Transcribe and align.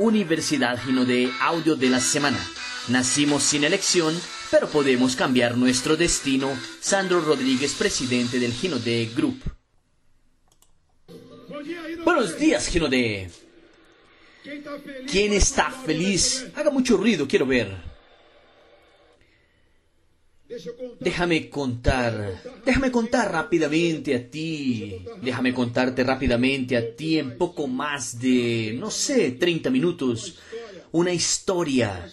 Universidad 0.00 0.82
Gino 0.82 1.04
de 1.04 1.30
Audio 1.42 1.76
de 1.76 1.90
la 1.90 2.00
Semana. 2.00 2.38
Nacimos 2.88 3.42
sin 3.42 3.64
elección, 3.64 4.18
pero 4.50 4.66
podemos 4.66 5.14
cambiar 5.14 5.58
nuestro 5.58 5.94
destino. 5.94 6.50
Sandro 6.80 7.20
Rodríguez, 7.20 7.74
presidente 7.74 8.38
del 8.38 8.50
Gino 8.50 8.78
de 8.78 9.10
Group. 9.14 9.42
Buenos 12.02 12.38
días, 12.38 12.66
Gino 12.68 12.88
de. 12.88 13.30
¿Quién 15.06 15.34
está 15.34 15.70
feliz? 15.70 16.46
Haga 16.54 16.70
mucho 16.70 16.96
ruido, 16.96 17.28
quiero 17.28 17.44
ver. 17.44 17.89
Déjame 20.98 21.48
contar, 21.48 22.42
déjame 22.64 22.90
contar 22.90 23.30
rápidamente 23.30 24.14
a 24.14 24.30
ti, 24.30 24.96
déjame 25.22 25.54
contarte 25.54 26.02
rápidamente 26.02 26.76
a 26.76 26.96
ti 26.96 27.18
en 27.18 27.38
poco 27.38 27.68
más 27.68 28.18
de, 28.18 28.74
no 28.78 28.90
sé, 28.90 29.32
30 29.32 29.70
minutos, 29.70 30.38
una 30.92 31.12
historia, 31.12 32.10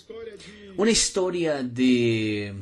una 0.78 0.92
historia 0.92 1.64
de 1.64 2.54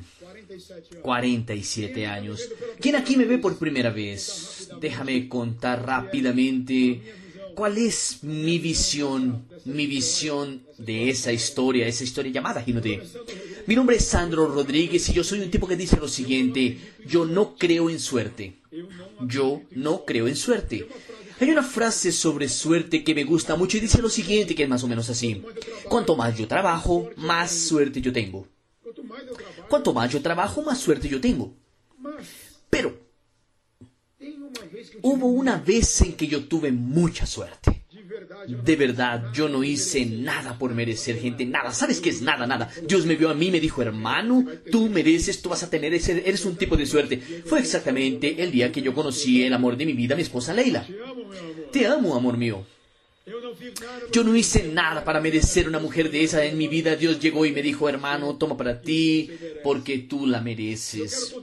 47 1.02 2.05
años. 2.05 2.49
¿Quién 2.80 2.96
aquí 2.96 3.18
me 3.18 3.26
ve 3.26 3.38
por 3.38 3.57
primera 3.57 3.90
vez? 3.90 4.70
Déjame 4.80 5.27
contar 5.27 5.85
rápidamente 5.85 7.24
cuál 7.55 7.77
es 7.77 8.20
mi 8.23 8.59
visión, 8.59 9.48
mi 9.63 9.88
visión 9.88 10.63
de 10.77 11.09
esa 11.09 11.32
historia, 11.32 11.88
esa 11.88 12.04
historia 12.04 12.32
llamada 12.32 12.62
Ginote. 12.62 13.02
Mi 13.66 13.76
nombre 13.76 13.96
es 13.96 14.05
Sandro 14.05 14.48
Rodríguez 14.48 15.09
y 15.09 15.13
yo 15.13 15.23
soy 15.23 15.40
un 15.40 15.50
tipo 15.50 15.68
que 15.68 15.76
dice 15.76 15.98
lo 15.98 16.08
siguiente, 16.08 16.77
yo 17.08 17.26
no 17.26 17.55
creo 17.55 17.90
en 17.90 17.99
suerte. 17.99 18.62
Yo 19.22 19.62
no 19.72 20.05
creo 20.05 20.27
en 20.27 20.36
suerte. 20.36 20.88
Hay 21.40 21.49
una 21.49 21.63
frase 21.63 22.12
sobre 22.12 22.48
suerte 22.48 23.04
que 23.04 23.16
me 23.16 23.24
gusta 23.24 23.55
mucho 23.55 23.77
y 23.77 23.82
dice 23.82 24.01
lo 24.01 24.10
siguiente, 24.10 24.55
que 24.55 24.63
es 24.63 24.70
más 24.70 24.84
o 24.84 24.88
menos 24.88 25.10
así. 25.10 25.41
Cuanto 25.90 26.16
más 26.16 26.38
yo 26.38 26.48
trabajo, 26.48 27.10
más 27.18 27.51
suerte 27.51 28.01
yo 28.01 28.13
tengo. 28.13 28.48
Cuanto 29.70 29.94
más 29.94 30.12
yo 30.12 30.22
trabajo, 30.22 30.62
más 30.62 30.79
suerte 30.79 31.10
yo 31.10 31.20
tengo. 31.20 31.54
Pero 32.70 33.04
hubo 35.01 35.27
una 35.27 35.57
vez 35.57 36.01
en 36.01 36.13
que 36.13 36.27
yo 36.27 36.46
tuve 36.46 36.71
mucha 36.71 37.26
suerte. 37.26 37.84
De 38.48 38.76
verdad, 38.76 39.32
yo 39.34 39.49
no 39.49 39.63
hice 39.63 40.05
nada 40.05 40.57
por 40.57 40.74
merecer 40.74 41.20
gente, 41.20 41.46
nada. 41.46 41.71
¿Sabes 41.74 41.99
qué 41.99 42.10
es 42.10 42.21
nada, 42.21 42.46
nada? 42.46 42.70
Dios 42.88 43.05
me 43.05 43.16
vio 43.16 43.29
a 43.29 43.34
mí 43.34 43.51
me 43.51 43.60
dijo, 43.60 43.82
hermano, 43.82 44.46
tú 44.71 44.90
mereces, 44.90 45.41
tú 45.41 45.49
vas 45.49 45.63
a 45.63 45.70
tener 45.70 45.93
ese, 45.93 46.23
eres 46.27 46.46
un 46.46 46.55
tipo 46.55 46.77
de 46.77 46.85
suerte. 46.85 47.18
Fue 47.46 47.60
exactamente 47.60 48.41
el 48.41 48.51
día 48.51 48.71
que 48.71 48.82
yo 48.82 48.93
conocí 48.93 49.43
el 49.43 49.54
amor 49.54 49.76
de 49.76 49.85
mi 49.85 49.93
vida, 49.93 50.16
mi 50.16 50.21
esposa 50.21 50.54
Leila. 50.54 50.85
Te 51.71 51.88
amo, 51.88 52.16
amor 52.16 52.38
mío. 52.38 52.66
Yo 54.11 54.23
no 54.23 54.35
hice 54.35 54.63
nada 54.63 55.03
para 55.03 55.20
merecer 55.20 55.67
una 55.67 55.79
mujer 55.79 56.11
de 56.11 56.23
esa 56.23 56.43
en 56.45 56.57
mi 56.57 56.67
vida. 56.67 56.95
Dios 56.95 57.20
llegó 57.20 57.45
y 57.45 57.51
me 57.51 57.61
dijo, 57.61 57.89
hermano, 57.89 58.35
toma 58.37 58.57
para 58.57 58.81
ti, 58.81 59.29
porque 59.63 59.99
tú 59.99 60.25
la 60.25 60.41
mereces. 60.41 61.35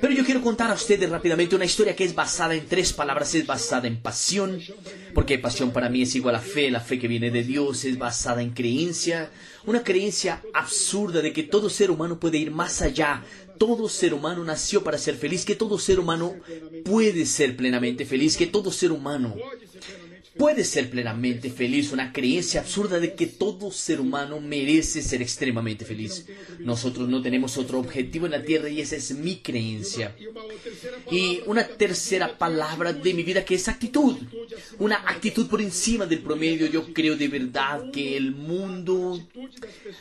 Pero 0.00 0.12
yo 0.12 0.24
quiero 0.24 0.42
contar 0.42 0.70
a 0.70 0.74
ustedes 0.74 1.08
rápidamente 1.08 1.56
una 1.56 1.64
historia 1.64 1.94
que 1.94 2.04
es 2.04 2.14
basada 2.14 2.54
en 2.54 2.66
tres 2.66 2.92
palabras. 2.92 3.34
Es 3.34 3.46
basada 3.46 3.86
en 3.86 4.00
pasión, 4.00 4.60
porque 5.14 5.38
pasión 5.38 5.72
para 5.72 5.88
mí 5.88 6.02
es 6.02 6.14
igual 6.14 6.34
a 6.34 6.40
fe. 6.40 6.70
La 6.70 6.80
fe 6.80 6.98
que 6.98 7.08
viene 7.08 7.30
de 7.30 7.42
Dios 7.42 7.84
es 7.84 7.98
basada 7.98 8.42
en 8.42 8.50
creencia. 8.50 9.30
Una 9.64 9.82
creencia 9.82 10.42
absurda 10.54 11.22
de 11.22 11.32
que 11.32 11.42
todo 11.42 11.68
ser 11.68 11.90
humano 11.90 12.20
puede 12.20 12.38
ir 12.38 12.50
más 12.50 12.82
allá. 12.82 13.24
Todo 13.58 13.88
ser 13.88 14.12
humano 14.12 14.44
nació 14.44 14.84
para 14.84 14.98
ser 14.98 15.16
feliz, 15.16 15.44
que 15.44 15.56
todo 15.56 15.78
ser 15.78 15.98
humano 15.98 16.34
puede 16.84 17.24
ser 17.24 17.56
plenamente 17.56 18.04
feliz, 18.04 18.36
que 18.36 18.46
todo 18.46 18.70
ser 18.70 18.92
humano 18.92 19.34
puede 20.38 20.64
ser 20.64 20.90
plenamente 20.90 21.50
feliz, 21.50 21.92
una 21.92 22.12
creencia 22.12 22.60
absurda 22.60 23.00
de 23.00 23.14
que 23.14 23.26
todo 23.26 23.70
ser 23.70 24.00
humano 24.00 24.40
merece 24.40 25.02
ser 25.02 25.22
extremadamente 25.22 25.84
feliz. 25.84 26.26
Nosotros 26.58 27.08
no 27.08 27.22
tenemos 27.22 27.56
otro 27.56 27.78
objetivo 27.78 28.26
en 28.26 28.32
la 28.32 28.42
tierra 28.42 28.68
y 28.68 28.80
esa 28.80 28.96
es 28.96 29.12
mi 29.12 29.36
creencia. 29.36 30.14
Y 31.10 31.40
una 31.46 31.66
tercera 31.66 32.36
palabra 32.36 32.92
de 32.92 33.14
mi 33.14 33.22
vida 33.22 33.44
que 33.44 33.54
es 33.54 33.68
actitud. 33.68 34.16
Una 34.78 34.96
actitud 34.96 35.48
por 35.48 35.60
encima 35.60 36.06
del 36.06 36.20
promedio. 36.20 36.66
Yo 36.66 36.92
creo 36.92 37.16
de 37.16 37.28
verdad 37.28 37.90
que 37.90 38.16
el 38.16 38.32
mundo, 38.32 39.20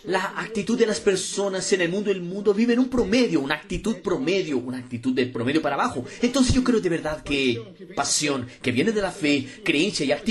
la 0.04 0.34
actitud 0.38 0.78
de 0.78 0.86
las 0.86 1.00
personas 1.00 1.72
en 1.74 1.82
el 1.82 1.90
mundo, 1.90 2.12
el 2.12 2.22
mundo 2.22 2.54
vive 2.54 2.74
en 2.74 2.80
un 2.80 2.90
promedio, 2.90 3.40
una 3.40 3.56
actitud 3.56 3.98
promedio, 3.98 4.58
una 4.58 4.78
actitud 4.78 5.14
del 5.14 5.32
promedio 5.32 5.62
para 5.62 5.76
abajo. 5.76 6.06
Entonces 6.22 6.54
yo 6.54 6.64
creo 6.64 6.80
de 6.80 6.90
verdad 6.90 7.24
que 7.24 7.62
pasión, 7.96 8.48
que 8.62 8.72
viene 8.72 8.92
de 8.92 9.02
la 9.02 9.12
fe, 9.12 9.48
creencia 9.64 10.06
y 10.06 10.12
actitud, 10.12 10.25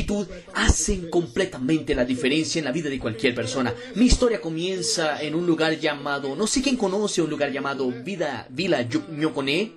hacen 0.55 1.11
completamente 1.11 1.95
la 1.95 2.05
diferencia 2.05 2.59
en 2.59 2.65
la 2.65 2.73
vida 2.73 2.91
de 2.91 2.99
cualquier 2.99 3.35
persona. 3.35 3.75
Mi 3.95 4.07
historia 4.07 4.41
comienza 4.41 5.23
en 5.23 5.35
un 5.35 5.47
lugar 5.47 5.79
llamado, 5.79 6.35
no 6.37 6.47
sé 6.47 6.63
quién 6.63 6.77
conoce 6.77 7.23
un 7.23 7.31
lugar 7.31 7.53
llamado 7.53 7.91
Vida, 7.91 8.47
Vila 8.51 8.87
Ñoconé, 9.11 9.73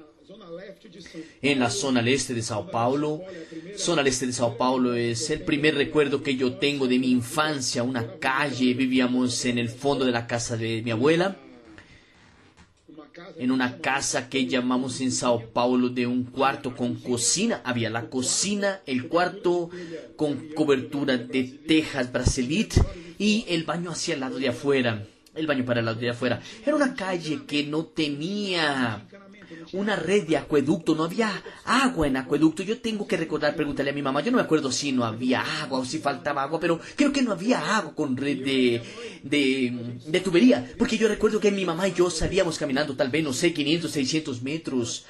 en 1.41 1.59
la 1.59 1.69
zona 1.69 1.99
al 1.99 2.07
este 2.07 2.33
de 2.33 2.41
Sao 2.41 2.69
Paulo. 2.69 3.21
Zona 3.75 4.01
al 4.01 4.07
este 4.07 4.27
de 4.27 4.33
Sao 4.33 4.57
Paulo 4.57 4.93
es 4.93 5.29
el 5.29 5.41
primer 5.41 5.75
recuerdo 5.75 6.23
que 6.23 6.35
yo 6.35 6.53
tengo 6.53 6.87
de 6.87 6.99
mi 6.99 7.11
infancia, 7.11 7.83
una 7.83 8.17
calle, 8.19 8.73
vivíamos 8.73 9.45
en 9.45 9.57
el 9.57 9.69
fondo 9.69 10.05
de 10.05 10.11
la 10.11 10.27
casa 10.27 10.57
de 10.57 10.81
mi 10.81 10.91
abuela 10.91 11.37
en 13.37 13.51
una 13.51 13.77
casa 13.77 14.29
que 14.29 14.47
llamamos 14.47 15.01
en 15.01 15.11
Sao 15.11 15.49
Paulo 15.49 15.89
de 15.89 16.07
un 16.07 16.23
cuarto 16.23 16.75
con 16.75 16.95
cocina. 16.95 17.61
Había 17.63 17.89
la 17.89 18.09
cocina, 18.09 18.81
el 18.85 19.07
cuarto 19.07 19.69
con 20.15 20.49
cobertura 20.49 21.17
de 21.17 21.43
tejas 21.43 22.11
bracelit 22.11 22.75
y 23.17 23.45
el 23.47 23.63
baño 23.63 23.91
hacia 23.91 24.13
el 24.13 24.19
lado 24.21 24.37
de 24.37 24.49
afuera. 24.49 25.05
El 25.35 25.45
baño 25.45 25.65
para 25.65 25.81
el 25.81 25.85
lado 25.85 25.99
de 25.99 26.09
afuera. 26.09 26.41
Era 26.65 26.75
una 26.75 26.95
calle 26.95 27.41
que 27.45 27.63
no 27.63 27.85
tenía 27.85 29.05
una 29.73 29.95
red 29.95 30.27
de 30.27 30.37
acueducto, 30.37 30.95
no 30.95 31.03
había 31.03 31.31
agua 31.65 32.07
en 32.07 32.17
acueducto. 32.17 32.63
Yo 32.63 32.79
tengo 32.79 33.07
que 33.07 33.17
recordar, 33.17 33.55
preguntarle 33.55 33.91
a 33.91 33.95
mi 33.95 34.01
mamá, 34.01 34.21
yo 34.21 34.31
no 34.31 34.37
me 34.37 34.43
acuerdo 34.43 34.71
si 34.71 34.91
no 34.91 35.03
había 35.05 35.41
agua 35.61 35.79
o 35.79 35.85
si 35.85 35.99
faltaba 35.99 36.43
agua, 36.43 36.59
pero 36.59 36.79
creo 36.95 37.11
que 37.11 37.21
no 37.21 37.31
había 37.31 37.77
agua 37.77 37.93
con 37.95 38.17
red 38.17 38.43
de, 38.43 38.81
de, 39.23 39.99
de 40.05 40.19
tubería, 40.19 40.73
porque 40.77 40.97
yo 40.97 41.07
recuerdo 41.07 41.39
que 41.39 41.51
mi 41.51 41.65
mamá 41.65 41.87
y 41.87 41.93
yo 41.93 42.09
salíamos 42.09 42.57
caminando 42.57 42.95
tal 42.95 43.09
vez, 43.09 43.23
no 43.23 43.33
sé, 43.33 43.53
500, 43.53 43.91
600 43.91 44.41
metros 44.41 45.05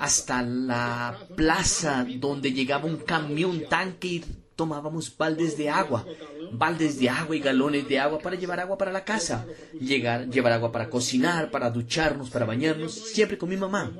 hasta 0.00 0.42
la 0.42 1.18
plaza 1.34 2.06
donde 2.18 2.52
llegaba 2.52 2.86
un 2.86 2.98
camión 2.98 3.62
tanque 3.68 4.22
tomábamos 4.56 5.14
baldes 5.16 5.56
de 5.56 5.68
agua, 5.68 6.04
baldes 6.52 6.98
de 6.98 7.08
agua 7.08 7.36
y 7.36 7.40
galones 7.40 7.86
de 7.86 7.98
agua 7.98 8.18
para 8.18 8.36
llevar 8.36 8.58
agua 8.58 8.78
para 8.78 8.90
la 8.90 9.04
casa, 9.04 9.46
llegar, 9.78 10.28
llevar 10.28 10.52
agua 10.52 10.72
para 10.72 10.88
cocinar, 10.88 11.50
para 11.50 11.70
ducharnos, 11.70 12.30
para 12.30 12.46
bañarnos, 12.46 12.92
siempre 12.92 13.38
con 13.38 13.50
mi 13.50 13.56
mamá. 13.56 13.92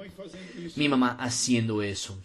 Mi 0.74 0.88
mamá 0.88 1.16
haciendo 1.20 1.82
eso. 1.82 2.18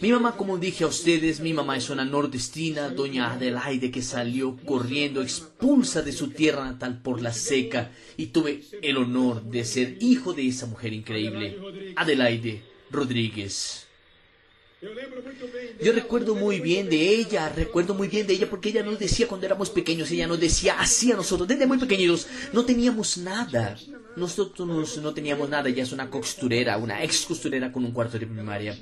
Mi 0.00 0.12
mamá, 0.12 0.36
como 0.36 0.56
dije 0.56 0.84
a 0.84 0.86
ustedes, 0.86 1.40
mi 1.40 1.52
mamá 1.52 1.76
es 1.76 1.90
una 1.90 2.04
nordestina, 2.04 2.88
doña 2.90 3.32
Adelaide, 3.32 3.90
que 3.90 4.02
salió 4.02 4.56
corriendo 4.64 5.20
expulsa 5.20 6.02
de 6.02 6.12
su 6.12 6.30
tierra 6.30 6.64
natal 6.64 7.02
por 7.02 7.20
la 7.20 7.32
seca, 7.32 7.90
y 8.16 8.26
tuve 8.26 8.62
el 8.80 8.96
honor 8.96 9.42
de 9.42 9.64
ser 9.64 9.96
hijo 10.00 10.32
de 10.32 10.46
esa 10.46 10.66
mujer 10.66 10.92
increíble, 10.92 11.58
Adelaide 11.96 12.62
Rodríguez. 12.90 13.87
Yo 15.82 15.92
recuerdo 15.92 16.36
muy 16.36 16.60
bien 16.60 16.88
de 16.88 17.08
ella, 17.16 17.48
recuerdo 17.48 17.94
muy 17.94 18.06
bien 18.06 18.28
de 18.28 18.34
ella 18.34 18.48
porque 18.48 18.68
ella 18.68 18.84
nos 18.84 18.98
decía 18.98 19.26
cuando 19.26 19.46
éramos 19.46 19.70
pequeños, 19.70 20.10
ella 20.12 20.28
nos 20.28 20.38
decía 20.38 20.78
así 20.78 21.10
a 21.10 21.16
nosotros, 21.16 21.48
desde 21.48 21.66
muy 21.66 21.78
pequeñitos, 21.78 22.28
no 22.52 22.64
teníamos 22.64 23.18
nada. 23.18 23.76
Nosotros 24.14 24.98
no 24.98 25.14
teníamos 25.14 25.48
nada, 25.48 25.68
ella 25.68 25.82
es 25.82 25.90
una 25.90 26.08
costurera, 26.08 26.78
una 26.78 27.02
ex 27.02 27.26
costurera 27.26 27.72
con 27.72 27.84
un 27.84 27.92
cuarto 27.92 28.18
de 28.18 28.26
primaria. 28.26 28.78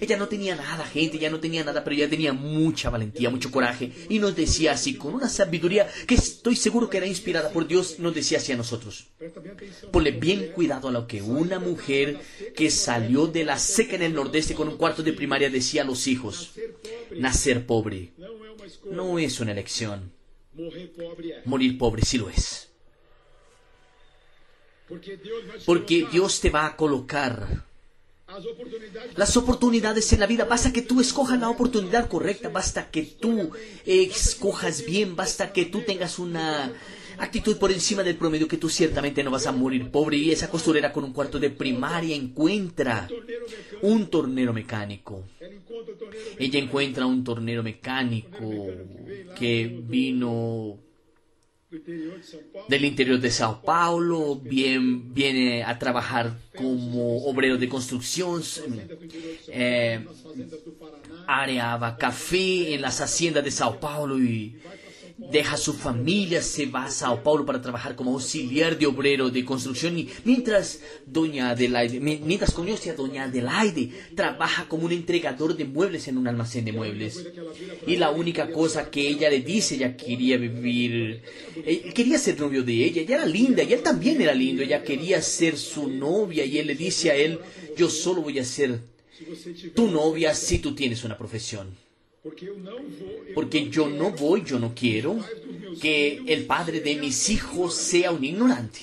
Ella 0.00 0.16
no 0.16 0.28
tenía 0.28 0.54
nada, 0.56 0.84
gente, 0.84 1.16
ella 1.16 1.30
no 1.30 1.40
tenía 1.40 1.64
nada, 1.64 1.82
pero 1.82 1.96
ella 1.96 2.08
tenía 2.08 2.32
mucha 2.32 2.90
valentía, 2.90 3.30
mucho 3.30 3.50
coraje. 3.50 3.92
Y 4.08 4.18
nos 4.18 4.36
decía 4.36 4.72
así, 4.72 4.94
con 4.94 5.14
una 5.14 5.28
sabiduría 5.28 5.88
que 6.06 6.14
estoy 6.14 6.56
seguro 6.56 6.88
que 6.88 6.98
era 6.98 7.06
inspirada 7.06 7.50
por 7.50 7.66
Dios, 7.66 7.98
nos 7.98 8.14
decía 8.14 8.38
así 8.38 8.52
a 8.52 8.56
nosotros. 8.56 9.08
Ponle 9.90 10.12
bien 10.12 10.52
cuidado 10.54 10.88
a 10.88 10.92
lo 10.92 11.06
que 11.06 11.22
una 11.22 11.58
mujer 11.58 12.20
que 12.54 12.70
salió 12.70 13.26
de 13.26 13.44
la 13.44 13.58
seca 13.58 13.96
en 13.96 14.02
el 14.02 14.14
nordeste 14.14 14.54
con 14.54 14.68
un 14.68 14.76
cuarto 14.76 15.02
de 15.02 15.12
primaria 15.12 15.50
decía 15.50 15.82
a 15.82 15.84
los 15.86 16.06
hijos. 16.06 16.52
Nacer 17.16 17.66
pobre 17.66 18.12
no 18.90 19.18
es 19.18 19.40
una 19.40 19.52
elección. 19.52 20.12
Morir 21.44 21.78
pobre 21.78 22.02
sí 22.02 22.18
lo 22.18 22.28
es. 22.28 22.68
Porque 25.64 26.06
Dios 26.10 26.40
te 26.40 26.50
va 26.50 26.66
a 26.66 26.76
colocar 26.76 27.64
las 29.16 29.36
oportunidades 29.36 30.12
en 30.12 30.20
la 30.20 30.26
vida, 30.26 30.44
basta 30.44 30.72
que 30.72 30.82
tú 30.82 31.00
escojas 31.00 31.38
la 31.40 31.50
oportunidad 31.50 32.08
correcta, 32.08 32.48
basta 32.48 32.90
que 32.90 33.02
tú 33.02 33.50
escojas 33.84 34.84
bien, 34.84 35.16
basta 35.16 35.52
que 35.52 35.66
tú 35.66 35.82
tengas 35.82 36.18
una 36.18 36.72
actitud 37.18 37.58
por 37.58 37.70
encima 37.70 38.02
del 38.02 38.16
promedio 38.16 38.48
que 38.48 38.56
tú 38.56 38.68
ciertamente 38.68 39.22
no 39.22 39.30
vas 39.30 39.46
a 39.46 39.52
morir 39.52 39.90
pobre. 39.90 40.16
Y 40.16 40.30
esa 40.30 40.48
costurera 40.48 40.92
con 40.92 41.04
un 41.04 41.12
cuarto 41.12 41.38
de 41.38 41.50
primaria 41.50 42.16
encuentra 42.16 43.08
un 43.82 44.08
tornero 44.08 44.52
mecánico. 44.52 45.24
Ella 46.38 46.58
encuentra 46.58 47.06
un 47.06 47.22
tornero 47.22 47.62
mecánico 47.62 48.66
que 49.38 49.80
vino 49.82 50.78
del 52.68 52.84
interior 52.84 53.20
de 53.20 53.30
Sao 53.30 53.62
Paulo, 53.62 54.36
bien, 54.36 55.14
viene 55.14 55.62
a 55.62 55.78
trabajar 55.78 56.36
como 56.56 57.24
obrero 57.26 57.58
de 57.58 57.68
construcción, 57.68 58.42
eh, 59.48 60.04
areaba 61.26 61.96
café 61.96 62.74
en 62.74 62.82
las 62.82 63.00
haciendas 63.00 63.44
de 63.44 63.52
Sao 63.52 63.78
Paulo 63.78 64.18
y 64.18 64.58
deja 65.30 65.56
su 65.56 65.74
familia, 65.74 66.42
se 66.42 66.66
va 66.66 66.86
a 66.86 66.90
Sao 66.90 67.22
Paulo 67.22 67.44
para 67.44 67.60
trabajar 67.60 67.94
como 67.94 68.12
auxiliar 68.12 68.78
de 68.78 68.86
obrero 68.86 69.28
de 69.28 69.44
construcción 69.44 69.98
y 69.98 70.08
mientras 70.24 70.80
doña 71.06 71.50
Adelaide, 71.50 72.00
mientras 72.00 72.52
conoce 72.52 72.90
a 72.90 72.94
doña 72.94 73.24
Adelaide, 73.24 73.90
trabaja 74.14 74.66
como 74.68 74.86
un 74.86 74.92
entregador 74.92 75.56
de 75.56 75.64
muebles 75.64 76.08
en 76.08 76.16
un 76.16 76.26
almacén 76.26 76.64
de 76.64 76.72
muebles. 76.72 77.24
Y 77.86 77.96
la 77.96 78.10
única 78.10 78.50
cosa 78.50 78.90
que 78.90 79.06
ella 79.06 79.28
le 79.28 79.40
dice, 79.40 79.74
ella 79.74 79.96
quería 79.96 80.38
vivir, 80.38 81.22
él 81.64 81.92
quería 81.92 82.18
ser 82.18 82.40
novio 82.40 82.62
de 82.62 82.84
ella, 82.84 83.02
ella 83.02 83.16
era 83.16 83.26
linda 83.26 83.62
y 83.62 83.72
él 83.72 83.82
también 83.82 84.20
era 84.20 84.34
lindo, 84.34 84.62
ella 84.62 84.82
quería 84.82 85.20
ser 85.20 85.58
su 85.58 85.88
novia 85.88 86.44
y 86.44 86.58
él 86.58 86.66
le 86.66 86.74
dice 86.74 87.10
a 87.10 87.14
él, 87.14 87.38
yo 87.76 87.90
solo 87.90 88.22
voy 88.22 88.38
a 88.38 88.44
ser 88.44 88.80
tu 89.74 89.88
novia 89.88 90.34
si 90.34 90.60
tú 90.60 90.74
tienes 90.74 91.04
una 91.04 91.18
profesión. 91.18 91.89
Porque 93.34 93.70
yo 93.70 93.88
no 93.88 94.10
voy, 94.10 94.42
yo 94.44 94.58
no 94.58 94.74
quiero 94.74 95.18
que 95.80 96.22
el 96.26 96.44
padre 96.44 96.80
de 96.80 96.96
mis 96.96 97.30
hijos 97.30 97.74
sea 97.74 98.10
un 98.12 98.24
ignorante. 98.24 98.80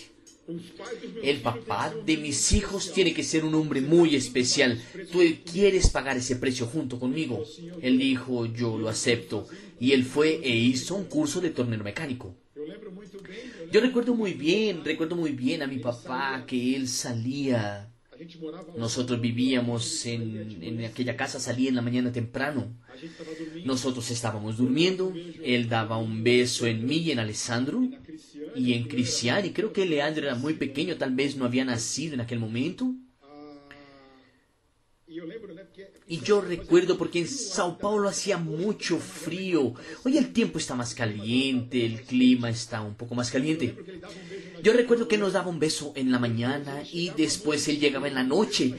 El 1.22 1.42
papá 1.42 1.94
de 2.06 2.18
mis 2.18 2.54
hijos 2.54 2.94
tiene 2.94 3.14
que 3.14 3.24
ser 3.24 3.44
un 3.44 3.54
hombre 3.54 3.82
muy 3.82 4.16
especial. 4.16 4.82
Tú 5.12 5.20
quieres 5.52 5.90
pagar 5.90 6.18
ese 6.18 6.38
precio 6.38 6.66
junto 6.66 7.00
conmigo. 7.00 7.44
Él 7.82 7.98
dijo, 7.98 8.46
yo 8.46 8.78
lo 8.78 8.88
acepto. 8.88 9.48
Y 9.80 9.92
él 9.92 10.06
fue 10.06 10.40
e 10.42 10.56
hizo 10.56 10.96
un 10.96 11.06
curso 11.06 11.42
de 11.42 11.50
tornero 11.50 11.84
mecánico. 11.84 12.34
Yo 13.72 13.82
recuerdo 13.82 14.16
muy 14.16 14.34
bien, 14.34 14.84
recuerdo 14.84 15.16
muy 15.16 15.32
bien 15.32 15.62
a 15.62 15.68
mi 15.68 15.80
papá 15.80 16.46
que 16.48 16.76
él 16.76 16.88
salía 16.88 17.92
nosotros 18.76 19.20
vivíamos 19.22 20.06
en, 20.06 20.64
en, 20.64 20.86
aquella 20.86 21.16
casa, 21.16 21.40
salía 21.40 21.70
en 21.70 21.76
la 21.76 21.82
mañana 21.82 22.12
temprano. 22.12 22.68
Nosotros 23.66 24.10
estábamos 24.12 24.58
durmiendo. 24.58 25.14
Él 25.44 25.70
daba 25.70 25.98
un 25.98 26.24
beso 26.24 26.66
en 26.66 26.86
mí 26.86 26.98
y 26.98 27.12
en 27.12 27.20
Alessandro 27.20 27.82
y 28.56 28.74
en 28.74 28.88
Cristiani. 28.88 29.52
Creo 29.52 29.74
que 29.74 29.86
Leandro 29.86 30.26
era 30.26 30.36
muy 30.36 30.54
pequeño, 30.54 30.98
tal 30.98 31.14
vez 31.14 31.36
no 31.36 31.46
había 31.46 31.66
nacido 31.66 32.14
en 32.14 32.22
aquel 32.22 32.40
momento. 32.40 32.94
Y 36.10 36.22
yo 36.22 36.40
recuerdo 36.40 36.98
porque 36.98 37.20
en 37.20 37.28
Sao 37.28 37.78
Paulo 37.78 38.08
hacía 38.08 38.38
mucho 38.38 38.98
frío. 38.98 39.74
Hoy 40.06 40.18
el 40.18 40.32
tiempo 40.32 40.58
está 40.58 40.74
más 40.74 40.96
caliente, 40.96 41.86
el 41.86 42.02
clima 42.04 42.50
está 42.50 42.82
un 42.82 42.96
poco 42.96 43.14
más 43.14 43.30
caliente. 43.30 43.76
Yo 44.64 44.72
recuerdo 44.72 45.10
que 45.10 45.18
nos 45.18 45.34
daba 45.34 45.50
un 45.50 45.60
beso 45.60 45.92
en 45.98 46.12
la 46.12 46.20
mañana 46.20 46.82
y 46.94 47.10
después 47.10 47.68
él 47.68 47.80
llegaba 47.80 48.08
en 48.08 48.16
la 48.16 48.24
noche 48.24 48.74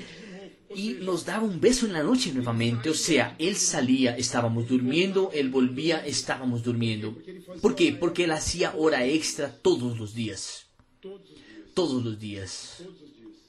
y 0.75 0.95
nos 1.03 1.27
daba 1.27 1.45
un 1.45 1.61
beso 1.61 1.85
en 1.85 1.93
la 1.93 2.03
noche 2.03 2.33
nuevamente. 2.33 2.89
O 2.89 2.95
sea, 2.95 3.37
él 3.39 3.57
salía, 3.57 4.17
estábamos 4.17 4.67
durmiendo, 4.67 5.31
él 5.35 5.51
volvía, 5.51 5.99
estábamos 6.07 6.63
durmiendo. 6.63 7.15
¿Por 7.61 7.75
qué? 7.75 7.93
Porque 7.93 8.25
él 8.25 8.31
hacía 8.31 8.75
hora 8.75 9.05
extra 9.05 9.55
todos 9.55 9.99
los 9.99 10.15
días. 10.15 10.67
Todos 11.75 12.03
los 12.03 12.19
días 12.19 12.83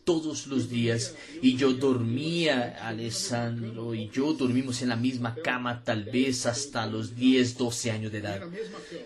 todos 0.09 0.47
los 0.47 0.71
días 0.71 1.13
y 1.39 1.55
yo 1.55 1.71
dormía, 1.71 2.79
Alessandro 2.81 3.93
y 3.93 4.09
yo 4.09 4.33
dormimos 4.33 4.81
en 4.81 4.89
la 4.89 4.95
misma 4.95 5.35
cama 5.35 5.83
tal 5.83 6.05
vez 6.05 6.47
hasta 6.47 6.87
los 6.87 7.15
10, 7.15 7.59
12 7.59 7.91
años 7.91 8.11
de 8.11 8.17
edad. 8.17 8.41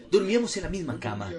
Dormíamos 0.09 0.55
en 0.55 0.63
la 0.63 0.69
misma 0.69 0.97
cama. 1.01 1.29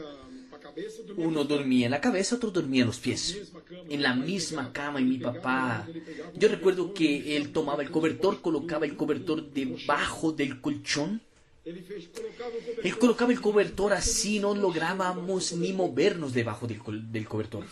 Uno 1.16 1.44
dormía 1.44 1.86
en 1.86 1.92
la 1.92 2.02
cabeza, 2.02 2.36
otro 2.36 2.50
dormía 2.50 2.82
en 2.82 2.88
los 2.88 2.98
pies. 2.98 3.40
En 3.88 4.02
la 4.02 4.14
misma 4.14 4.70
cama 4.70 5.00
y 5.00 5.04
mi 5.04 5.16
papá. 5.16 5.88
Yo 6.34 6.48
recuerdo 6.48 6.92
que 6.92 7.34
él 7.34 7.50
tomaba 7.50 7.82
el 7.82 7.90
cobertor, 7.90 8.42
colocaba 8.42 8.84
el 8.84 8.96
cobertor 8.96 9.50
debajo 9.50 10.32
del 10.32 10.60
colchón 10.60 11.22
él 11.64 12.98
colocaba 12.98 13.32
el 13.32 13.40
cobertor 13.40 13.94
así, 13.94 14.38
no 14.38 14.54
lográbamos 14.54 15.52
ni 15.54 15.72
movernos 15.72 16.34
debajo 16.34 16.66
del, 16.66 16.78
cobertor. 17.26 17.64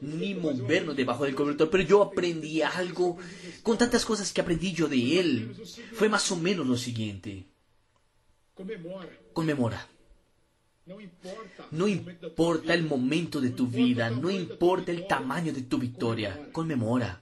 Ni 0.00 0.34
movernos 0.34 0.94
debajo 0.94 1.24
del 1.24 1.34
cobertor. 1.34 1.68
Pero 1.68 1.82
yo 1.82 2.02
aprendí 2.02 2.62
algo 2.62 3.18
con 3.64 3.76
tantas 3.76 4.04
cosas 4.04 4.32
que 4.32 4.40
aprendí 4.40 4.72
yo 4.72 4.86
de 4.86 5.18
él. 5.18 5.56
Fue 5.94 6.08
más 6.08 6.30
o 6.30 6.36
menos 6.36 6.66
lo 6.66 6.76
siguiente. 6.76 7.46
Conmemora. 9.32 9.88
No 11.72 11.88
importa 11.88 12.74
el 12.74 12.84
momento 12.84 13.40
de 13.40 13.50
tu 13.50 13.66
vida, 13.66 14.08
no 14.08 14.30
importa 14.30 14.92
el 14.92 15.08
tamaño 15.08 15.52
de 15.52 15.62
tu 15.62 15.78
victoria. 15.78 16.48
Conmemora. 16.52 17.20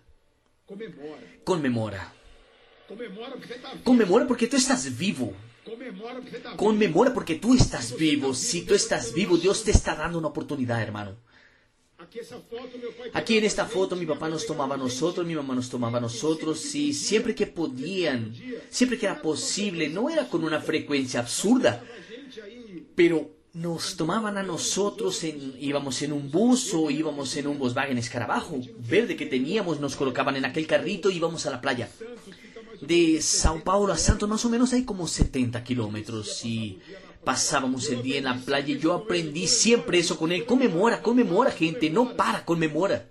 Conmemora. 1.44 2.12
Conmemora 3.84 4.26
porque 4.26 4.46
tú 4.46 4.56
estás 4.58 4.98
vivo. 4.98 5.34
Conmemora 6.56 7.14
porque 7.14 7.36
tú 7.36 7.54
estás 7.54 7.96
vivo. 7.96 8.34
Si 8.34 8.62
tú 8.62 8.74
estás 8.74 9.12
vivo, 9.14 9.36
Dios 9.36 9.64
te 9.64 9.70
está 9.70 9.94
dando 9.94 10.18
una 10.18 10.28
oportunidad, 10.28 10.82
hermano. 10.82 11.16
Aquí 13.14 13.38
en 13.38 13.44
esta 13.44 13.64
foto 13.64 13.96
mi 13.96 14.04
papá 14.04 14.28
nos 14.28 14.46
tomaba 14.46 14.74
a 14.74 14.78
nosotros, 14.78 15.26
mi 15.26 15.34
mamá 15.34 15.54
nos 15.54 15.70
tomaba 15.70 15.98
a 15.98 16.00
nosotros 16.00 16.74
y 16.74 16.92
siempre 16.92 17.34
que 17.34 17.46
podían, 17.46 18.34
siempre 18.68 18.98
que 18.98 19.06
era 19.06 19.22
posible, 19.22 19.88
no 19.88 20.10
era 20.10 20.28
con 20.28 20.44
una 20.44 20.60
frecuencia 20.60 21.20
absurda, 21.20 21.82
pero 22.94 23.30
nos 23.54 23.96
tomaban 23.96 24.36
a 24.36 24.42
nosotros, 24.42 25.24
íbamos 25.24 26.02
en 26.02 26.12
un 26.12 26.30
bus 26.30 26.74
o 26.74 26.90
íbamos 26.90 27.36
en 27.36 27.46
un 27.46 27.58
Volkswagen 27.58 27.96
Escarabajo 27.96 28.60
verde 28.78 29.16
que 29.16 29.26
teníamos, 29.26 29.80
nos 29.80 29.96
colocaban 29.96 30.36
en 30.36 30.44
aquel 30.44 30.66
carrito 30.66 31.10
y 31.10 31.16
íbamos 31.16 31.46
a 31.46 31.50
la 31.50 31.60
playa 31.60 31.88
de 32.86 33.20
Sao 33.22 33.62
Paulo 33.62 33.92
a 33.92 33.98
Santos 33.98 34.28
más 34.28 34.44
o 34.44 34.50
menos 34.50 34.72
hay 34.72 34.84
como 34.84 35.06
70 35.06 35.62
kilómetros 35.64 36.44
y 36.44 36.78
pasábamos 37.24 37.88
el 37.90 38.02
día 38.02 38.18
en 38.18 38.24
la 38.24 38.36
playa 38.36 38.74
y 38.74 38.78
yo 38.78 38.92
aprendí 38.92 39.46
siempre 39.46 39.98
eso 39.98 40.18
con 40.18 40.32
él. 40.32 40.44
Conmemora, 40.44 41.02
conmemora 41.02 41.50
gente, 41.50 41.90
no 41.90 42.14
para, 42.16 42.44
conmemora. 42.44 43.08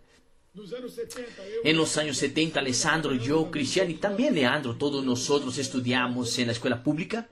En 1.63 1.77
los 1.77 1.97
años 1.97 2.17
70, 2.17 2.59
Alessandro, 2.59 3.15
yo, 3.15 3.49
Cristiano 3.49 3.89
y 3.89 3.95
también 3.95 4.35
Leandro, 4.35 4.75
todos 4.75 5.03
nosotros 5.03 5.57
estudiamos 5.57 6.37
en 6.37 6.45
la 6.45 6.53
escuela 6.53 6.83
pública. 6.83 7.27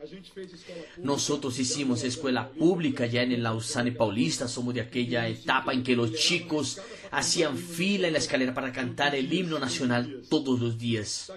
Nosotros 0.98 1.60
hicimos 1.60 2.04
escuela 2.04 2.50
pública 2.50 3.06
ya 3.06 3.22
en 3.22 3.32
el 3.32 3.44
Lausanne 3.44 3.92
Paulista. 3.92 4.48
Somos 4.48 4.74
de 4.74 4.82
aquella 4.82 5.28
etapa 5.28 5.72
en 5.72 5.84
que 5.84 5.96
los 5.96 6.14
chicos 6.14 6.82
hacían 7.12 7.58
fila 7.58 8.08
en 8.08 8.14
la 8.14 8.20
escalera 8.20 8.54
para 8.54 8.72
cantar 8.72 9.14
el 9.16 9.32
himno 9.32 9.60
nacional 9.60 10.24
todos 10.30 10.60
los 10.60 10.78
días. 10.78 11.32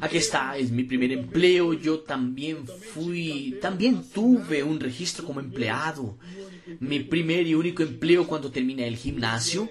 Aquí 0.00 0.16
está, 0.16 0.56
es 0.56 0.70
mi 0.70 0.84
primer 0.84 1.12
empleo. 1.12 1.74
Yo 1.74 2.00
también 2.00 2.66
fui, 2.66 3.58
también 3.60 4.04
tuve 4.10 4.62
un 4.62 4.80
registro 4.80 5.26
como 5.26 5.40
empleado. 5.40 6.16
Mi 6.80 7.00
primer 7.00 7.46
y 7.46 7.54
único 7.54 7.82
empleo 7.82 8.26
cuando 8.26 8.50
terminé 8.50 8.86
el 8.86 8.96
gimnasio 8.96 9.68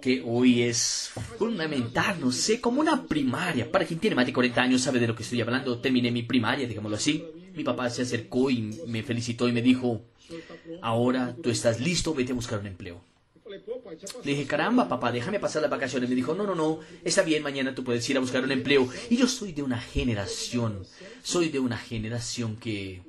que 0.00 0.22
hoy 0.24 0.60
es 0.60 1.12
fundamental, 1.38 2.20
no 2.20 2.30
sé, 2.30 2.60
como 2.60 2.82
una 2.82 3.06
primaria. 3.06 3.72
Para 3.72 3.86
quien 3.86 3.98
tiene 3.98 4.14
más 4.14 4.26
de 4.26 4.34
40 4.34 4.60
años 4.60 4.82
sabe 4.82 5.00
de 5.00 5.06
lo 5.06 5.16
que 5.16 5.22
estoy 5.22 5.40
hablando. 5.40 5.78
Terminé 5.78 6.10
mi 6.10 6.22
primaria, 6.22 6.68
digámoslo 6.68 6.98
así. 6.98 7.24
Mi 7.54 7.64
papá 7.64 7.88
se 7.88 8.02
acercó 8.02 8.50
y 8.50 8.78
me 8.86 9.02
felicitó 9.02 9.48
y 9.48 9.52
me 9.52 9.62
dijo, 9.62 10.02
ahora 10.82 11.34
tú 11.42 11.48
estás 11.48 11.80
listo, 11.80 12.12
vete 12.14 12.32
a 12.32 12.34
buscar 12.34 12.60
un 12.60 12.66
empleo. 12.66 13.13
Le 14.24 14.32
dije, 14.32 14.46
caramba, 14.46 14.88
papá, 14.88 15.12
déjame 15.12 15.40
pasar 15.40 15.62
las 15.62 15.70
vacaciones. 15.70 16.08
Me 16.08 16.14
dijo, 16.14 16.34
no, 16.34 16.44
no, 16.44 16.54
no, 16.54 16.80
está 17.04 17.22
bien, 17.22 17.42
mañana 17.42 17.74
tú 17.74 17.84
puedes 17.84 18.08
ir 18.08 18.16
a 18.16 18.20
buscar 18.20 18.44
un 18.44 18.52
empleo. 18.52 18.88
Y 19.10 19.16
yo 19.16 19.28
soy 19.28 19.52
de 19.52 19.62
una 19.62 19.80
generación, 19.80 20.86
soy 21.22 21.48
de 21.48 21.60
una 21.60 21.78
generación 21.78 22.56
que 22.56 23.02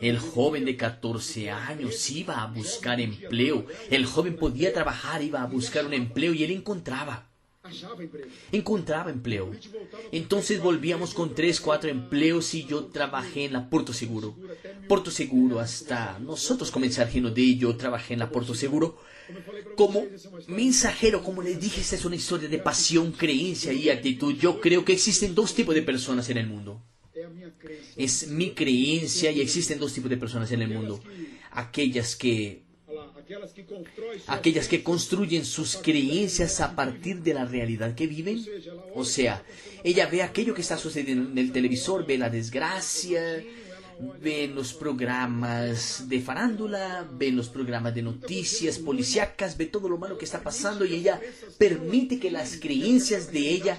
el 0.00 0.18
joven 0.18 0.64
de 0.64 0.76
14 0.76 1.50
años 1.50 2.10
iba 2.10 2.42
a 2.42 2.46
buscar 2.46 3.00
empleo. 3.00 3.66
El 3.90 4.06
joven 4.06 4.36
podía 4.36 4.72
trabajar, 4.72 5.22
iba 5.22 5.42
a 5.42 5.46
buscar 5.46 5.86
un 5.86 5.94
empleo 5.94 6.34
y 6.34 6.44
él 6.44 6.50
encontraba. 6.50 7.33
Encontraba 8.52 9.10
empleo. 9.10 9.50
Entonces 10.12 10.60
volvíamos 10.60 11.14
con 11.14 11.34
tres, 11.34 11.60
cuatro 11.60 11.90
empleos 11.90 12.52
y 12.54 12.64
yo 12.64 12.86
trabajé 12.86 13.46
en 13.46 13.54
la 13.54 13.70
Porto 13.70 13.92
Seguro. 13.92 14.36
Porto 14.86 15.10
Seguro 15.10 15.60
hasta 15.60 16.18
nosotros 16.18 16.70
comenzar 16.70 17.10
de 17.10 17.56
yo 17.56 17.76
trabajé 17.76 18.14
en 18.14 18.20
la 18.20 18.30
Porto 18.30 18.54
Seguro 18.54 18.98
como 19.76 20.04
mensajero, 20.48 21.24
como 21.24 21.40
les 21.40 21.58
dije, 21.58 21.80
esta 21.80 21.96
es 21.96 22.04
una 22.04 22.16
historia 22.16 22.48
de 22.48 22.58
pasión, 22.58 23.12
creencia 23.12 23.72
y 23.72 23.88
actitud. 23.88 24.34
Yo 24.34 24.60
creo 24.60 24.84
que 24.84 24.92
existen 24.92 25.34
dos 25.34 25.54
tipos 25.54 25.74
de 25.74 25.82
personas 25.82 26.28
en 26.28 26.36
el 26.36 26.46
mundo. 26.46 26.82
Es 27.96 28.28
mi 28.28 28.50
creencia 28.50 29.30
y 29.30 29.40
existen 29.40 29.78
dos 29.78 29.94
tipos 29.94 30.10
de 30.10 30.18
personas 30.18 30.52
en 30.52 30.60
el 30.60 30.68
mundo. 30.68 31.00
Aquellas 31.52 32.16
que 32.16 32.63
aquellas 34.26 34.68
que 34.68 34.82
construyen 34.82 35.44
sus 35.44 35.76
creencias 35.76 36.60
a 36.60 36.74
partir 36.74 37.22
de 37.22 37.34
la 37.34 37.44
realidad 37.44 37.94
que 37.94 38.06
viven. 38.06 38.44
O 38.94 39.04
sea, 39.04 39.42
ella 39.82 40.06
ve 40.06 40.22
aquello 40.22 40.54
que 40.54 40.62
está 40.62 40.78
sucediendo 40.78 41.30
en 41.30 41.38
el 41.38 41.52
televisor, 41.52 42.06
ve 42.06 42.18
la 42.18 42.30
desgracia, 42.30 43.42
ven 44.20 44.54
los 44.54 44.72
programas 44.72 46.08
de 46.08 46.20
farándula, 46.20 47.08
ven 47.12 47.36
los 47.36 47.48
programas 47.48 47.94
de 47.94 48.02
noticias 48.02 48.78
policíacas, 48.78 49.56
ve 49.56 49.66
todo 49.66 49.88
lo 49.88 49.98
malo 49.98 50.18
que 50.18 50.24
está 50.24 50.42
pasando 50.42 50.84
y 50.84 50.94
ella 50.94 51.20
permite 51.58 52.18
que 52.18 52.30
las 52.30 52.56
creencias 52.56 53.30
de 53.32 53.50
ella 53.50 53.78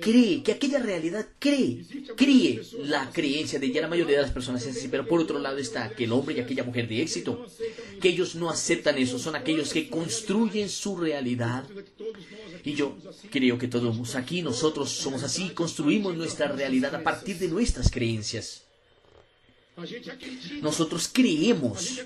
cree, 0.00 0.42
que 0.42 0.52
aquella 0.52 0.78
realidad 0.78 1.26
cree, 1.38 1.84
cree 2.16 2.62
la 2.84 3.10
creencia 3.10 3.58
de 3.58 3.66
ella. 3.66 3.82
La 3.82 3.88
mayoría 3.88 4.16
de 4.16 4.22
las 4.22 4.32
personas 4.32 4.64
es 4.66 4.76
así, 4.76 4.88
pero 4.88 5.06
por 5.06 5.20
otro 5.20 5.38
lado 5.38 5.58
está 5.58 5.84
aquel 5.84 6.12
hombre 6.12 6.36
y 6.36 6.40
aquella 6.40 6.64
mujer 6.64 6.88
de 6.88 7.02
éxito, 7.02 7.46
que 8.00 8.08
ellos 8.08 8.34
no 8.34 8.50
aceptan 8.50 8.98
eso, 8.98 9.18
son 9.18 9.36
aquellos 9.36 9.72
que 9.72 9.88
construyen 9.88 10.68
su 10.68 10.96
realidad. 10.96 11.64
Y 12.64 12.74
yo 12.74 12.96
creo 13.30 13.58
que 13.58 13.68
todos 13.68 14.14
aquí, 14.14 14.42
nosotros 14.42 14.90
somos 14.90 15.22
así, 15.22 15.50
construimos 15.50 16.16
nuestra 16.16 16.48
realidad 16.48 16.94
a 16.94 17.02
partir 17.02 17.38
de 17.38 17.48
nuestras 17.48 17.90
creencias. 17.90 18.62
Nosotros 20.60 21.08
creemos, 21.10 22.02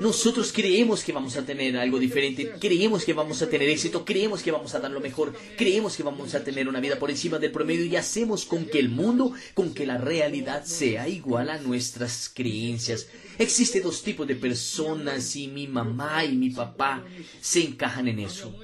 nosotros 0.00 0.52
creemos 0.52 1.02
que 1.02 1.12
vamos 1.12 1.34
a 1.36 1.46
tener 1.46 1.74
algo 1.78 1.98
diferente, 1.98 2.52
creemos 2.60 3.06
que 3.06 3.14
vamos 3.14 3.40
a 3.40 3.48
tener 3.48 3.70
éxito, 3.70 4.04
creemos 4.04 4.42
que 4.42 4.52
vamos 4.52 4.74
a 4.74 4.80
dar 4.80 4.90
lo 4.90 5.00
mejor, 5.00 5.34
creemos 5.56 5.96
que 5.96 6.02
vamos 6.02 6.34
a 6.34 6.44
tener 6.44 6.68
una 6.68 6.78
vida 6.78 6.98
por 6.98 7.10
encima 7.10 7.38
del 7.38 7.52
promedio 7.52 7.86
y 7.86 7.96
hacemos 7.96 8.44
con 8.44 8.66
que 8.66 8.78
el 8.78 8.90
mundo, 8.90 9.32
con 9.54 9.72
que 9.72 9.86
la 9.86 9.96
realidad 9.96 10.66
sea 10.66 11.08
igual 11.08 11.48
a 11.48 11.58
nuestras 11.58 12.30
creencias. 12.32 13.08
Existen 13.38 13.82
dos 13.82 14.02
tipos 14.02 14.26
de 14.26 14.36
personas 14.36 15.36
y 15.36 15.48
mi 15.48 15.66
mamá 15.66 16.22
y 16.22 16.36
mi 16.36 16.50
papá 16.50 17.02
se 17.40 17.62
encajan 17.62 18.08
en 18.08 18.18
eso. 18.18 18.54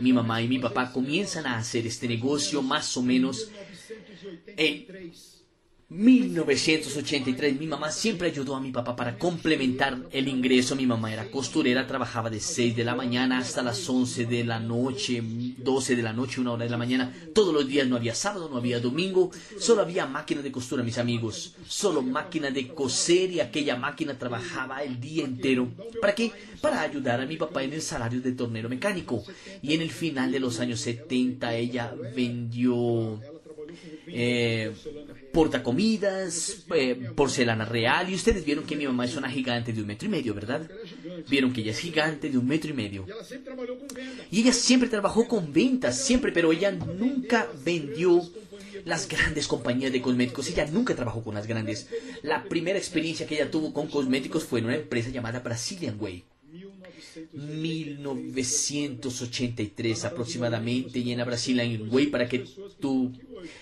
Mi 0.00 0.14
mamá 0.14 0.40
y 0.40 0.48
mi 0.48 0.58
papá 0.58 0.92
comienzan 0.92 1.46
a 1.46 1.58
hacer 1.58 1.86
este 1.86 2.08
negocio 2.08 2.62
más 2.62 2.96
o 2.96 3.02
menos 3.02 3.50
en 4.56 4.86
1983 5.90 7.58
mi 7.58 7.66
mamá 7.66 7.90
siempre 7.90 8.28
ayudó 8.28 8.54
a 8.54 8.60
mi 8.60 8.70
papá 8.70 8.94
para 8.94 9.16
complementar 9.16 9.96
el 10.12 10.28
ingreso. 10.28 10.76
Mi 10.76 10.84
mamá 10.84 11.10
era 11.10 11.30
costurera, 11.30 11.86
trabajaba 11.86 12.28
de 12.28 12.40
6 12.40 12.76
de 12.76 12.84
la 12.84 12.94
mañana 12.94 13.38
hasta 13.38 13.62
las 13.62 13.88
11 13.88 14.26
de 14.26 14.44
la 14.44 14.60
noche, 14.60 15.22
12 15.22 15.96
de 15.96 16.02
la 16.02 16.12
noche, 16.12 16.42
una 16.42 16.52
hora 16.52 16.64
de 16.64 16.70
la 16.70 16.76
mañana. 16.76 17.14
Todos 17.34 17.54
los 17.54 17.66
días 17.66 17.88
no 17.88 17.96
había 17.96 18.14
sábado, 18.14 18.50
no 18.50 18.58
había 18.58 18.80
domingo, 18.80 19.30
solo 19.58 19.80
había 19.80 20.04
máquina 20.04 20.42
de 20.42 20.52
costura, 20.52 20.82
mis 20.82 20.98
amigos. 20.98 21.54
Solo 21.66 22.02
máquina 22.02 22.50
de 22.50 22.68
coser 22.68 23.30
y 23.30 23.40
aquella 23.40 23.76
máquina 23.76 24.18
trabajaba 24.18 24.82
el 24.82 25.00
día 25.00 25.24
entero. 25.24 25.68
¿Para 26.02 26.14
qué? 26.14 26.32
Para 26.60 26.82
ayudar 26.82 27.22
a 27.22 27.26
mi 27.26 27.38
papá 27.38 27.62
en 27.62 27.72
el 27.72 27.80
salario 27.80 28.20
de 28.20 28.32
tornero 28.32 28.68
mecánico. 28.68 29.24
Y 29.62 29.72
en 29.72 29.80
el 29.80 29.90
final 29.90 30.32
de 30.32 30.40
los 30.40 30.60
años 30.60 30.80
70 30.80 31.54
ella 31.54 31.94
vendió 32.14 33.18
eh, 34.06 34.72
portacomidas, 35.32 36.64
eh, 36.74 37.10
porcelana 37.14 37.64
real. 37.64 38.10
Y 38.10 38.14
ustedes 38.14 38.44
vieron 38.44 38.64
que 38.64 38.76
mi 38.76 38.86
mamá 38.86 39.04
es 39.04 39.16
una 39.16 39.30
gigante 39.30 39.72
de 39.72 39.80
un 39.80 39.86
metro 39.86 40.06
y 40.06 40.10
medio, 40.10 40.34
¿verdad? 40.34 40.68
Vieron 41.28 41.52
que 41.52 41.60
ella 41.60 41.72
es 41.72 41.78
gigante 41.78 42.30
de 42.30 42.38
un 42.38 42.46
metro 42.46 42.70
y 42.70 42.74
medio. 42.74 43.06
Y 44.30 44.40
ella 44.40 44.52
siempre 44.52 44.88
trabajó 44.88 45.26
con 45.26 45.52
ventas, 45.52 46.04
siempre, 46.04 46.32
pero 46.32 46.52
ella 46.52 46.72
nunca 46.72 47.48
vendió 47.64 48.22
las 48.84 49.08
grandes 49.08 49.46
compañías 49.46 49.92
de 49.92 50.00
cosméticos. 50.00 50.48
Ella 50.48 50.66
nunca 50.70 50.94
trabajó 50.94 51.22
con 51.22 51.34
las 51.34 51.46
grandes. 51.46 51.88
La 52.22 52.44
primera 52.44 52.78
experiencia 52.78 53.26
que 53.26 53.36
ella 53.36 53.50
tuvo 53.50 53.72
con 53.72 53.88
cosméticos 53.88 54.44
fue 54.44 54.60
en 54.60 54.66
una 54.66 54.76
empresa 54.76 55.10
llamada 55.10 55.40
Brazilian 55.40 55.96
Way. 56.00 56.24
1983 57.32 60.04
aproximadamente 60.04 60.98
y 60.98 61.12
en 61.12 61.24
Brazilian 61.24 61.88
Way 61.90 62.08
para 62.08 62.28
que 62.28 62.44
tú 62.80 63.12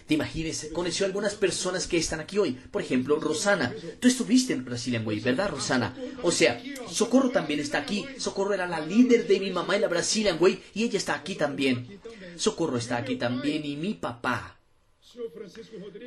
te 0.07 0.15
imagines, 0.15 0.69
conoció 0.73 1.05
a 1.05 1.09
algunas 1.09 1.35
personas 1.35 1.87
que 1.87 1.97
están 1.97 2.21
aquí 2.21 2.39
hoy. 2.39 2.53
Por 2.53 2.83
ejemplo, 2.83 3.19
Rosana. 3.21 3.75
Tú 4.01 4.09
estuviste 4.09 4.53
en 4.53 4.65
Brazilian 4.65 5.07
Way, 5.07 5.21
¿verdad, 5.21 5.51
Rosana? 5.51 5.95
O 6.23 6.31
sea, 6.31 6.63
Socorro 6.91 7.31
también 7.31 7.61
está 7.61 7.79
aquí. 7.79 8.05
Socorro 8.19 8.55
era 8.55 8.67
la 8.67 8.81
líder 8.81 9.27
de 9.27 9.41
mi 9.41 9.51
mamá 9.51 9.77
en 9.77 9.83
la 9.83 9.89
Brazilian 9.89 10.39
Way 10.41 10.63
y 10.75 10.85
ella 10.85 10.99
está 10.99 11.15
aquí 11.15 11.35
también. 11.35 12.01
Socorro 12.37 12.77
está 12.77 12.97
aquí 12.99 13.17
también 13.17 13.65
y 13.65 13.77
mi 13.77 13.95
papá. 13.95 14.59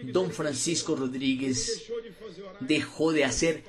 Don 0.04 0.32
Francisco 0.32 0.96
Rodríguez 0.96 1.90
dejó 2.60 3.12
de 3.12 3.26
hacer 3.26 3.64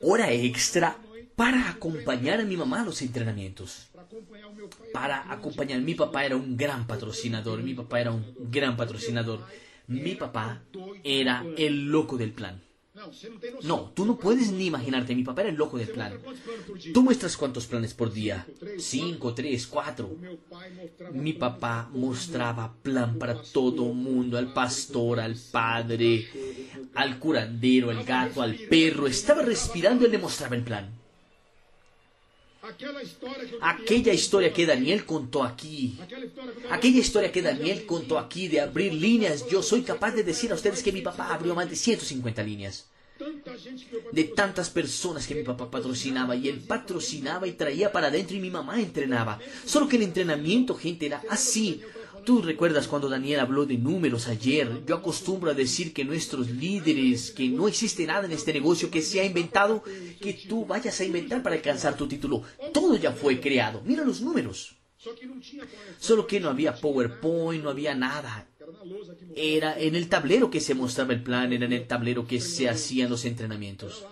hora 0.00 0.32
extra 0.32 0.98
para 1.36 1.68
acompañar 1.70 2.40
a 2.40 2.44
mi 2.44 2.56
mamá 2.56 2.82
a 2.82 2.84
los 2.84 3.02
entrenamientos. 3.02 3.88
Para 4.92 5.30
acompañar. 5.30 5.80
Mi 5.80 5.94
papá 5.94 6.24
era 6.24 6.36
un 6.36 6.56
gran 6.56 6.86
patrocinador. 6.86 7.62
Mi 7.62 7.74
papá 7.74 8.00
era 8.00 8.10
un 8.10 8.24
gran 8.50 8.76
patrocinador. 8.76 9.40
Mi 9.86 10.14
papá 10.14 10.62
era 11.02 11.44
el 11.56 11.86
loco 11.86 12.16
del 12.16 12.32
plan. 12.32 12.60
No, 13.62 13.92
tú 13.94 14.04
no 14.04 14.18
puedes 14.18 14.50
ni 14.50 14.66
imaginarte. 14.66 15.14
Mi 15.14 15.22
papá 15.22 15.42
era 15.42 15.50
el 15.50 15.56
loco 15.56 15.78
del 15.78 15.88
plan. 15.88 16.18
Tú 16.92 17.02
muestras 17.02 17.36
cuántos 17.36 17.66
planes 17.66 17.94
por 17.94 18.12
día. 18.12 18.46
Cinco, 18.78 19.34
tres, 19.34 19.66
cuatro. 19.66 20.16
Mi 21.12 21.32
papá 21.32 21.88
mostraba 21.92 22.74
plan 22.82 23.18
para 23.18 23.40
todo 23.40 23.84
mundo. 23.94 24.36
Al 24.36 24.52
pastor, 24.52 25.20
al 25.20 25.36
padre, 25.36 26.26
al 26.94 27.18
curandero, 27.18 27.90
al 27.90 28.04
gato, 28.04 28.42
al 28.42 28.54
perro. 28.54 29.06
Estaba 29.06 29.42
respirando 29.42 30.02
y 30.02 30.06
él 30.06 30.12
le 30.12 30.18
mostraba 30.18 30.56
el 30.56 30.64
plan. 30.64 30.90
Aquella 33.60 34.12
historia 34.12 34.52
que 34.52 34.66
Daniel 34.66 35.04
contó 35.04 35.42
aquí, 35.42 35.98
aquella 36.70 37.00
historia 37.00 37.32
que 37.32 37.42
Daniel 37.42 37.86
contó 37.86 38.18
aquí 38.18 38.48
de 38.48 38.60
abrir 38.60 38.92
líneas, 38.92 39.46
yo 39.48 39.62
soy 39.62 39.82
capaz 39.82 40.12
de 40.12 40.22
decir 40.22 40.52
a 40.52 40.54
ustedes 40.54 40.82
que 40.82 40.92
mi 40.92 41.00
papá 41.00 41.32
abrió 41.32 41.54
más 41.54 41.70
de 41.70 41.76
150 41.76 42.42
líneas. 42.42 42.86
De 44.12 44.24
tantas 44.24 44.70
personas 44.70 45.26
que 45.26 45.34
mi 45.34 45.42
papá 45.42 45.68
patrocinaba 45.70 46.36
y 46.36 46.48
él 46.48 46.60
patrocinaba 46.60 47.48
y 47.48 47.52
traía 47.52 47.90
para 47.90 48.08
adentro 48.08 48.36
y 48.36 48.40
mi 48.40 48.50
mamá 48.50 48.80
entrenaba. 48.80 49.40
Solo 49.64 49.88
que 49.88 49.96
el 49.96 50.02
entrenamiento, 50.02 50.76
gente, 50.76 51.06
era 51.06 51.22
así. 51.28 51.80
Tú 52.24 52.42
recuerdas 52.42 52.88
cuando 52.88 53.08
Daniel 53.08 53.40
habló 53.40 53.66
de 53.66 53.78
números 53.78 54.28
ayer. 54.28 54.84
Yo 54.86 54.96
acostumbro 54.96 55.50
a 55.50 55.54
decir 55.54 55.92
que 55.92 56.04
nuestros 56.04 56.50
líderes, 56.50 57.30
que 57.30 57.48
no 57.48 57.68
existe 57.68 58.06
nada 58.06 58.26
en 58.26 58.32
este 58.32 58.52
negocio 58.52 58.90
que 58.90 59.02
se 59.02 59.20
ha 59.20 59.24
inventado, 59.24 59.82
que 60.20 60.34
tú 60.48 60.66
vayas 60.66 61.00
a 61.00 61.04
inventar 61.04 61.42
para 61.42 61.56
alcanzar 61.56 61.96
tu 61.96 62.06
título. 62.06 62.42
Todo 62.72 62.96
ya 62.96 63.12
fue 63.12 63.40
creado. 63.40 63.82
Mira 63.84 64.04
los 64.04 64.20
números. 64.20 64.76
Solo 65.98 66.26
que 66.26 66.40
no 66.40 66.50
había 66.50 66.74
PowerPoint, 66.74 67.62
no 67.62 67.70
había 67.70 67.94
nada. 67.94 68.46
Era 69.34 69.78
en 69.78 69.94
el 69.94 70.08
tablero 70.08 70.50
que 70.50 70.60
se 70.60 70.74
mostraba 70.74 71.12
el 71.12 71.22
plan, 71.22 71.52
era 71.52 71.64
en 71.64 71.72
el 71.72 71.86
tablero 71.86 72.26
que 72.26 72.40
se 72.40 72.68
hacían 72.68 73.08
los 73.08 73.24
entrenamientos 73.24 74.04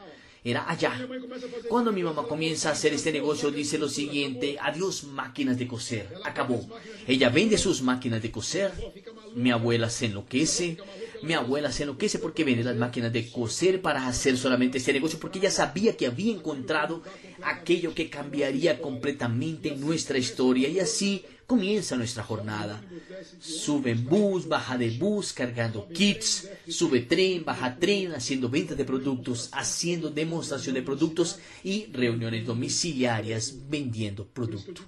era 0.51 0.69
allá. 0.69 0.93
Cuando 1.69 1.93
mi 1.93 2.03
mamá 2.03 2.23
comienza 2.27 2.69
a 2.69 2.73
hacer 2.73 2.95
este 2.95 3.13
negocio, 3.13 3.51
dice 3.51 3.79
lo 3.79 3.89
siguiente, 3.89 4.57
adiós 4.61 5.05
máquinas 5.05 5.59
de 5.59 5.67
coser, 5.67 6.09
acabó. 6.25 6.65
Ella 7.07 7.29
vende 7.31 7.59
sus 7.59 7.83
máquinas 7.83 8.23
de 8.23 8.31
coser, 8.31 8.73
mi 9.35 9.51
abuela 9.51 9.91
se 9.91 10.07
enloquece, 10.07 10.77
mi 11.23 11.35
abuela 11.35 11.73
se 11.73 11.83
enloquece 11.83 12.19
porque 12.19 12.45
vende 12.45 12.63
las 12.63 12.77
máquinas 12.77 13.13
de 13.13 13.31
coser 13.31 13.83
para 13.83 14.07
hacer 14.07 14.37
solamente 14.37 14.79
este 14.79 14.93
negocio, 14.93 15.19
porque 15.19 15.39
ella 15.39 15.51
sabía 15.51 15.97
que 15.97 16.07
había 16.07 16.33
encontrado 16.33 17.03
aquello 17.43 17.95
que 17.95 18.11
cambiaría 18.11 18.81
completamente 18.81 19.75
nuestra 19.77 20.19
historia 20.19 20.69
y 20.69 20.81
así 20.81 21.25
comienza 21.47 21.97
nuestra 21.97 22.25
jornada. 22.25 22.83
Sube 23.39 23.95
bus, 23.95 24.49
baja 24.49 24.77
de 24.77 24.91
bus, 24.91 25.33
cargando 25.33 25.89
kits, 25.89 26.49
sube 26.69 27.01
tren, 27.01 27.45
baja 27.45 27.77
tren, 27.79 28.13
haciendo 28.13 28.49
ventas 28.49 28.77
de 28.77 28.85
productos, 28.85 29.49
haciendo 29.53 30.11
demostración 30.11 30.75
de 30.75 30.83
productos 30.83 31.39
y 31.63 31.87
reuniones 31.93 32.45
domiciliarias 32.45 33.55
vendiendo 33.69 34.27
productos. 34.27 34.85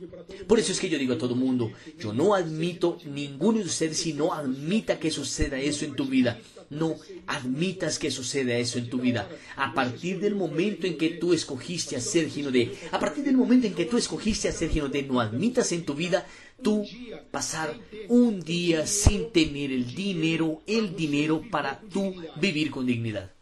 Por 0.47 0.59
eso 0.59 0.73
es 0.73 0.81
que 0.81 0.89
yo 0.89 0.99
digo 0.99 1.15
a 1.15 1.19
todo 1.19 1.37
mundo, 1.37 1.73
yo 1.99 2.13
no 2.13 2.35
admito 2.35 2.99
ninguno 3.05 3.59
de 3.59 3.65
ustedes 3.65 3.99
si 3.99 4.13
no 4.13 4.35
admita 4.35 4.99
que 4.99 5.11
suceda 5.11 5.59
eso 5.61 5.85
en 5.85 5.95
tu 5.95 6.07
vida. 6.07 6.39
No 6.71 6.97
admitas 7.27 7.99
que 7.99 8.11
suceda 8.11 8.57
eso 8.57 8.79
en 8.79 8.91
tu 8.91 8.99
vida. 8.99 9.29
A 9.57 9.73
partir 9.73 10.21
del 10.21 10.35
momento 10.35 10.87
en 10.87 10.99
que 10.99 11.11
tú 11.11 11.33
escogiste 11.33 11.97
a 11.97 12.01
ser 12.01 12.31
de, 12.31 12.77
a 12.91 12.99
partir 12.99 13.25
del 13.25 13.37
momento 13.37 13.67
en 13.67 13.75
que 13.75 13.87
tú 13.87 13.97
escogiste 13.97 14.49
a 14.49 14.53
ser 14.53 14.71
de, 14.71 15.03
no 15.03 15.21
admitas 15.21 15.73
en 15.73 15.85
tu 15.85 15.95
vida 15.95 16.27
tú 16.63 16.85
pasar 17.31 17.75
un 18.09 18.41
día 18.41 18.87
sin 18.87 19.31
tener 19.31 19.71
el 19.71 19.95
dinero, 19.95 20.63
el 20.67 20.95
dinero 20.95 21.43
para 21.51 21.81
tú 21.81 22.15
vivir 22.41 22.71
con 22.71 22.87
dignidad. 22.87 23.33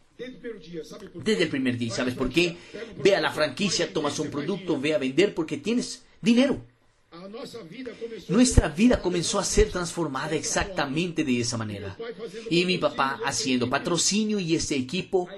Desde 1.14 1.42
el 1.42 1.48
primer 1.48 1.76
día, 1.76 1.92
¿sabes 1.92 2.14
por 2.14 2.30
qué? 2.30 2.56
Ve 3.02 3.16
a 3.16 3.20
la 3.20 3.32
franquicia, 3.32 3.92
tomas 3.92 4.18
un 4.18 4.30
producto, 4.30 4.80
ve 4.80 4.94
a 4.94 4.98
vender 4.98 5.34
porque 5.34 5.58
tienes 5.58 6.04
dinero. 6.22 6.62
Nuestra 8.28 8.68
vida 8.68 9.00
comenzó 9.00 9.38
a 9.38 9.44
ser 9.44 9.70
transformada 9.70 10.34
exactamente 10.34 11.24
de 11.24 11.40
esa 11.40 11.56
manera. 11.56 11.96
Y 12.50 12.64
mi 12.64 12.78
papá 12.78 13.20
haciendo 13.24 13.68
patrocinio 13.68 14.38
y 14.38 14.54
ese 14.54 14.76
equipo 14.76 15.28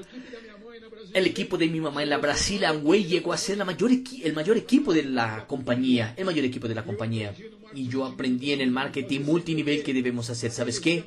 el 1.14 1.26
equipo 1.26 1.56
de 1.56 1.68
mi 1.68 1.80
mamá 1.80 2.02
en 2.02 2.10
la 2.10 2.18
Brasil 2.18 2.64
Amway 2.64 3.04
llegó 3.04 3.32
a 3.32 3.38
ser 3.38 3.58
la 3.58 3.64
mayor 3.64 3.90
el 3.90 4.32
mayor 4.34 4.56
equipo 4.56 4.92
de 4.92 5.04
la 5.04 5.46
compañía, 5.46 6.14
el 6.16 6.24
mayor 6.24 6.44
equipo 6.44 6.68
de 6.68 6.74
la 6.74 6.84
compañía. 6.84 7.34
Y 7.74 7.88
yo 7.88 8.04
aprendí 8.04 8.52
en 8.52 8.60
el 8.60 8.70
marketing 8.70 9.20
multinivel 9.20 9.82
que 9.82 9.94
debemos 9.94 10.30
hacer, 10.30 10.50
¿sabes 10.50 10.80
qué? 10.80 11.04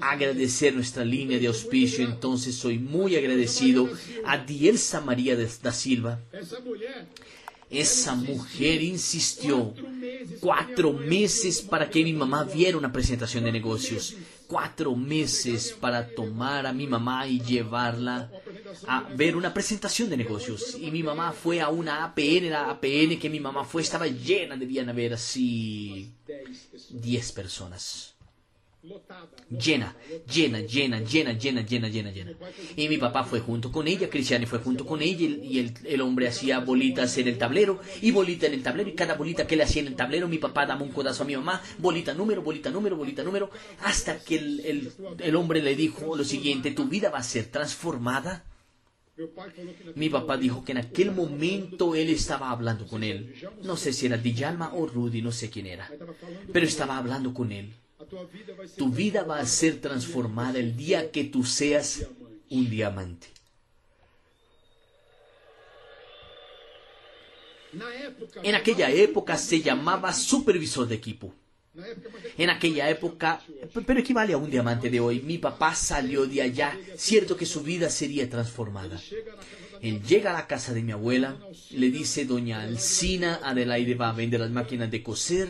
Agradecer 0.00 0.74
nuestra 0.74 1.04
línea 1.04 1.38
de 1.38 1.46
auspicio. 1.46 2.04
Entonces 2.04 2.54
soy 2.54 2.78
muy 2.78 3.16
agradecido 3.16 3.88
a 4.24 4.38
Dielsa 4.38 5.00
María 5.00 5.36
da 5.36 5.72
Silva. 5.72 6.20
Esa 7.70 8.14
mujer 8.14 8.82
insistió 8.82 9.74
cuatro 10.40 10.92
meses 10.92 11.62
para 11.62 11.88
que 11.88 12.04
mi 12.04 12.12
mamá 12.12 12.44
viera 12.44 12.76
una 12.76 12.92
presentación 12.92 13.44
de 13.44 13.52
negocios. 13.52 14.16
Cuatro 14.46 14.94
meses 14.94 15.76
para 15.80 16.06
tomar 16.06 16.66
a 16.66 16.72
mi 16.72 16.86
mamá 16.86 17.26
y 17.26 17.40
llevarla 17.40 18.30
a 18.86 19.02
ver 19.14 19.36
una 19.36 19.54
presentación 19.54 20.10
de 20.10 20.16
negocios. 20.16 20.76
Y 20.78 20.90
mi 20.90 21.02
mamá 21.02 21.32
fue 21.32 21.60
a 21.60 21.68
una 21.68 22.04
APN, 22.04 22.50
la 22.50 22.70
APN 22.70 23.18
que 23.18 23.30
mi 23.30 23.40
mamá 23.40 23.64
fue 23.64 23.82
estaba 23.82 24.06
llena, 24.06 24.56
debían 24.56 24.88
haber 24.88 25.14
así 25.14 26.12
10 26.90 27.32
personas. 27.32 28.13
Llena, 29.50 29.96
llena, 30.30 30.60
llena, 30.60 31.00
llena, 31.00 31.32
llena, 31.32 31.62
llena, 31.62 31.88
llena, 31.88 32.10
llena. 32.10 32.32
Y 32.76 32.88
mi 32.88 32.98
papá 32.98 33.24
fue 33.24 33.40
junto 33.40 33.72
con 33.72 33.88
ella, 33.88 34.10
Cristiane 34.10 34.46
fue 34.46 34.58
junto 34.58 34.84
con 34.84 35.00
ella, 35.00 35.26
y 35.26 35.58
el, 35.84 36.00
hombre 36.02 36.28
hacía 36.28 36.58
bolitas 36.60 37.16
en 37.18 37.28
el 37.28 37.38
tablero, 37.38 37.80
y 38.02 38.10
bolita 38.10 38.46
en 38.46 38.54
el 38.54 38.62
tablero, 38.62 38.90
y 38.90 38.94
cada 38.94 39.14
bolita 39.14 39.46
que 39.46 39.56
le 39.56 39.62
hacía 39.62 39.80
en 39.82 39.88
el 39.88 39.96
tablero, 39.96 40.28
mi 40.28 40.38
papá 40.38 40.66
daba 40.66 40.82
un 40.82 40.90
codazo 40.90 41.22
a 41.22 41.26
mi 41.26 41.34
mamá, 41.34 41.62
bolita 41.78 42.12
número, 42.12 42.42
bolita 42.42 42.70
número, 42.70 42.96
bolita 42.96 43.22
número, 43.22 43.50
hasta 43.80 44.18
que 44.18 44.36
el, 44.36 44.60
el, 44.60 44.92
el 45.18 45.36
hombre 45.36 45.62
le 45.62 45.74
dijo 45.74 46.16
lo 46.16 46.24
siguiente, 46.24 46.72
tu 46.72 46.84
vida 46.84 47.10
va 47.10 47.18
a 47.18 47.22
ser 47.22 47.46
transformada 47.46 48.44
mi 49.94 50.08
papá 50.08 50.36
dijo 50.36 50.64
que 50.64 50.72
en 50.72 50.78
aquel 50.78 51.12
momento 51.12 51.94
él 51.94 52.10
estaba 52.10 52.50
hablando 52.50 52.86
con 52.86 53.04
él. 53.04 53.32
No 53.62 53.76
sé 53.76 53.92
si 53.92 54.06
era 54.06 54.18
Djalma 54.18 54.74
o 54.74 54.86
Rudy, 54.86 55.22
no 55.22 55.30
sé 55.30 55.50
quién 55.50 55.66
era. 55.66 55.88
Pero 56.52 56.66
estaba 56.66 56.98
hablando 56.98 57.32
con 57.32 57.52
él. 57.52 57.72
Tu 58.76 58.90
vida 58.90 59.24
va 59.24 59.38
a 59.38 59.46
ser 59.46 59.80
transformada 59.80 60.58
el 60.58 60.76
día 60.76 61.10
que 61.10 61.24
tú 61.24 61.44
seas 61.44 62.06
un 62.50 62.70
diamante. 62.70 63.28
En 68.42 68.54
aquella 68.54 68.90
época 68.90 69.36
se 69.36 69.60
llamaba 69.60 70.12
supervisor 70.12 70.86
de 70.86 70.94
equipo. 70.94 71.34
En 72.38 72.50
aquella 72.50 72.88
época, 72.88 73.40
pero 73.84 73.98
equivale 73.98 74.32
a 74.32 74.36
un 74.36 74.50
diamante 74.50 74.90
de 74.90 75.00
hoy. 75.00 75.20
Mi 75.20 75.38
papá 75.38 75.74
salió 75.74 76.24
de 76.26 76.42
allá, 76.42 76.78
cierto 76.96 77.36
que 77.36 77.46
su 77.46 77.62
vida 77.62 77.90
sería 77.90 78.30
transformada. 78.30 79.00
Él 79.82 80.02
llega 80.02 80.30
a 80.30 80.34
la 80.34 80.46
casa 80.46 80.72
de 80.72 80.82
mi 80.82 80.92
abuela, 80.92 81.36
le 81.70 81.90
dice, 81.90 82.24
doña 82.24 82.62
Alcina, 82.62 83.40
Adelaide 83.42 83.96
va 83.96 84.10
a 84.10 84.12
vender 84.12 84.40
las 84.40 84.50
máquinas 84.50 84.90
de 84.90 85.02
coser, 85.02 85.48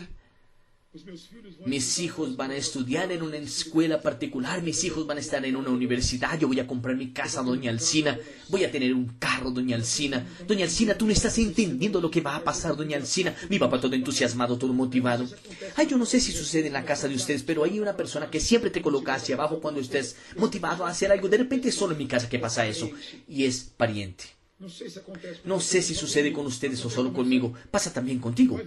mis 1.65 1.99
hijos 1.99 2.35
van 2.35 2.51
a 2.51 2.55
estudiar 2.55 3.11
en 3.11 3.21
una 3.21 3.37
escuela 3.37 4.01
particular, 4.01 4.61
mis 4.61 4.83
hijos 4.83 5.05
van 5.05 5.17
a 5.17 5.21
estar 5.21 5.43
en 5.45 5.55
una 5.55 5.69
universidad, 5.69 6.39
yo 6.39 6.47
voy 6.47 6.59
a 6.59 6.67
comprar 6.67 6.95
mi 6.95 7.11
casa, 7.11 7.41
doña 7.41 7.71
Alcina, 7.71 8.17
voy 8.49 8.63
a 8.63 8.71
tener 8.71 8.93
un 8.93 9.07
carro, 9.19 9.51
doña 9.51 9.75
Alcina. 9.75 10.25
Doña 10.47 10.65
Alcina, 10.65 10.95
tú 10.95 11.05
no 11.05 11.11
estás 11.11 11.37
entendiendo 11.37 11.99
lo 11.99 12.11
que 12.11 12.21
va 12.21 12.35
a 12.35 12.43
pasar, 12.43 12.75
doña 12.75 12.97
Alcina. 12.97 13.35
Mi 13.49 13.59
papá 13.59 13.79
todo 13.79 13.95
entusiasmado, 13.95 14.57
todo 14.57 14.73
motivado. 14.73 15.27
Ay, 15.75 15.87
yo 15.87 15.97
no 15.97 16.05
sé 16.05 16.19
si 16.19 16.31
sucede 16.31 16.67
en 16.67 16.73
la 16.73 16.85
casa 16.85 17.07
de 17.07 17.15
ustedes, 17.15 17.43
pero 17.43 17.63
hay 17.63 17.79
una 17.79 17.97
persona 17.97 18.29
que 18.29 18.39
siempre 18.39 18.69
te 18.69 18.81
coloca 18.81 19.15
hacia 19.15 19.35
abajo 19.35 19.59
cuando 19.59 19.81
estés 19.81 20.15
motivado 20.37 20.85
a 20.85 20.89
hacer 20.89 21.11
algo. 21.11 21.27
De 21.27 21.37
repente 21.37 21.71
solo 21.71 21.93
en 21.93 21.99
mi 21.99 22.07
casa 22.07 22.29
que 22.29 22.39
pasa 22.39 22.65
eso. 22.65 22.89
Y 23.27 23.45
es 23.45 23.63
pariente. 23.75 24.34
No 24.57 25.59
sé 25.59 25.81
si 25.81 25.93
sucede 25.93 26.31
con 26.31 26.45
ustedes 26.45 26.83
o 26.85 26.89
solo 26.89 27.11
conmigo, 27.11 27.53
pasa 27.71 27.91
también 27.91 28.19
contigo. 28.19 28.59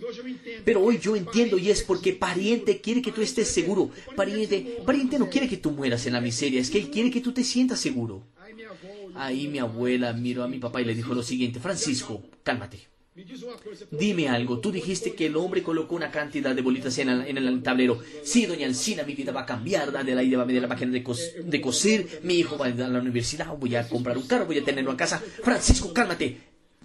Pero 0.65 0.83
hoy 0.83 0.99
yo 0.99 1.17
entiendo 1.17 1.57
y 1.57 1.71
es 1.71 1.83
porque 1.83 2.13
pariente 2.13 2.81
quiere 2.83 3.01
que 3.01 3.11
tú 3.11 3.23
estés 3.23 3.49
seguro. 3.49 3.91
Pariente, 4.15 4.83
pariente 4.85 5.19
no 5.19 5.31
quiere 5.31 5.49
que 5.49 5.57
tú 5.57 5.71
mueras 5.71 6.05
en 6.07 6.13
la 6.13 6.21
miseria, 6.21 6.61
es 6.61 6.69
que 6.69 6.79
él 6.79 6.91
quiere 6.91 7.11
que 7.11 7.23
tú 7.23 7.33
te 7.33 7.43
sientas 7.43 7.81
seguro. 7.81 8.27
Ahí 9.15 9.49
mi 9.49 9.59
abuela 9.59 10.13
miró 10.13 10.45
a 10.45 10.49
mi 10.49 10.59
papá 10.59 10.83
y 10.83 10.85
le 10.85 10.95
dijo 10.95 11.15
lo 11.15 11.23
siguiente, 11.23 11.59
Francisco, 11.59 12.23
cálmate. 12.43 12.98
Dime 13.91 14.29
algo, 14.29 14.61
tú 14.61 14.71
dijiste 14.71 15.15
que 15.15 15.27
el 15.27 15.37
hombre 15.37 15.63
colocó 15.63 15.97
una 15.97 16.11
cantidad 16.11 16.55
de 16.55 16.63
bolitas 16.63 16.97
en 16.99 17.09
el, 17.09 17.63
tablero. 17.63 18.01
Sí, 18.23 18.47
doña 18.47 18.67
Alcina, 18.67 19.03
mi 19.03 19.15
vida 19.15 19.33
va 19.33 19.43
a 19.43 19.47
cambiar, 19.47 19.95
Adelaide 19.97 20.37
va 20.37 20.45
a 20.45 20.47
medir 20.47 20.63
la 20.63 20.69
máquina 20.69 20.93
de, 20.93 21.05
de 21.45 21.61
coser, 21.61 22.21
mi 22.23 22.35
hijo 22.35 22.57
va 22.57 22.67
a 22.67 22.69
ir 22.71 22.83
a 22.83 22.89
la 22.89 23.01
universidad, 23.01 23.57
voy 23.57 23.75
a 23.75 23.89
comprar 23.89 24.17
un 24.17 24.27
carro, 24.27 24.47
voy 24.47 24.59
a 24.59 24.65
tenerlo 24.65 24.91
en 24.91 24.97
casa. 24.97 25.19
Francisco, 25.19 25.93
cálmate. 25.93 26.39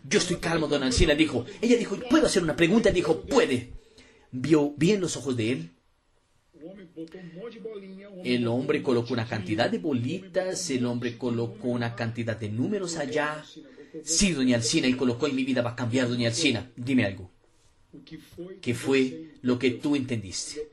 Yo 0.09 0.19
estoy 0.19 0.37
calmo, 0.37 0.67
doña 0.67 0.87
Alcina, 0.87 1.13
dijo. 1.13 1.45
Ella 1.61 1.77
dijo, 1.77 1.97
¿puedo 2.09 2.25
hacer 2.25 2.43
una 2.43 2.55
pregunta? 2.55 2.89
Dijo, 2.89 3.21
puede. 3.21 3.73
Vio 4.31 4.73
bien 4.75 5.01
los 5.01 5.15
ojos 5.15 5.37
de 5.37 5.51
él. 5.51 5.69
El 8.23 8.47
hombre 8.47 8.81
colocó 8.81 9.13
una 9.13 9.27
cantidad 9.27 9.69
de 9.69 9.77
bolitas, 9.77 10.69
el 10.69 10.85
hombre 10.85 11.17
colocó 11.17 11.69
una 11.69 11.95
cantidad 11.95 12.37
de 12.37 12.49
números 12.49 12.97
allá. 12.97 13.43
Sí, 14.03 14.31
doña 14.31 14.57
Alcina, 14.57 14.87
y 14.87 14.93
colocó 14.93 15.27
en 15.27 15.35
mi 15.35 15.43
vida 15.43 15.61
va 15.61 15.71
a 15.71 15.75
cambiar, 15.75 16.07
doña 16.07 16.29
Alcina. 16.29 16.71
Dime 16.75 17.05
algo. 17.05 17.31
¿Qué 18.61 18.73
fue 18.73 19.35
lo 19.41 19.59
que 19.59 19.71
tú 19.71 19.95
entendiste? 19.95 20.67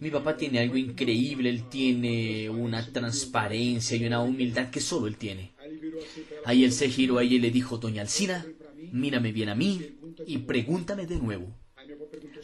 Mi 0.00 0.10
papá 0.10 0.36
tiene 0.36 0.60
algo 0.60 0.76
increíble, 0.76 1.50
él 1.50 1.68
tiene 1.68 2.48
una 2.48 2.90
transparencia 2.90 3.96
y 3.96 4.06
una 4.06 4.22
humildad 4.22 4.70
que 4.70 4.80
solo 4.80 5.06
él 5.06 5.16
tiene. 5.16 5.52
Ahí 6.46 6.64
él 6.64 6.72
se 6.72 6.88
giró 6.88 7.18
a 7.18 7.22
ella 7.22 7.34
y 7.34 7.40
le 7.40 7.50
dijo, 7.50 7.76
doña 7.76 8.00
Alcina, 8.00 8.46
mírame 8.92 9.32
bien 9.32 9.50
a 9.50 9.54
mí 9.54 9.98
y 10.26 10.38
pregúntame 10.38 11.06
de 11.06 11.16
nuevo. 11.16 11.54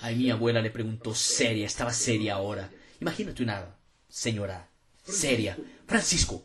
Ahí 0.00 0.16
mi 0.16 0.30
abuela 0.30 0.60
le 0.60 0.70
preguntó 0.70 1.14
seria, 1.14 1.66
estaba 1.66 1.92
seria 1.92 2.34
ahora. 2.34 2.70
Imagínate 3.00 3.42
una 3.42 3.74
señora 4.08 4.70
seria. 5.02 5.56
Francisco, 5.86 6.44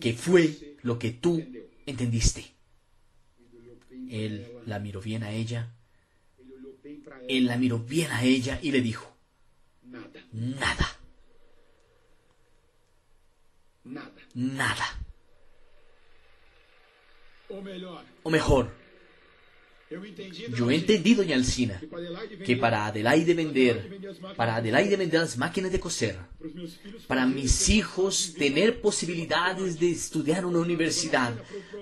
¿qué 0.00 0.12
fue 0.14 0.76
lo 0.82 0.98
que 0.98 1.10
tú 1.10 1.44
entendiste? 1.86 2.52
Él 4.10 4.46
la 4.66 4.78
miró 4.78 5.00
bien 5.00 5.22
a 5.22 5.32
ella. 5.32 5.70
Él 7.28 7.46
la 7.46 7.56
miró 7.56 7.78
bien 7.78 8.10
a 8.10 8.22
ella 8.24 8.58
y 8.62 8.72
le 8.72 8.80
dijo, 8.80 9.14
nada. 10.32 10.86
Nada. 14.34 14.86
O 18.22 18.30
mejor, 18.30 18.72
yo 20.56 20.70
entendí, 20.70 21.14
doña 21.14 21.36
Alcina, 21.36 21.80
que 22.44 22.56
para 22.56 22.86
Adelaide 22.86 23.34
vender, 23.34 24.00
para 24.36 24.56
Adelaide 24.56 24.96
vender 24.96 25.20
las 25.20 25.36
máquinas 25.36 25.72
de 25.72 25.80
coser, 25.80 26.16
para 27.06 27.26
mis 27.26 27.68
hijos 27.68 28.34
tener 28.38 28.80
posibilidades 28.80 29.78
de 29.78 29.90
estudiar 29.90 30.40
en 30.40 30.46
una 30.46 30.60
universidad, 30.60 31.34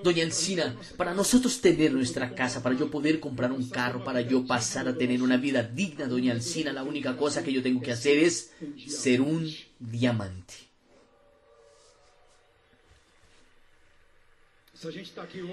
doña 0.03 0.23
Alcina, 0.23 0.75
para 0.97 1.13
nosotros 1.13 1.61
tener 1.61 1.93
nuestra 1.93 2.33
casa, 2.33 2.63
para 2.63 2.77
yo 2.77 2.89
poder 2.89 3.19
comprar 3.19 3.51
un 3.51 3.69
carro, 3.69 4.03
para 4.03 4.21
yo 4.21 4.45
pasar 4.45 4.87
a 4.87 4.97
tener 4.97 5.21
una 5.21 5.37
vida 5.37 5.63
digna, 5.63 6.07
doña 6.07 6.33
Alcina, 6.33 6.73
la 6.73 6.83
única 6.83 7.17
cosa 7.17 7.43
que 7.43 7.53
yo 7.53 7.61
tengo 7.61 7.81
que 7.81 7.91
hacer 7.91 8.17
es 8.17 8.51
ser 8.87 9.21
un 9.21 9.51
diamante. 9.79 10.70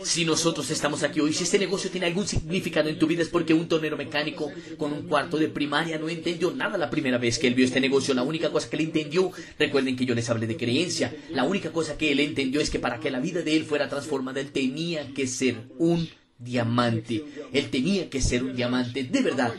Si 0.04 0.24
nosotros 0.24 0.70
estamos 0.70 1.02
aquí 1.02 1.20
hoy, 1.20 1.34
si 1.34 1.44
este 1.44 1.58
negocio 1.58 1.90
tiene 1.90 2.06
algún 2.06 2.26
significado 2.26 2.88
en 2.88 2.98
tu 2.98 3.06
vida 3.06 3.22
es 3.22 3.28
porque 3.28 3.52
un 3.52 3.68
tornero 3.68 3.96
mecánico 3.96 4.50
con 4.78 4.92
un 4.92 5.02
cuarto 5.02 5.36
de 5.36 5.48
primaria 5.48 5.98
no 5.98 6.08
entendió 6.08 6.50
nada 6.50 6.78
la 6.78 6.88
primera 6.88 7.18
vez 7.18 7.38
que 7.38 7.46
él 7.46 7.54
vio 7.54 7.66
este 7.66 7.80
negocio. 7.80 8.14
La 8.14 8.22
única 8.22 8.50
cosa 8.50 8.70
que 8.70 8.76
él 8.76 8.84
entendió, 8.84 9.30
recuerden 9.58 9.96
que 9.96 10.06
yo 10.06 10.14
les 10.14 10.30
hablé 10.30 10.46
de 10.46 10.56
creencia, 10.56 11.14
la 11.30 11.44
única 11.44 11.72
cosa 11.72 11.98
que 11.98 12.10
él 12.10 12.20
entendió 12.20 12.62
es 12.62 12.70
que 12.70 12.78
para 12.78 13.00
que 13.00 13.10
la 13.10 13.20
vida 13.20 13.42
de 13.42 13.54
él 13.54 13.64
fuera 13.66 13.88
transformada, 13.90 14.40
él 14.40 14.50
tenía 14.50 15.12
que 15.12 15.26
ser 15.26 15.56
un 15.78 16.08
diamante. 16.38 17.24
Él 17.52 17.70
tenía 17.70 18.08
que 18.08 18.20
ser 18.20 18.44
un 18.44 18.54
diamante. 18.54 19.04
De 19.04 19.22
verdad, 19.22 19.52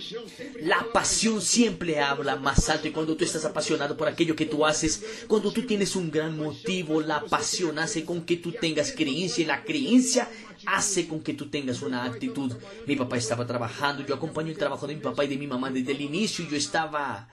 la 0.61 0.85
pasión 0.93 1.41
siempre 1.41 1.99
habla 1.99 2.37
más 2.37 2.69
alto 2.69 2.87
y 2.87 2.91
cuando 2.91 3.15
tú 3.17 3.25
estás 3.25 3.45
apasionado 3.45 3.97
por 3.97 4.07
aquello 4.07 4.35
que 4.35 4.45
tú 4.45 4.65
haces, 4.65 5.03
cuando 5.27 5.51
tú 5.51 5.63
tienes 5.63 5.95
un 5.95 6.09
gran 6.09 6.37
motivo, 6.37 7.01
la 7.01 7.21
pasión 7.25 7.79
hace 7.79 8.05
con 8.05 8.23
que 8.23 8.37
tú 8.37 8.53
tengas 8.53 8.93
creencia 8.93 9.43
y 9.43 9.47
la 9.47 9.63
creencia 9.63 10.29
hace 10.65 11.07
con 11.07 11.21
que 11.21 11.33
tú 11.33 11.49
tengas 11.49 11.81
una 11.81 12.05
actitud. 12.05 12.53
Mi 12.87 12.95
papá 12.95 13.17
estaba 13.17 13.45
trabajando, 13.45 14.05
yo 14.05 14.15
acompaño 14.15 14.49
el 14.49 14.57
trabajo 14.57 14.87
de 14.87 14.95
mi 14.95 15.01
papá 15.01 15.25
y 15.25 15.27
de 15.27 15.37
mi 15.37 15.47
mamá 15.47 15.69
desde 15.69 15.91
el 15.91 16.01
inicio 16.01 16.45
y 16.45 16.49
yo 16.49 16.55
estaba 16.55 17.27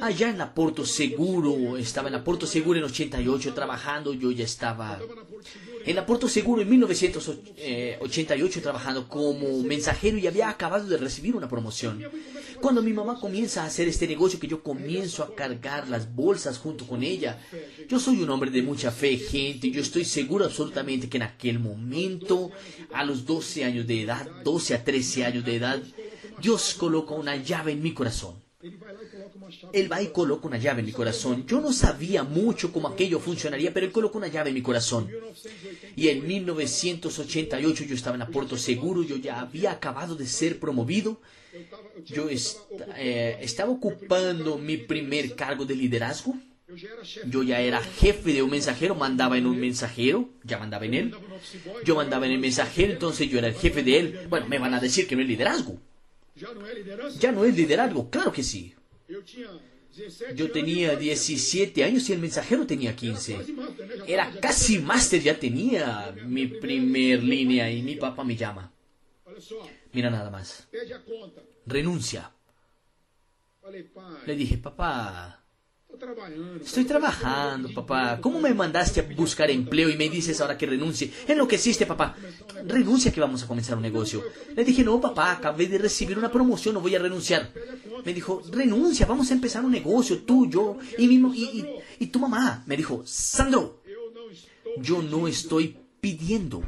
Allá 0.00 0.30
en 0.30 0.38
la 0.38 0.54
Porto 0.54 0.86
Seguro, 0.86 1.76
estaba 1.76 2.08
en 2.08 2.14
la 2.14 2.24
Porto 2.24 2.46
Seguro 2.46 2.78
en 2.78 2.84
88 2.84 3.52
trabajando, 3.52 4.14
yo 4.14 4.30
ya 4.30 4.44
estaba 4.44 4.98
en 5.84 5.96
la 5.96 6.06
Porto 6.06 6.28
Seguro 6.28 6.62
en 6.62 6.70
1988 6.70 8.62
trabajando 8.62 9.06
como 9.06 9.62
mensajero 9.62 10.16
y 10.16 10.26
había 10.26 10.48
acabado 10.48 10.86
de 10.86 10.96
recibir 10.96 11.36
una 11.36 11.48
promoción. 11.48 12.02
Cuando 12.60 12.82
mi 12.82 12.94
mamá 12.94 13.20
comienza 13.20 13.62
a 13.62 13.66
hacer 13.66 13.86
este 13.86 14.08
negocio 14.08 14.40
que 14.40 14.48
yo 14.48 14.62
comienzo 14.62 15.22
a 15.22 15.34
cargar 15.34 15.88
las 15.88 16.14
bolsas 16.14 16.56
junto 16.58 16.86
con 16.86 17.02
ella, 17.02 17.38
yo 17.86 18.00
soy 18.00 18.22
un 18.22 18.30
hombre 18.30 18.50
de 18.50 18.62
mucha 18.62 18.90
fe, 18.90 19.18
gente, 19.18 19.70
yo 19.70 19.82
estoy 19.82 20.06
seguro 20.06 20.46
absolutamente 20.46 21.08
que 21.08 21.18
en 21.18 21.24
aquel 21.24 21.58
momento, 21.58 22.50
a 22.92 23.04
los 23.04 23.26
12 23.26 23.64
años 23.64 23.86
de 23.86 24.02
edad, 24.02 24.26
12 24.42 24.74
a 24.74 24.84
13 24.84 25.26
años 25.26 25.44
de 25.44 25.56
edad, 25.56 25.82
Dios 26.40 26.74
coloca 26.78 27.14
una 27.14 27.36
llave 27.36 27.72
en 27.72 27.82
mi 27.82 27.92
corazón. 27.92 28.47
Él 29.72 29.92
va 29.92 30.02
y 30.02 30.08
coloca 30.08 30.48
una 30.48 30.58
llave 30.58 30.80
en 30.80 30.86
mi 30.86 30.92
corazón. 30.92 31.46
Yo 31.46 31.60
no 31.60 31.72
sabía 31.72 32.24
mucho 32.24 32.72
cómo 32.72 32.88
aquello 32.88 33.20
funcionaría, 33.20 33.72
pero 33.72 33.86
él 33.86 33.92
colocó 33.92 34.18
una 34.18 34.26
llave 34.26 34.48
en 34.50 34.54
mi 34.54 34.62
corazón. 34.62 35.08
Y 35.94 36.08
en 36.08 36.26
1988 36.26 37.84
yo 37.84 37.94
estaba 37.94 38.16
en 38.16 38.32
Puerto 38.32 38.56
Seguro, 38.56 39.04
yo 39.04 39.16
ya 39.16 39.38
había 39.38 39.70
acabado 39.70 40.16
de 40.16 40.26
ser 40.26 40.58
promovido. 40.58 41.20
Yo 42.04 42.28
eh, 42.28 43.38
estaba 43.40 43.70
ocupando 43.70 44.58
mi 44.58 44.76
primer 44.76 45.36
cargo 45.36 45.64
de 45.64 45.76
liderazgo. 45.76 46.34
Yo 47.26 47.44
ya 47.44 47.60
era 47.60 47.80
jefe 47.80 48.32
de 48.32 48.42
un 48.42 48.50
mensajero, 48.50 48.96
mandaba 48.96 49.38
en 49.38 49.46
un 49.46 49.58
mensajero, 49.60 50.30
ya 50.42 50.58
mandaba 50.58 50.84
en 50.84 50.94
él. 50.94 51.14
Yo 51.84 51.94
mandaba 51.94 52.26
en 52.26 52.32
el 52.32 52.40
mensajero, 52.40 52.92
entonces 52.92 53.30
yo 53.30 53.38
era 53.38 53.46
el 53.46 53.54
jefe 53.54 53.84
de 53.84 54.00
él. 54.00 54.26
Bueno, 54.28 54.48
me 54.48 54.58
van 54.58 54.74
a 54.74 54.80
decir 54.80 55.06
que 55.06 55.14
no 55.14 55.22
es 55.22 55.28
liderazgo. 55.28 55.80
Ya 57.18 57.32
no 57.32 57.44
es 57.44 57.56
liderazgo, 57.56 58.10
claro 58.10 58.32
que 58.32 58.42
sí. 58.42 58.74
Yo 60.34 60.50
tenía 60.52 60.94
17 60.96 61.82
años 61.82 62.08
y 62.08 62.12
el 62.12 62.20
mensajero 62.20 62.66
tenía 62.66 62.94
15. 62.94 63.38
Era 64.06 64.30
casi 64.40 64.78
máster, 64.78 65.20
ya 65.20 65.38
tenía 65.38 66.14
mi 66.26 66.46
primer 66.46 67.22
línea 67.22 67.70
y 67.70 67.82
mi 67.82 67.96
papá 67.96 68.22
me 68.24 68.36
llama. 68.36 68.72
Mira 69.92 70.10
nada 70.10 70.30
más. 70.30 70.68
Renuncia. 71.66 72.32
Le 74.26 74.36
dije, 74.36 74.58
papá, 74.58 75.44
Estoy 76.62 76.84
trabajando, 76.84 77.72
papá. 77.74 78.18
¿Cómo 78.20 78.40
me 78.40 78.54
mandaste 78.54 79.00
a 79.00 79.14
buscar 79.16 79.50
empleo 79.50 79.88
y 79.88 79.96
me 79.96 80.08
dices 80.08 80.40
ahora 80.40 80.56
que 80.56 80.66
renuncie? 80.66 81.12
Enloqueciste, 81.26 81.86
papá. 81.86 82.14
Renuncia 82.66 83.12
que 83.12 83.20
vamos 83.20 83.42
a 83.42 83.46
comenzar 83.46 83.76
un 83.76 83.82
negocio. 83.82 84.22
Le 84.54 84.64
dije, 84.64 84.84
no, 84.84 85.00
papá, 85.00 85.32
acabé 85.32 85.66
de 85.66 85.78
recibir 85.78 86.18
una 86.18 86.30
promoción, 86.30 86.74
no 86.74 86.80
voy 86.80 86.94
a 86.94 86.98
renunciar. 86.98 87.52
Me 88.04 88.14
dijo, 88.14 88.42
renuncia, 88.50 89.06
vamos 89.06 89.30
a 89.30 89.34
empezar 89.34 89.64
un 89.64 89.72
negocio, 89.72 90.22
tú, 90.22 90.48
yo 90.48 90.76
y, 90.98 91.06
y, 91.06 91.66
y 91.98 92.06
tu 92.06 92.18
mamá. 92.18 92.62
Me 92.66 92.76
dijo, 92.76 93.02
Sandro, 93.04 93.82
yo 94.76 95.02
no 95.02 95.26
estoy 95.26 95.76
pidiendo 96.00 96.62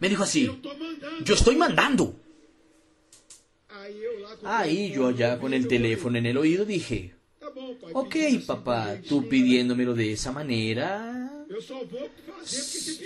Me 0.00 0.08
dijo 0.08 0.22
así, 0.22 0.50
yo 1.24 1.34
estoy 1.34 1.56
mandando. 1.56 2.14
Ahí 4.44 4.92
yo 4.92 5.08
allá 5.08 5.38
con 5.38 5.54
el 5.54 5.68
teléfono 5.68 6.18
en 6.18 6.26
el 6.26 6.36
oído 6.36 6.64
dije, 6.64 7.14
ok 7.92 8.16
papá, 8.46 8.96
tú 9.08 9.28
pidiéndomelo 9.28 9.94
de 9.94 10.12
esa 10.12 10.32
manera, 10.32 11.28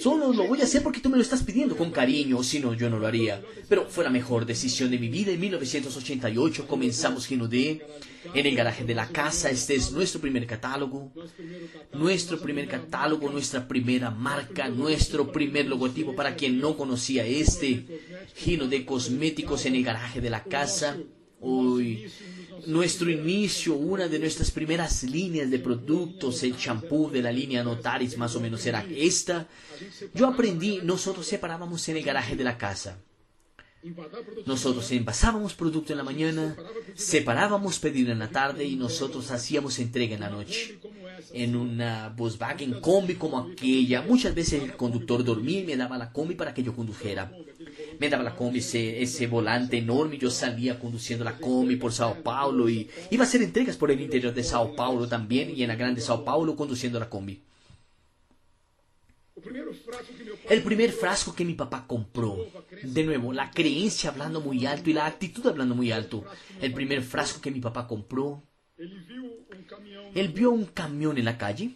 Solo 0.00 0.32
lo 0.32 0.48
voy 0.48 0.60
a 0.60 0.64
hacer 0.64 0.82
porque 0.82 1.00
tú 1.00 1.08
me 1.08 1.16
lo 1.16 1.22
estás 1.22 1.44
pidiendo 1.44 1.76
con 1.76 1.92
cariño, 1.92 2.42
si 2.42 2.58
no, 2.58 2.74
yo 2.74 2.90
no 2.90 2.98
lo 2.98 3.06
haría. 3.06 3.40
Pero 3.68 3.88
fue 3.88 4.02
la 4.02 4.10
mejor 4.10 4.46
decisión 4.46 4.90
de 4.90 4.98
mi 4.98 5.08
vida. 5.08 5.30
En 5.30 5.40
1988 5.40 6.66
comenzamos 6.66 7.26
Ginodé 7.26 7.86
en 8.34 8.46
el 8.46 8.56
garaje 8.56 8.84
de 8.84 8.96
la 8.96 9.08
casa. 9.08 9.48
Este 9.48 9.76
es 9.76 9.92
nuestro 9.92 10.20
primer 10.20 10.44
catálogo. 10.46 11.12
Nuestro 11.92 12.40
primer 12.40 12.66
catálogo, 12.66 13.30
nuestra 13.30 13.68
primera 13.68 14.10
marca, 14.10 14.68
nuestro 14.68 15.30
primer 15.30 15.66
logotipo. 15.66 16.16
Para 16.16 16.34
quien 16.34 16.58
no 16.58 16.76
conocía 16.76 17.24
este, 17.24 17.86
Gino 18.34 18.66
de 18.66 18.84
Cosméticos 18.84 19.66
en 19.66 19.76
el 19.76 19.84
garaje 19.84 20.20
de 20.20 20.30
la 20.30 20.42
casa. 20.42 20.96
Hoy 21.40 22.10
nuestro 22.66 23.10
inicio, 23.10 23.74
una 23.74 24.08
de 24.08 24.18
nuestras 24.18 24.50
primeras 24.50 25.02
líneas 25.02 25.50
de 25.50 25.58
productos, 25.58 26.42
el 26.42 26.56
champú 26.56 27.10
de 27.10 27.22
la 27.22 27.32
línea 27.32 27.62
Notaris 27.62 28.16
más 28.16 28.34
o 28.36 28.40
menos 28.40 28.64
era 28.66 28.84
esta. 28.94 29.48
Yo 30.14 30.26
aprendí, 30.26 30.80
nosotros 30.82 31.26
separábamos 31.26 31.88
en 31.88 31.96
el 31.96 32.04
garaje 32.04 32.36
de 32.36 32.44
la 32.44 32.58
casa. 32.58 32.98
Nosotros 34.46 34.92
envasábamos 34.92 35.54
producto 35.54 35.92
en 35.92 35.98
la 35.98 36.04
mañana, 36.04 36.56
separábamos 36.94 37.80
pedido 37.80 38.12
en 38.12 38.20
la 38.20 38.28
tarde 38.30 38.64
y 38.64 38.76
nosotros 38.76 39.32
hacíamos 39.32 39.80
entrega 39.80 40.14
en 40.14 40.20
la 40.20 40.30
noche. 40.30 40.78
En 41.32 41.56
una 41.56 42.08
Volkswagen 42.10 42.80
combi 42.80 43.16
como 43.16 43.38
aquella, 43.38 44.02
muchas 44.02 44.34
veces 44.34 44.62
el 44.62 44.76
conductor 44.76 45.24
dormía 45.24 45.60
y 45.60 45.66
me 45.66 45.76
daba 45.76 45.98
la 45.98 46.12
combi 46.12 46.36
para 46.36 46.54
que 46.54 46.62
yo 46.62 46.76
condujera 46.76 47.32
me 48.02 48.10
daba 48.10 48.24
la 48.24 48.34
combi, 48.34 48.58
ese, 48.58 49.26
volante 49.28 49.78
enorme, 49.78 50.18
yo 50.18 50.28
salía 50.28 50.76
conduciendo 50.76 51.24
la 51.24 51.38
combi 51.38 51.76
por 51.76 51.92
Sao 51.92 52.20
Paulo 52.20 52.68
y 52.68 52.90
iba 53.12 53.22
a 53.22 53.28
hacer 53.28 53.42
entregas 53.42 53.76
por 53.76 53.92
el 53.92 54.00
interior 54.00 54.34
de 54.34 54.42
Sao 54.42 54.74
Paulo 54.74 55.06
también 55.06 55.52
y 55.54 55.62
en 55.62 55.68
la 55.68 55.76
grande 55.76 56.00
Sao 56.00 56.24
Paulo 56.24 56.56
conduciendo 56.56 56.98
la 56.98 57.08
combi. 57.08 57.40
El 60.50 60.62
primer 60.64 60.90
frasco 60.90 61.32
que 61.32 61.44
mi 61.44 61.54
papá 61.54 61.86
compró, 61.86 62.44
de 62.82 63.04
nuevo, 63.04 63.32
la 63.32 63.52
creencia 63.52 64.10
hablando 64.10 64.40
muy 64.40 64.66
alto 64.66 64.90
y 64.90 64.94
la 64.94 65.06
actitud 65.06 65.46
hablando 65.46 65.76
muy 65.76 65.92
alto. 65.92 66.24
El 66.60 66.72
primer 66.72 67.02
frasco 67.02 67.40
que 67.40 67.52
mi 67.52 67.60
papá 67.60 67.86
compró, 67.86 68.42
él 70.14 70.28
vio 70.28 70.50
un 70.50 70.66
camión 70.66 71.18
en 71.18 71.24
la 71.24 71.38
calle 71.38 71.70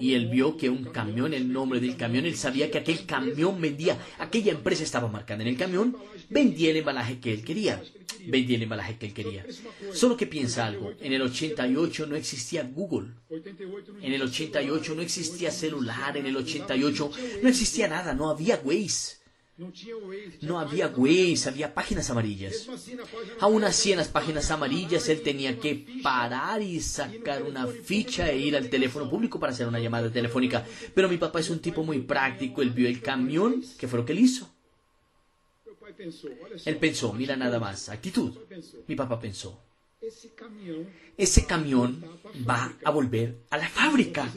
y 0.00 0.14
él 0.14 0.26
vio 0.26 0.56
que 0.56 0.68
un 0.68 0.84
camión, 0.84 1.32
el 1.32 1.52
nombre 1.52 1.80
del 1.80 1.96
camión, 1.96 2.26
él 2.26 2.36
sabía 2.36 2.70
que 2.70 2.78
aquel 2.78 3.06
camión 3.06 3.60
vendía, 3.60 3.98
aquella 4.18 4.52
empresa 4.52 4.82
estaba 4.82 5.08
marcada 5.08 5.42
en 5.42 5.48
el 5.48 5.56
camión, 5.56 5.96
vendía 6.28 6.70
el 6.70 6.76
embalaje 6.78 7.18
que 7.18 7.32
él 7.32 7.44
quería, 7.44 7.82
vendía 8.26 8.56
el 8.56 8.62
embalaje 8.64 8.98
que 8.98 9.06
él 9.06 9.14
quería. 9.14 9.46
Solo 9.92 10.16
que 10.16 10.26
piensa 10.26 10.66
algo, 10.66 10.92
en 11.00 11.12
el 11.12 11.22
88 11.22 12.06
no 12.06 12.16
existía 12.16 12.62
Google, 12.62 13.12
en 13.30 14.12
el 14.12 14.22
88 14.22 14.94
no 14.94 15.02
existía 15.02 15.50
celular, 15.50 16.16
en 16.16 16.26
el 16.26 16.36
88 16.36 17.10
no 17.42 17.48
existía 17.48 17.88
nada, 17.88 18.14
no 18.14 18.28
había 18.28 18.60
Waze. 18.62 19.15
No 20.42 20.60
había 20.60 20.88
Waze, 20.88 21.48
había 21.48 21.72
páginas 21.72 22.10
amarillas. 22.10 22.68
Aún 23.40 23.64
así, 23.64 23.92
en 23.92 23.98
las 23.98 24.08
páginas 24.08 24.50
amarillas, 24.50 25.08
él 25.08 25.22
tenía 25.22 25.58
que 25.58 25.86
parar 26.02 26.60
y 26.60 26.80
sacar 26.80 27.42
una 27.42 27.66
ficha 27.66 28.30
e 28.30 28.38
ir 28.38 28.56
al 28.56 28.68
teléfono 28.68 29.08
público 29.08 29.40
para 29.40 29.52
hacer 29.52 29.66
una 29.66 29.80
llamada 29.80 30.12
telefónica. 30.12 30.66
Pero 30.94 31.08
mi 31.08 31.16
papá 31.16 31.40
es 31.40 31.48
un 31.48 31.60
tipo 31.60 31.82
muy 31.82 32.00
práctico. 32.00 32.60
Él 32.60 32.70
vio 32.70 32.86
el 32.86 33.00
camión, 33.00 33.64
que 33.78 33.88
fue 33.88 33.98
lo 33.98 34.04
que 34.04 34.12
él 34.12 34.18
hizo. 34.20 34.50
Él 36.64 36.76
pensó, 36.76 37.14
mira 37.14 37.36
nada 37.36 37.58
más, 37.58 37.88
actitud. 37.88 38.34
Mi 38.86 38.94
papá 38.94 39.18
pensó, 39.18 39.62
ese 41.16 41.46
camión 41.46 42.04
va 42.48 42.76
a 42.84 42.90
volver 42.90 43.36
a 43.48 43.56
la 43.56 43.68
fábrica. 43.68 44.30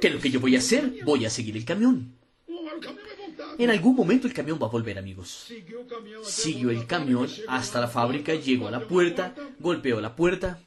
¿Qué 0.00 0.08
es 0.08 0.14
lo 0.14 0.20
que 0.20 0.30
yo 0.30 0.40
voy 0.40 0.56
a 0.56 0.58
hacer? 0.58 1.04
Voy 1.04 1.24
a 1.24 1.30
seguir 1.30 1.56
el 1.56 1.64
camión. 1.64 2.23
En 3.58 3.70
algún 3.70 3.94
momento 3.94 4.26
el 4.26 4.32
camión 4.32 4.58
va 4.60 4.66
a 4.66 4.70
volver, 4.70 4.98
amigos. 4.98 5.48
Siguió 6.24 6.70
el 6.70 6.86
camión 6.86 7.28
hasta 7.48 7.80
la 7.80 7.88
fábrica, 7.88 8.34
llegó 8.34 8.68
a 8.68 8.70
la 8.70 8.86
puerta, 8.86 9.34
golpeó 9.58 10.00
la 10.00 10.14
puerta. 10.16 10.60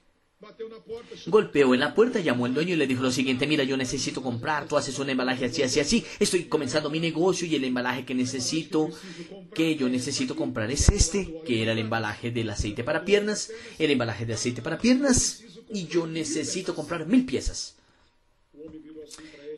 Golpeó 1.25 1.73
en 1.73 1.79
la 1.79 1.95
puerta, 1.95 2.19
llamó 2.19 2.45
al 2.45 2.53
dueño 2.53 2.73
y 2.73 2.77
le 2.77 2.85
dijo 2.85 3.01
lo 3.01 3.11
siguiente, 3.11 3.47
mira, 3.47 3.63
yo 3.63 3.75
necesito 3.75 4.21
comprar, 4.21 4.67
tú 4.67 4.77
haces 4.77 4.99
un 4.99 5.09
embalaje 5.09 5.45
así, 5.45 5.63
así, 5.63 5.79
así, 5.79 6.05
estoy 6.19 6.43
comenzando 6.43 6.91
mi 6.91 6.99
negocio 6.99 7.47
y 7.47 7.55
el 7.55 7.63
embalaje 7.63 8.05
que 8.05 8.13
necesito, 8.13 8.89
que 9.55 9.75
yo 9.75 9.89
necesito 9.89 10.35
comprar 10.35 10.69
es 10.69 10.89
este, 10.89 11.41
que 11.43 11.63
era 11.63 11.71
el 11.71 11.79
embalaje 11.79 12.29
del 12.29 12.51
aceite 12.51 12.83
para 12.83 13.03
piernas, 13.03 13.51
el 13.79 13.89
embalaje 13.89 14.27
de 14.27 14.35
aceite 14.35 14.61
para 14.61 14.77
piernas, 14.77 15.43
y 15.73 15.87
yo 15.87 16.05
necesito 16.05 16.75
comprar 16.75 17.07
mil 17.07 17.25
piezas. 17.25 17.76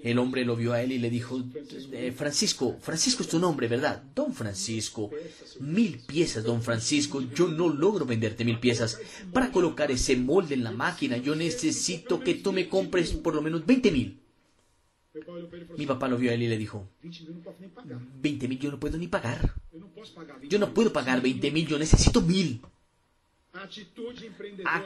El 0.01 0.17
hombre 0.17 0.45
lo 0.45 0.55
vio 0.55 0.73
a 0.73 0.81
él 0.81 0.91
y 0.93 0.97
le 0.97 1.09
dijo, 1.09 1.43
eh, 1.91 2.13
Francisco, 2.15 2.77
Francisco 2.81 3.23
es 3.23 3.29
tu 3.29 3.39
nombre, 3.39 3.67
¿verdad? 3.67 4.01
Don 4.15 4.33
Francisco, 4.33 5.11
mil 5.59 5.99
piezas, 5.99 6.43
don 6.43 6.61
Francisco, 6.61 7.21
yo 7.21 7.47
no 7.47 7.67
logro 7.67 8.05
venderte 8.05 8.45
mil 8.45 8.59
piezas. 8.59 8.99
Para 9.33 9.51
colocar 9.51 9.91
ese 9.91 10.15
molde 10.15 10.55
en 10.55 10.63
la 10.63 10.71
máquina, 10.71 11.17
yo 11.17 11.35
necesito 11.35 12.21
que 12.21 12.35
tú 12.35 12.53
me 12.53 12.69
compres 12.69 13.11
por 13.11 13.35
lo 13.35 13.41
menos 13.41 13.65
veinte 13.65 13.91
mil. 13.91 14.21
Mi 15.77 15.85
papá 15.85 16.07
lo 16.07 16.17
vio 16.17 16.31
a 16.31 16.33
él 16.33 16.43
y 16.43 16.47
le 16.47 16.57
dijo, 16.57 16.87
veinte 18.21 18.47
mil 18.47 18.59
yo 18.59 18.71
no 18.71 18.79
puedo 18.79 18.97
ni 18.97 19.07
pagar. 19.07 19.55
Yo 20.47 20.59
no 20.59 20.73
puedo 20.73 20.93
pagar 20.93 21.21
veinte 21.21 21.51
mil, 21.51 21.67
yo 21.67 21.77
necesito 21.77 22.21
mil. 22.21 22.61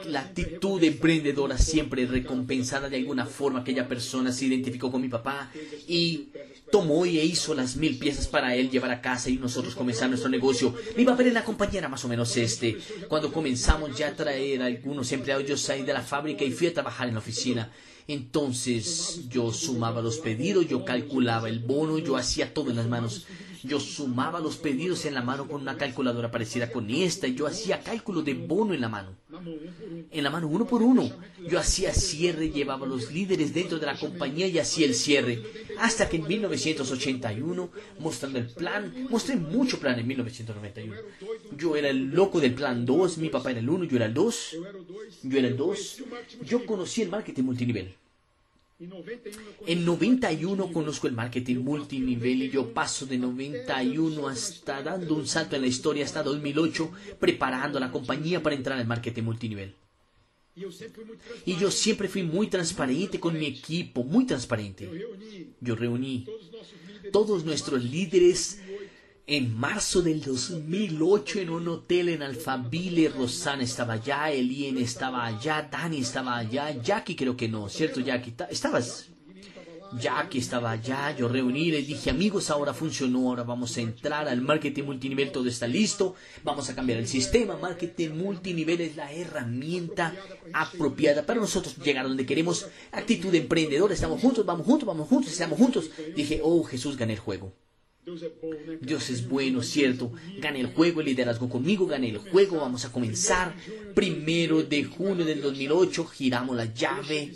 La 0.06 0.20
actitud 0.20 0.82
emprendedora 0.82 1.58
siempre 1.58 2.06
recompensada 2.06 2.88
de 2.88 2.96
alguna 2.96 3.26
forma. 3.26 3.60
Aquella 3.60 3.86
persona 3.86 4.32
se 4.32 4.46
identificó 4.46 4.90
con 4.90 5.02
mi 5.02 5.08
papá 5.08 5.50
y 5.86 6.30
tomó 6.72 7.04
y 7.04 7.20
hizo 7.20 7.54
las 7.54 7.76
mil 7.76 7.98
piezas 7.98 8.26
para 8.26 8.56
él 8.56 8.70
llevar 8.70 8.90
a 8.90 9.02
casa 9.02 9.28
y 9.28 9.36
nosotros 9.36 9.74
comenzar 9.74 10.08
nuestro 10.08 10.30
negocio. 10.30 10.74
Mi 10.96 11.04
papá 11.04 11.22
en 11.24 11.34
la 11.34 11.44
compañía 11.44 11.80
era 11.80 11.90
más 11.90 12.06
o 12.06 12.08
menos 12.08 12.34
este. 12.38 12.78
Cuando 13.06 13.30
comenzamos 13.30 13.96
ya 13.98 14.08
a 14.08 14.16
traer 14.16 14.62
algunos 14.62 15.12
empleados, 15.12 15.46
yo 15.46 15.58
salí 15.58 15.82
de 15.82 15.92
la 15.92 16.02
fábrica 16.02 16.42
y 16.42 16.50
fui 16.50 16.68
a 16.68 16.74
trabajar 16.74 17.08
en 17.08 17.14
la 17.14 17.20
oficina. 17.20 17.70
Entonces 18.08 19.28
yo 19.28 19.52
sumaba 19.52 20.00
los 20.00 20.18
pedidos, 20.18 20.66
yo 20.66 20.84
calculaba 20.86 21.50
el 21.50 21.58
bono, 21.58 21.98
yo 21.98 22.16
hacía 22.16 22.54
todo 22.54 22.70
en 22.70 22.76
las 22.76 22.86
manos. 22.86 23.26
Yo 23.64 23.80
sumaba 23.80 24.40
los 24.40 24.56
pedidos 24.56 25.06
en 25.06 25.14
la 25.14 25.22
mano 25.22 25.48
con 25.48 25.62
una 25.62 25.76
calculadora 25.76 26.30
parecida 26.30 26.70
con 26.70 26.90
esta 26.90 27.26
yo 27.28 27.46
hacía 27.46 27.80
cálculo 27.80 28.22
de 28.22 28.34
bono 28.34 28.74
en 28.74 28.80
la 28.80 28.88
mano. 28.88 29.16
En 30.10 30.22
la 30.22 30.30
mano 30.30 30.48
uno 30.48 30.66
por 30.66 30.82
uno. 30.82 31.10
Yo 31.48 31.58
hacía 31.58 31.92
cierre, 31.94 32.50
llevaba 32.50 32.86
a 32.86 32.88
los 32.88 33.10
líderes 33.10 33.54
dentro 33.54 33.78
de 33.78 33.86
la 33.86 33.96
compañía 33.96 34.46
y 34.46 34.58
hacía 34.58 34.86
el 34.86 34.94
cierre. 34.94 35.42
Hasta 35.78 36.08
que 36.08 36.16
en 36.16 36.26
1981, 36.26 37.70
mostrando 37.98 38.38
el 38.38 38.46
plan, 38.46 38.92
mostré 39.10 39.36
mucho 39.36 39.80
plan 39.80 39.98
en 39.98 40.06
1991. 40.06 40.94
Yo 41.56 41.76
era 41.76 41.88
el 41.88 42.10
loco 42.10 42.40
del 42.40 42.54
plan 42.54 42.84
2, 42.84 43.18
mi 43.18 43.28
papá 43.30 43.50
era 43.50 43.60
el 43.60 43.68
1, 43.68 43.84
yo 43.84 43.96
era 43.96 44.06
el 44.06 44.14
2. 44.14 44.56
Yo 45.22 45.38
era 45.38 45.48
el 45.48 45.56
2. 45.56 46.02
Yo 46.44 46.66
conocí 46.66 47.02
el 47.02 47.08
marketing 47.08 47.44
multinivel. 47.44 47.94
En 49.66 49.84
91 49.84 50.72
conozco 50.72 51.06
el 51.06 51.14
marketing 51.14 51.56
multinivel 51.56 52.42
y 52.42 52.50
yo 52.50 52.72
paso 52.72 53.06
de 53.06 53.18
91 53.18 54.28
hasta 54.28 54.82
dando 54.82 55.14
un 55.14 55.26
salto 55.26 55.56
en 55.56 55.62
la 55.62 55.68
historia 55.68 56.04
hasta 56.04 56.22
2008 56.22 56.90
preparando 57.18 57.80
la 57.80 57.90
compañía 57.90 58.42
para 58.42 58.56
entrar 58.56 58.78
al 58.78 58.86
marketing 58.86 59.22
multinivel. 59.22 59.74
Y 61.44 61.56
yo 61.56 61.70
siempre 61.70 62.08
fui 62.08 62.22
muy 62.22 62.46
transparente 62.46 63.18
con 63.18 63.38
mi 63.38 63.46
equipo, 63.46 64.04
muy 64.04 64.24
transparente. 64.24 64.88
Yo 65.60 65.74
reuní 65.74 66.26
todos 67.12 67.44
nuestros 67.44 67.82
líderes 67.82 68.60
en 69.26 69.56
marzo 69.58 70.02
del 70.02 70.20
2008 70.20 71.40
en 71.40 71.50
un 71.50 71.68
hotel 71.68 72.10
en 72.10 72.22
Alphaville, 72.22 73.08
Rosana 73.08 73.62
estaba 73.62 73.94
allá, 73.94 74.30
Elien 74.30 74.76
estaba 74.76 75.24
allá, 75.24 75.66
Dani 75.70 75.98
estaba 75.98 76.36
allá, 76.36 76.70
Jackie 76.82 77.16
creo 77.16 77.36
que 77.36 77.48
no, 77.48 77.68
¿cierto 77.68 78.00
Jackie? 78.00 78.34
¿Estabas? 78.50 79.08
Jackie 79.98 80.38
estaba 80.38 80.72
allá, 80.72 81.16
yo 81.16 81.28
reuní, 81.28 81.70
les 81.70 81.86
dije 81.86 82.10
amigos, 82.10 82.50
ahora 82.50 82.74
funcionó, 82.74 83.28
ahora 83.28 83.44
vamos 83.44 83.76
a 83.76 83.80
entrar 83.80 84.28
al 84.28 84.42
marketing 84.42 84.82
multinivel, 84.82 85.30
todo 85.30 85.48
está 85.48 85.66
listo, 85.68 86.16
vamos 86.42 86.68
a 86.68 86.74
cambiar 86.74 86.98
el 86.98 87.06
sistema, 87.06 87.56
marketing 87.56 88.10
multinivel 88.10 88.80
es 88.80 88.96
la 88.96 89.12
herramienta 89.12 90.14
apropiada 90.52 91.24
para 91.24 91.40
nosotros 91.40 91.76
llegar 91.76 92.08
donde 92.08 92.26
queremos, 92.26 92.66
actitud 92.92 93.34
emprendedora, 93.34 93.94
estamos 93.94 94.20
juntos, 94.20 94.44
vamos 94.44 94.66
juntos, 94.66 94.86
vamos 94.86 95.08
juntos, 95.08 95.32
estamos 95.32 95.58
juntos. 95.58 95.90
Dije, 96.14 96.40
oh 96.42 96.64
Jesús, 96.64 96.96
gané 96.96 97.12
el 97.12 97.20
juego. 97.20 97.54
Dios 98.80 99.08
es 99.08 99.28
bueno, 99.28 99.62
cierto. 99.62 100.12
Gane 100.38 100.60
el 100.60 100.66
juego, 100.66 101.00
el 101.00 101.06
liderazgo 101.06 101.48
conmigo, 101.48 101.86
gane 101.86 102.10
el 102.10 102.18
juego. 102.18 102.60
Vamos 102.60 102.84
a 102.84 102.92
comenzar. 102.92 103.54
Primero 103.94 104.62
de 104.62 104.84
junio 104.84 105.24
del 105.24 105.40
2008, 105.40 106.04
giramos 106.06 106.56
la 106.56 106.66
llave 106.66 107.32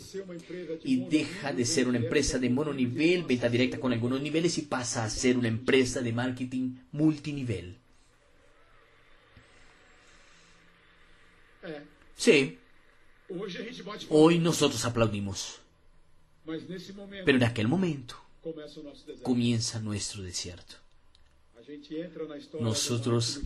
y 0.85 1.09
deja 1.09 1.53
de 1.53 1.65
ser 1.65 1.89
una 1.89 1.99
empresa 1.99 2.39
de 2.39 2.51
mononivel, 2.51 3.25
venta 3.25 3.49
directa 3.49 3.81
con 3.81 3.93
algunos 3.93 4.21
niveles 4.21 4.59
y 4.59 4.63
pasa 4.63 5.05
a 5.05 5.11
ser 5.11 5.39
una 5.39 5.49
empresa 5.49 6.03
de 6.03 6.13
marketing 6.13 6.77
multinivel. 6.93 7.79
Sí. 12.15 12.59
Hoy 14.11 14.39
nosotros 14.39 14.85
aplaudimos. 14.85 15.61
Pero 16.45 17.37
en 17.37 17.45
aquel 17.45 17.69
momento 17.69 18.28
comienza 19.23 19.81
nuestro 19.81 20.23
desierto. 20.23 20.77
Nosotros 22.61 23.41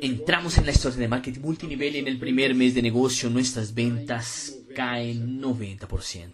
entramos 0.00 0.58
en 0.58 0.66
la 0.66 0.72
historia 0.72 0.98
de 0.98 1.08
marketing 1.08 1.40
multinivel 1.40 1.94
y 1.94 1.98
en 1.98 2.08
el 2.08 2.18
primer 2.18 2.54
mes 2.54 2.74
de 2.74 2.82
negocio 2.82 3.30
nuestras 3.30 3.74
ventas 3.74 4.56
caen 4.74 5.40
90%. 5.40 6.32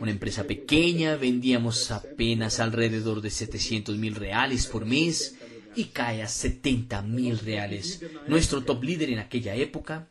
Una 0.00 0.10
empresa 0.10 0.44
pequeña, 0.44 1.16
vendíamos 1.16 1.90
apenas 1.90 2.60
alrededor 2.60 3.20
de 3.20 3.30
700 3.30 3.96
mil 3.96 4.14
reales 4.14 4.66
por 4.66 4.84
mes 4.84 5.36
y 5.74 5.84
cae 5.84 6.22
a 6.22 6.28
70 6.28 7.02
mil 7.02 7.38
reales. 7.38 8.02
Nuestro 8.26 8.64
top 8.64 8.82
líder 8.84 9.10
en 9.10 9.18
aquella 9.18 9.54
época 9.54 10.08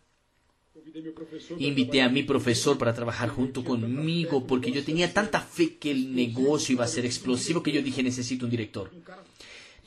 Invité 1.60 2.01
a 2.01 2.10
mi 2.10 2.23
profesor 2.23 2.77
para 2.77 2.93
trabajar 2.93 3.29
junto 3.29 3.63
conmigo 3.63 4.47
porque 4.47 4.71
yo 4.71 4.84
tenía 4.84 5.13
tanta 5.13 5.41
fe 5.41 5.75
que 5.75 5.91
el 5.91 6.15
negocio 6.15 6.73
iba 6.73 6.86
a 6.86 6.88
ser 6.88 7.05
explosivo 7.05 7.62
que 7.62 7.73
yo 7.73 7.81
dije 7.81 8.01
necesito 8.01 8.45
un 8.45 8.51
director. 8.51 8.91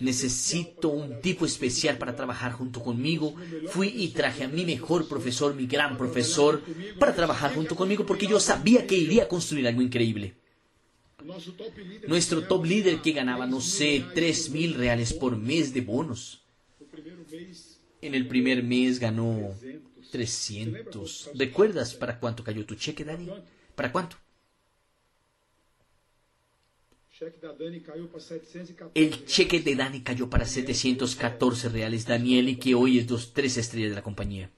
Necesito 0.01 0.91
un 0.91 1.21
tipo 1.21 1.47
especial 1.47 1.99
para 1.99 2.15
trabajar 2.15 2.53
junto 2.53 2.83
conmigo. 2.83 3.35
Fui 3.69 3.89
y 3.89 4.09
traje 4.09 4.45
a 4.45 4.49
mi 4.49 4.65
mejor 4.65 5.09
profesor, 5.09 5.55
mi 5.55 5.67
gran 5.67 5.97
profesor, 5.97 6.63
para 6.99 7.15
trabajar 7.15 7.55
junto 7.55 7.75
conmigo 7.75 8.05
porque 8.05 8.27
yo 8.27 8.39
sabía 8.39 8.87
que 8.87 8.97
iría 8.97 9.25
a 9.25 9.29
construir 9.29 9.67
algo 9.67 9.83
increíble. 9.83 10.35
Nuestro 12.07 12.47
top 12.47 12.67
líder 12.67 13.01
que 13.01 13.13
ganaba, 13.13 13.47
no 13.47 13.61
sé, 13.61 14.05
tres 14.15 14.51
mil 14.51 14.75
reales 14.75 15.13
por 15.15 15.37
mes 15.37 15.73
de 15.73 15.81
bonos. 15.81 16.43
En 18.01 18.15
el 18.15 18.29
primer 18.29 18.63
mes 18.63 19.01
ganó 19.01 19.53
300. 20.11 21.31
¿Recuerdas 21.35 21.95
para 21.95 22.19
cuánto 22.19 22.45
cayó 22.45 22.65
tu 22.65 22.75
cheque, 22.75 23.05
Dani? 23.05 23.31
¿Para 23.75 23.93
cuánto? 23.93 24.17
El 28.95 29.27
cheque 29.27 29.61
de 29.61 29.75
Dani 29.75 30.03
cayó 30.03 30.31
para 30.31 30.45
714 30.45 31.69
reales, 31.69 32.07
Daniel, 32.07 32.49
y 32.49 32.57
que 32.57 32.75
hoy 32.75 32.99
es 32.99 33.07
dos, 33.07 33.33
tres 33.33 33.57
estrellas 33.57 33.91
de 33.91 33.97
la 33.97 34.03
compañía. 34.03 34.51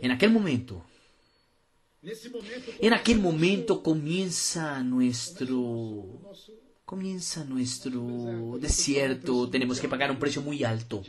En 0.00 0.10
aquel 0.10 0.30
momento, 0.30 0.84
en 2.80 2.92
aquel 2.92 3.18
momento 3.18 3.82
comienza 3.82 4.82
nuestro 4.84 6.20
comienza 6.88 7.44
nuestro 7.44 8.56
desierto. 8.58 9.50
Tenemos 9.50 9.78
que 9.78 9.90
pagar 9.90 10.10
un 10.10 10.18
precio 10.18 10.40
muy 10.40 10.64
alto. 10.64 11.02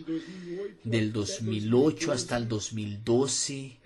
Del 0.84 1.13
2008 1.13 2.12
hasta 2.12 2.36
el 2.36 2.50
2012, 2.50 3.78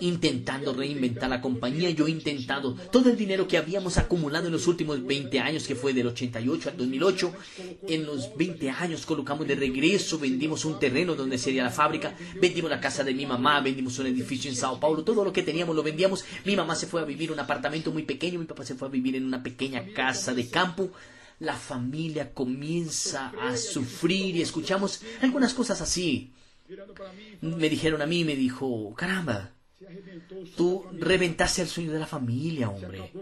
intentando 0.00 0.74
reinventar 0.74 1.30
la 1.30 1.40
compañía, 1.40 1.88
yo 1.88 2.06
he 2.06 2.10
intentado 2.10 2.74
todo 2.92 3.08
el 3.08 3.16
dinero 3.16 3.48
que 3.48 3.56
habíamos 3.56 3.96
acumulado 3.96 4.46
en 4.46 4.52
los 4.52 4.66
últimos 4.66 5.06
20 5.06 5.40
años, 5.40 5.66
que 5.66 5.74
fue 5.74 5.94
del 5.94 6.08
88 6.08 6.68
al 6.68 6.76
2008, 6.76 7.32
en 7.88 8.04
los 8.04 8.36
20 8.36 8.68
años 8.68 9.06
colocamos 9.06 9.46
de 9.46 9.54
regreso, 9.54 10.18
vendimos 10.18 10.66
un 10.66 10.78
terreno 10.78 11.14
donde 11.14 11.38
sería 11.38 11.64
la 11.64 11.70
fábrica, 11.70 12.14
vendimos 12.38 12.70
la 12.70 12.80
casa 12.80 13.04
de 13.04 13.14
mi 13.14 13.24
mamá, 13.24 13.60
vendimos 13.62 13.98
un 13.98 14.06
edificio 14.08 14.50
en 14.50 14.56
Sao 14.56 14.78
Paulo, 14.78 15.02
todo 15.02 15.24
lo 15.24 15.32
que 15.32 15.42
teníamos 15.42 15.74
lo 15.74 15.82
vendíamos. 15.82 16.26
Mi 16.44 16.56
mamá 16.56 16.74
se 16.74 16.86
fue 16.86 17.00
a 17.00 17.04
vivir 17.06 17.30
en 17.30 17.34
un 17.34 17.40
apartamento 17.40 17.90
muy 17.90 18.02
pequeño, 18.02 18.38
mi 18.38 18.44
papá 18.44 18.66
se 18.66 18.74
fue 18.74 18.88
a 18.88 18.90
vivir 18.90 19.16
en 19.16 19.24
una 19.24 19.42
pequeña 19.42 19.82
casa 19.94 20.34
de 20.34 20.50
campo 20.50 20.90
la 21.38 21.54
familia 21.54 22.32
comienza 22.32 23.32
a 23.40 23.56
sufrir 23.56 24.36
y 24.36 24.42
escuchamos 24.42 25.02
algunas 25.20 25.54
cosas 25.54 25.80
así. 25.80 26.32
Me 27.40 27.68
dijeron 27.68 28.02
a 28.02 28.06
mí, 28.06 28.24
me 28.24 28.34
dijo, 28.34 28.94
caramba, 28.94 29.52
tú 30.56 30.86
reventaste 30.92 31.62
el 31.62 31.68
sueño 31.68 31.92
de 31.92 32.00
la 32.00 32.06
familia, 32.06 32.70
hombre. 32.70 33.12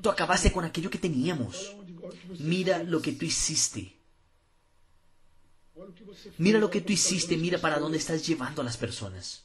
Tú 0.00 0.10
acabaste 0.10 0.52
con 0.52 0.64
aquello 0.64 0.90
que 0.90 0.98
teníamos. 0.98 1.74
Mira 2.38 2.82
lo 2.82 3.00
que 3.00 3.12
tú 3.12 3.24
hiciste. 3.24 3.96
Mira 6.38 6.58
lo 6.58 6.70
que 6.70 6.80
tú 6.80 6.92
hiciste, 6.92 7.36
mira 7.36 7.58
para 7.58 7.78
dónde 7.78 7.98
estás 7.98 8.26
llevando 8.26 8.62
a 8.62 8.64
las 8.64 8.76
personas. 8.76 9.44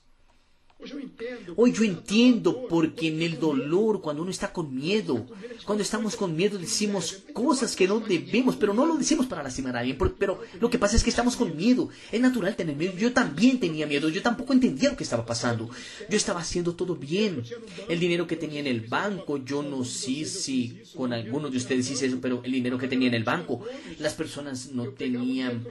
Hoy 1.56 1.74
yo 1.74 1.84
entiendo 1.84 2.68
porque 2.70 3.08
en 3.08 3.24
el 3.24 3.40
dolor, 3.40 4.00
cuando 4.00 4.22
uno 4.22 4.30
está 4.30 4.54
con 4.54 4.76
miedo, 4.76 5.26
cuando 5.66 5.82
estamos 5.82 6.16
con 6.16 6.36
miedo 6.36 6.60
decimos 6.60 7.24
cosas 7.34 7.76
que 7.76 7.88
no 7.88 8.00
debemos, 8.00 8.56
pero 8.56 8.76
no 8.76 8.86
lo 8.86 8.96
decimos 8.96 9.26
para 9.26 9.42
lastimar 9.42 9.76
a 9.76 9.80
alguien. 9.80 9.98
Pero 10.20 10.40
lo 10.60 10.70
que 10.70 10.78
pasa 10.78 10.96
es 10.96 11.04
que 11.04 11.10
estamos 11.10 11.36
con 11.36 11.58
miedo. 11.58 11.90
Es 12.12 12.22
natural 12.22 12.56
tener 12.56 12.76
miedo. 12.76 12.94
Yo 12.96 13.12
también 13.12 13.60
tenía 13.60 13.88
miedo. 13.88 14.08
Yo 14.10 14.22
tampoco 14.22 14.54
entendía 14.54 14.92
lo 14.92 14.98
que 14.98 15.04
estaba 15.04 15.26
pasando. 15.26 15.68
Yo 16.10 16.16
estaba 16.16 16.42
haciendo 16.42 16.76
todo 16.76 16.96
bien. 16.96 17.44
El 17.90 18.00
dinero 18.00 18.28
que 18.28 18.36
tenía 18.36 18.60
en 18.60 18.68
el 18.68 18.82
banco, 18.82 19.38
yo 19.38 19.63
no 19.63 19.84
sé 19.84 20.26
si 20.26 20.84
con 20.96 21.12
algunos 21.12 21.52
de 21.52 21.58
ustedes 21.58 21.90
hice 21.90 22.06
eso, 22.06 22.20
pero 22.22 22.42
el 22.44 22.52
dinero 22.52 22.78
que 22.78 22.88
tenía 22.88 23.08
en 23.08 23.16
el 23.16 23.24
banco, 23.24 23.66
las 23.98 24.13
personas 24.13 24.72
no 24.72 24.90
tenían 24.90 25.66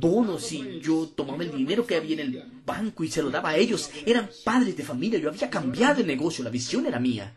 bonos 0.00 0.50
y 0.52 0.80
yo 0.80 1.10
tomaba 1.14 1.44
el 1.44 1.52
dinero 1.52 1.86
que 1.86 1.96
había 1.96 2.14
en 2.14 2.20
el 2.20 2.42
banco 2.64 3.04
y 3.04 3.08
se 3.08 3.22
lo 3.22 3.30
daba 3.30 3.50
a 3.50 3.56
ellos. 3.58 3.90
Eran 4.06 4.30
padres 4.46 4.76
de 4.76 4.84
familia, 4.84 5.18
yo 5.18 5.28
había 5.28 5.50
cambiado 5.50 6.00
el 6.00 6.06
negocio, 6.06 6.44
la 6.44 6.50
visión 6.50 6.86
era 6.86 7.00
mía. 7.00 7.34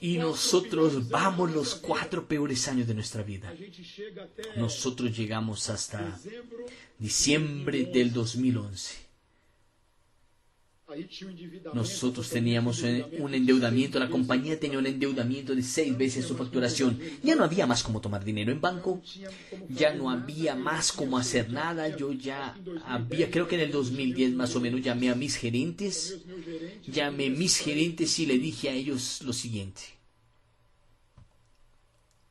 Y 0.00 0.16
nosotros 0.16 1.10
vamos 1.10 1.52
los 1.52 1.74
cuatro 1.74 2.26
peores 2.26 2.66
años 2.66 2.86
de 2.86 2.94
nuestra 2.94 3.22
vida. 3.22 3.52
Nosotros 4.56 5.14
llegamos 5.14 5.68
hasta 5.68 6.18
diciembre 6.98 7.84
del 7.84 8.10
2011. 8.14 9.07
Nosotros 11.74 12.30
teníamos 12.30 12.82
un 13.18 13.34
endeudamiento, 13.34 13.98
la 13.98 14.08
compañía 14.08 14.58
tenía 14.58 14.78
un 14.78 14.86
endeudamiento 14.86 15.54
de 15.54 15.62
seis 15.62 15.96
veces 15.96 16.24
su 16.24 16.34
facturación. 16.34 16.98
Ya 17.22 17.34
no 17.34 17.44
había 17.44 17.66
más 17.66 17.82
como 17.82 18.00
tomar 18.00 18.24
dinero 18.24 18.52
en 18.52 18.60
banco, 18.60 19.02
ya 19.68 19.94
no 19.94 20.08
había 20.10 20.54
más 20.54 20.92
como 20.92 21.18
hacer 21.18 21.50
nada. 21.50 21.94
Yo 21.94 22.12
ya 22.12 22.56
había, 22.86 23.30
creo 23.30 23.46
que 23.46 23.56
en 23.56 23.62
el 23.62 23.70
2010 23.70 24.32
más 24.32 24.56
o 24.56 24.60
menos, 24.60 24.80
llamé 24.80 25.10
a 25.10 25.14
mis 25.14 25.36
gerentes, 25.36 26.20
llamé 26.86 27.26
a 27.26 27.30
mis 27.30 27.58
gerentes 27.58 28.18
y 28.18 28.26
le 28.26 28.38
dije 28.38 28.70
a 28.70 28.72
ellos 28.72 29.20
lo 29.22 29.32
siguiente. 29.32 29.82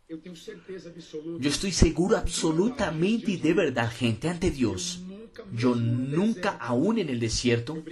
Yo 0.10 1.50
estoy 1.50 1.74
seguro 1.74 2.16
absolutamente 2.16 3.32
y 3.32 3.38
de 3.38 3.54
verdad, 3.54 3.92
gente, 3.92 4.30
ante 4.30 4.52
Dios, 4.52 5.02
yo 5.54 5.76
nunca, 5.76 6.52
aún 6.52 7.00
en 7.00 7.10
el 7.10 7.20
desierto, 7.20 7.84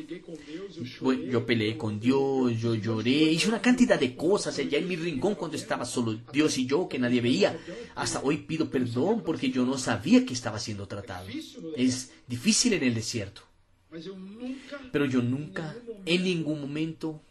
yo 1.30 1.46
peleé 1.46 1.78
con 1.78 2.00
Dios, 2.00 2.60
yo 2.60 2.76
lloré, 2.76 3.12
hice 3.12 3.48
una 3.48 3.62
cantidad 3.62 4.00
de 4.00 4.16
cosas 4.16 4.58
allá 4.60 4.78
en 4.78 4.88
mi 4.88 4.96
rincón 4.96 5.36
cuando 5.36 5.58
estaba 5.58 5.86
solo 5.86 6.20
Dios 6.32 6.58
y 6.58 6.66
yo, 6.66 6.88
que 6.88 7.00
nadie 7.00 7.22
veía. 7.22 7.58
Hasta 7.96 8.22
hoy 8.22 8.38
pido 8.38 8.70
perdón 8.70 9.24
porque 9.26 9.50
yo 9.50 9.66
no 9.66 9.78
sabía 9.78 10.26
que 10.26 10.34
estaba 10.34 10.60
siendo 10.60 10.88
tratado. 10.88 11.28
Es 11.76 12.12
difícil 12.28 12.74
en 12.74 12.84
el 12.84 12.94
desierto. 12.94 13.42
Pero 14.92 15.06
yo 15.06 15.22
nunca, 15.22 15.76
en 16.06 16.24
ningún 16.24 16.62
momento, 16.62 17.22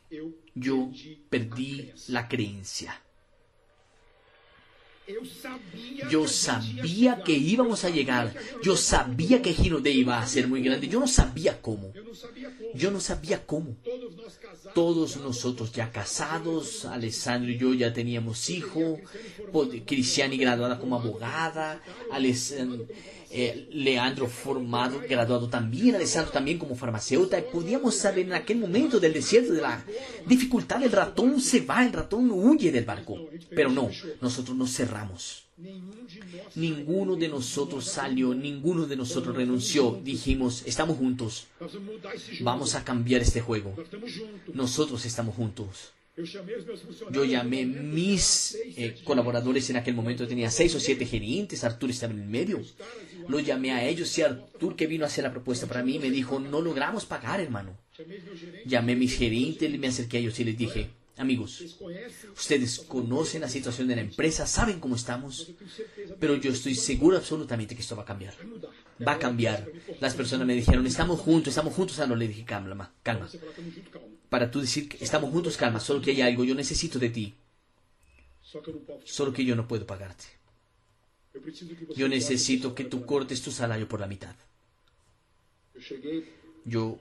yo 0.54 0.90
perdí 1.28 1.92
la 2.08 2.28
creencia. 2.28 3.03
Yo 6.10 6.26
sabía 6.26 7.22
que 7.22 7.32
íbamos 7.32 7.84
a 7.84 7.90
llegar. 7.90 8.34
Yo 8.62 8.76
sabía 8.76 9.42
que 9.42 9.52
Gino 9.52 9.80
de 9.80 9.90
iba 9.90 10.18
a 10.18 10.26
ser 10.26 10.48
muy 10.48 10.62
grande. 10.62 10.88
Yo 10.88 11.00
no 11.00 11.06
sabía 11.06 11.60
cómo. 11.60 11.92
Yo 12.74 12.90
no 12.90 13.00
sabía 13.00 13.44
cómo. 13.44 13.76
Todos 14.74 15.18
nosotros 15.18 15.72
ya 15.72 15.90
casados, 15.92 16.84
Alessandro 16.86 17.50
y 17.50 17.58
yo 17.58 17.74
ya 17.74 17.92
teníamos 17.92 18.48
hijo, 18.50 18.98
Cristiani 19.86 20.36
graduada 20.36 20.78
como 20.78 20.96
abogada, 20.96 21.80
Alessandro 22.10 22.86
eh, 23.36 23.68
Leandro 23.72 24.28
formado, 24.28 25.00
graduado 25.08 25.48
también, 25.48 25.96
Alessandro 25.96 26.30
también 26.30 26.56
como 26.56 26.76
farmacéutica, 26.76 27.42
podíamos 27.52 27.96
saber 27.96 28.26
en 28.26 28.34
aquel 28.34 28.58
momento 28.58 29.00
del 29.00 29.12
desierto, 29.12 29.52
de 29.52 29.60
la 29.60 29.84
dificultad, 30.24 30.80
el 30.84 30.92
ratón 30.92 31.40
se 31.40 31.62
va, 31.62 31.84
el 31.84 31.92
ratón 31.92 32.30
huye 32.30 32.70
del 32.70 32.84
barco. 32.84 33.28
Pero 33.50 33.70
no, 33.70 33.90
nosotros 34.20 34.56
nos 34.56 34.70
cerramos. 34.72 35.46
Ninguno 36.54 37.16
de 37.16 37.28
nosotros 37.28 37.84
salió, 37.86 38.34
ninguno 38.34 38.86
de 38.86 38.96
nosotros 38.96 39.34
renunció. 39.34 40.00
Dijimos, 40.02 40.62
estamos 40.64 40.96
juntos. 40.96 41.48
Vamos 42.40 42.76
a 42.76 42.84
cambiar 42.84 43.20
este 43.20 43.40
juego. 43.40 43.74
Nosotros 44.52 45.04
estamos 45.04 45.34
juntos. 45.34 45.92
Yo 47.10 47.24
llamé 47.24 47.66
mis 47.66 48.56
eh, 48.76 48.94
colaboradores 49.02 49.68
en 49.70 49.76
aquel 49.76 49.94
momento, 49.94 50.28
tenía 50.28 50.48
seis 50.48 50.72
o 50.76 50.80
siete 50.80 51.06
gerentes, 51.06 51.64
Artur 51.64 51.90
estaba 51.90 52.12
en 52.12 52.20
el 52.20 52.28
medio. 52.28 52.62
Lo 53.28 53.40
llamé 53.40 53.72
a 53.72 53.84
ellos 53.84 54.16
y 54.18 54.22
Artur 54.22 54.76
que 54.76 54.86
vino 54.86 55.04
a 55.04 55.08
hacer 55.08 55.24
la 55.24 55.32
propuesta 55.32 55.66
para 55.66 55.82
mí 55.82 55.98
me 55.98 56.10
dijo, 56.10 56.38
no 56.38 56.60
logramos 56.60 57.04
pagar, 57.04 57.40
hermano. 57.40 57.76
Llamé 58.64 58.92
a 58.92 58.96
mis 58.96 59.16
gerentes, 59.16 59.78
me 59.78 59.88
acerqué 59.88 60.18
a 60.18 60.20
ellos 60.20 60.38
y 60.38 60.44
les 60.44 60.56
dije, 60.56 60.90
amigos, 61.16 61.62
ustedes 62.36 62.80
conocen 62.80 63.40
la 63.42 63.48
situación 63.48 63.88
de 63.88 63.96
la 63.96 64.02
empresa, 64.02 64.46
saben 64.46 64.80
cómo 64.80 64.96
estamos, 64.96 65.52
pero 66.18 66.36
yo 66.36 66.52
estoy 66.52 66.74
seguro 66.74 67.16
absolutamente 67.16 67.74
que 67.74 67.82
esto 67.82 67.96
va 67.96 68.02
a 68.02 68.06
cambiar. 68.06 68.34
Va 69.06 69.12
a 69.12 69.18
cambiar. 69.18 69.66
Las 70.00 70.14
personas 70.14 70.46
me 70.46 70.54
dijeron, 70.54 70.86
estamos 70.86 71.20
juntos, 71.20 71.48
estamos 71.48 71.74
juntos. 71.74 71.98
Ah, 71.98 72.06
no, 72.06 72.16
le 72.16 72.28
dije, 72.28 72.44
calma, 72.44 72.94
calma. 73.02 73.28
Para 74.28 74.50
tú 74.50 74.60
decir 74.60 74.88
que 74.88 75.04
estamos 75.04 75.30
juntos, 75.30 75.56
calma, 75.56 75.80
solo 75.80 76.00
que 76.00 76.12
hay 76.12 76.22
algo, 76.22 76.44
yo 76.44 76.54
necesito 76.54 76.98
de 76.98 77.10
ti. 77.10 77.34
Solo 79.04 79.32
que 79.32 79.44
yo 79.44 79.56
no 79.56 79.66
puedo 79.66 79.86
pagarte. 79.86 80.24
Yo 81.96 82.08
necesito 82.08 82.74
que 82.74 82.84
tú 82.84 83.04
cortes 83.04 83.42
tu 83.42 83.50
salario 83.50 83.88
por 83.88 84.00
la 84.00 84.06
mitad. 84.06 84.34
Yo 86.64 86.98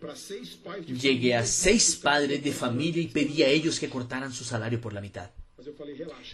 llegué 0.87 1.35
a 1.35 1.45
seis 1.45 1.95
padres 1.95 2.43
de 2.43 2.51
familia 2.51 3.01
y 3.01 3.07
pedí 3.07 3.43
a 3.43 3.47
ellos 3.47 3.79
que 3.79 3.89
cortaran 3.89 4.33
su 4.33 4.43
salario 4.43 4.81
por 4.81 4.93
la 4.93 5.01
mitad. 5.01 5.31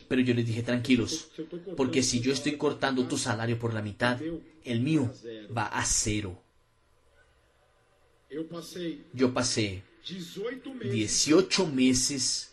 Pero 0.08 0.22
yo 0.22 0.34
les 0.34 0.46
dije, 0.46 0.64
tranquilos, 0.64 1.30
porque 1.78 2.02
si 2.02 2.20
yo 2.20 2.34
estoy 2.34 2.58
cortando 2.58 3.08
tu 3.08 3.18
salario 3.18 3.60
por 3.60 3.74
la 3.74 3.82
mitad, 3.82 4.20
el 4.64 4.82
mío 4.82 5.14
va 5.56 5.68
a 5.68 5.86
cero. 5.86 6.42
Yo 9.14 9.34
pasé 9.34 9.84
18 10.84 11.68
meses 11.68 12.49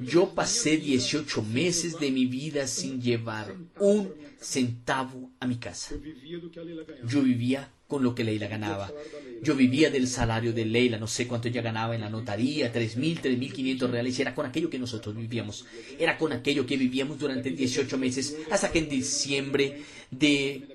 yo 0.00 0.34
pasé 0.34 0.76
18 0.76 1.42
meses 1.42 1.98
de 1.98 2.10
mi 2.10 2.26
vida 2.26 2.66
sin 2.66 3.00
llevar 3.00 3.54
un 3.78 4.12
centavo 4.40 5.30
a 5.40 5.46
mi 5.46 5.56
casa. 5.56 5.94
Yo 7.06 7.22
vivía 7.22 7.70
con 7.88 8.04
lo 8.04 8.14
que 8.14 8.22
Leila 8.22 8.46
ganaba. 8.46 8.92
Yo 9.42 9.56
vivía 9.56 9.90
del 9.90 10.06
salario 10.06 10.52
de 10.52 10.64
Leila, 10.64 10.98
no 10.98 11.08
sé 11.08 11.26
cuánto 11.26 11.48
ella 11.48 11.60
ganaba 11.60 11.94
en 11.94 12.02
la 12.02 12.10
notaría, 12.10 12.72
3.000, 12.72 13.20
3.500 13.20 13.90
reales. 13.90 14.20
Era 14.20 14.34
con 14.34 14.46
aquello 14.46 14.70
que 14.70 14.78
nosotros 14.78 15.16
vivíamos. 15.16 15.66
Era 15.98 16.16
con 16.16 16.32
aquello 16.32 16.64
que 16.64 16.76
vivíamos 16.76 17.18
durante 17.18 17.50
18 17.50 17.98
meses, 17.98 18.36
hasta 18.50 18.70
que 18.70 18.78
en 18.78 18.88
diciembre 18.88 19.82
de 20.10 20.68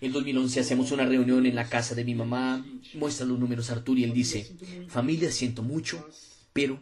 el 0.00 0.12
2011 0.12 0.60
hacemos 0.60 0.90
una 0.90 1.06
reunión 1.06 1.46
en 1.46 1.54
la 1.54 1.68
casa 1.68 1.94
de 1.94 2.04
mi 2.04 2.14
mamá, 2.14 2.64
muestra 2.94 3.26
los 3.26 3.38
números 3.38 3.70
Artur 3.70 3.98
y 3.98 4.04
él 4.04 4.12
dice, 4.12 4.50
familia, 4.88 5.30
siento 5.30 5.62
mucho, 5.62 6.08
pero 6.52 6.80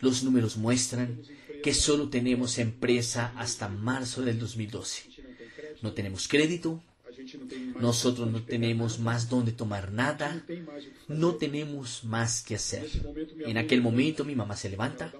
los 0.00 0.22
números 0.22 0.56
muestran 0.56 1.20
que 1.62 1.74
solo 1.74 2.08
tenemos 2.08 2.58
empresa 2.58 3.32
hasta 3.36 3.68
marzo 3.68 4.22
del 4.22 4.38
2012. 4.38 5.02
No 5.82 5.92
tenemos 5.92 6.28
crédito, 6.28 6.82
nosotros 7.80 8.30
no 8.30 8.42
tenemos 8.42 8.98
más 8.98 9.28
donde 9.28 9.52
tomar 9.52 9.92
nada, 9.92 10.42
no 11.08 11.34
tenemos 11.34 12.04
más 12.04 12.42
que 12.42 12.54
hacer. 12.54 12.86
En 13.46 13.58
aquel 13.58 13.82
momento 13.82 14.24
mi 14.24 14.34
mamá 14.34 14.56
se 14.56 14.70
levanta, 14.70 15.12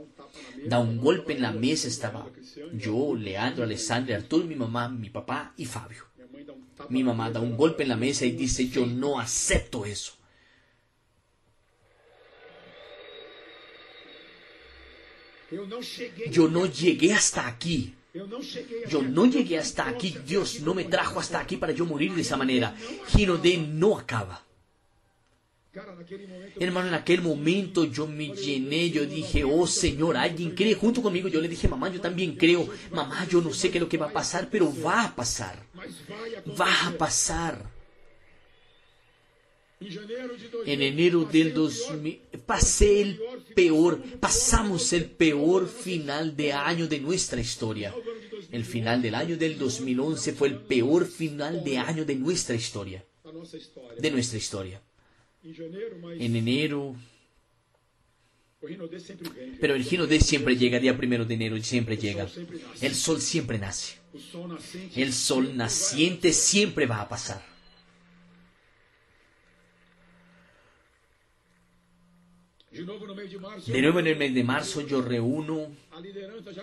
da 0.67 0.79
un 0.79 0.99
golpe 0.99 1.33
en 1.33 1.43
la 1.43 1.53
mesa, 1.53 1.89
estaba 1.89 2.27
yo, 2.73 3.15
Leandro, 3.15 3.65
Alessandra, 3.65 4.17
Arturo, 4.17 4.45
mi 4.45 4.57
mamá, 4.57 4.89
mi 4.89 5.11
papá 5.11 5.53
y 5.57 5.65
Fabio. 5.65 6.05
Mi 6.89 7.05
mamá 7.05 7.31
da 7.31 7.41
un 7.41 7.57
golpe 7.57 7.83
en 7.83 7.91
la 7.91 7.97
mesa 7.97 8.25
y 8.25 8.33
dice, 8.33 8.69
yo 8.69 8.87
no 8.87 9.21
acepto 9.21 9.85
eso. 9.85 10.20
Yo 16.31 16.49
no 16.49 16.67
llegué 16.67 17.13
hasta 17.13 17.47
aquí. 17.47 17.95
Yo 18.13 19.03
no 19.03 19.27
llegué 19.27 19.59
hasta 19.59 19.89
aquí. 19.89 20.17
Dios 20.27 20.61
no 20.61 20.75
me 20.75 20.85
trajo 20.85 21.21
hasta 21.21 21.41
aquí 21.41 21.57
para 21.57 21.73
yo 21.73 21.87
morir 21.87 22.13
de 22.15 22.23
esa 22.23 22.37
manera. 22.37 22.75
Gino 23.09 23.37
de 23.37 23.57
no 23.57 23.99
acaba. 23.99 24.45
Hermano, 26.59 26.89
en 26.89 26.95
aquel 26.95 27.23
momento 27.23 27.85
yo 27.85 28.09
me 28.09 28.35
llené, 28.35 28.91
yo 28.91 29.07
dije, 29.07 29.45
oh 29.45 29.69
Señor, 29.69 30.17
alguien 30.17 30.51
cree 30.51 30.75
junto 30.75 31.01
conmigo. 31.01 31.29
Yo 31.29 31.41
le 31.41 31.49
dije, 31.49 31.69
mamá, 31.69 31.89
yo 31.89 32.01
también 32.01 32.35
creo. 32.35 32.69
Mamá, 32.91 33.27
yo 33.29 33.41
no 33.41 33.53
sé 33.53 33.71
qué 33.71 33.79
es 33.79 33.83
lo 33.83 33.89
que 33.89 33.97
va 33.97 34.07
a 34.07 34.13
pasar, 34.13 34.49
pero 34.51 34.73
va 34.83 35.05
a 35.05 35.15
pasar. 35.15 35.57
Va 36.61 36.89
a 36.89 36.91
pasar. 36.99 37.80
En 40.67 40.83
enero 40.83 41.25
del 41.25 41.55
2000 41.55 42.21
pasé 42.45 43.01
el 43.01 43.21
peor, 43.55 44.03
pasamos 44.21 44.93
el 44.93 45.07
peor 45.07 45.69
final 45.69 46.37
de 46.37 46.53
año 46.53 46.87
de 46.87 47.01
nuestra 47.01 47.41
historia. 47.41 47.95
El 48.53 48.65
final 48.65 49.01
del 49.01 49.15
año 49.15 49.37
del 49.37 49.59
2011 49.59 50.33
fue 50.35 50.49
el 50.49 50.57
peor 50.59 51.07
final 51.07 51.65
de 51.65 51.79
año 51.79 52.05
de 52.05 52.15
nuestra 52.17 52.55
historia. 52.55 53.05
De 53.99 54.11
nuestra 54.11 54.39
historia. 54.39 54.83
En 55.43 56.37
enero 56.37 56.97
pero 59.61 59.75
el 59.75 59.85
gino 59.85 60.07
de 60.07 60.21
siempre 60.21 60.57
llega, 60.57 60.79
día 60.79 60.95
primero 60.95 61.25
de 61.25 61.35
enero, 61.35 61.61
siempre 61.63 61.97
llega. 61.97 62.29
El 62.83 62.95
sol 62.95 63.21
siempre 63.23 63.59
nace. 63.59 63.97
El 64.95 65.15
sol 65.15 65.57
naciente 65.57 66.35
siempre 66.35 66.85
va 66.85 67.01
a 67.01 67.09
pasar. 67.09 67.50
De 73.67 73.83
nuevo 73.83 74.01
en 74.01 74.07
el 74.07 74.17
mes 74.17 74.35
de 74.35 74.45
marzo 74.45 74.81
yo 74.81 75.03
reúno 75.03 75.69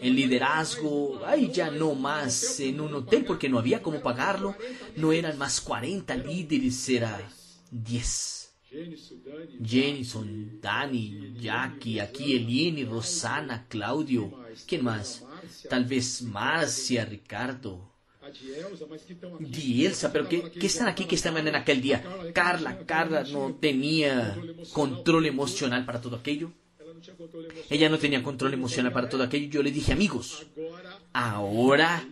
el 0.01 0.15
liderazgo, 0.15 1.21
ay 1.25 1.51
ya 1.51 1.69
no 1.69 1.95
más 1.95 2.60
en 2.60 2.82
un 2.82 2.93
hotel 2.93 3.26
porque 3.26 3.49
no 3.49 3.59
había 3.59 3.82
cómo 3.82 4.01
pagarlo, 4.01 4.55
no 4.95 5.11
eran 5.11 5.38
más 5.38 5.61
40 5.61 6.15
líderes, 6.15 6.89
era 6.89 7.30
10. 7.72 8.38
Jenison, 9.63 10.59
Dani, 10.61 11.34
Jackie, 11.39 11.99
aquí 11.99 12.36
Eliene, 12.36 12.86
Rosana, 12.86 13.65
Claudio. 13.68 14.32
¿Quién 14.68 14.84
más? 14.84 15.26
Tal 15.70 15.86
vez 15.86 16.22
Marcia, 16.22 17.05
Ricardo. 17.05 17.97
Dielsa, 19.39 20.11
pero 20.11 20.28
que, 20.28 20.51
que 20.51 20.67
están 20.67 20.88
aquí 20.88 21.05
que 21.05 21.15
estaban 21.15 21.47
en 21.47 21.55
aquel 21.55 21.82
día. 21.82 22.03
Carla, 22.34 22.78
Carla 22.86 23.23
no 23.23 23.55
tenía 23.55 24.38
control 24.73 25.25
emocional 25.25 25.86
para 25.86 26.01
todo 26.01 26.15
aquello. 26.15 26.51
Ella 27.69 27.89
no 27.89 27.99
tenía 27.99 28.23
control 28.23 28.53
emocional 28.53 28.91
para 28.91 29.09
todo 29.09 29.23
aquello. 29.23 29.49
Yo 29.49 29.63
le 29.63 29.71
dije, 29.71 29.93
amigos, 29.93 30.45
ahora 31.13 32.07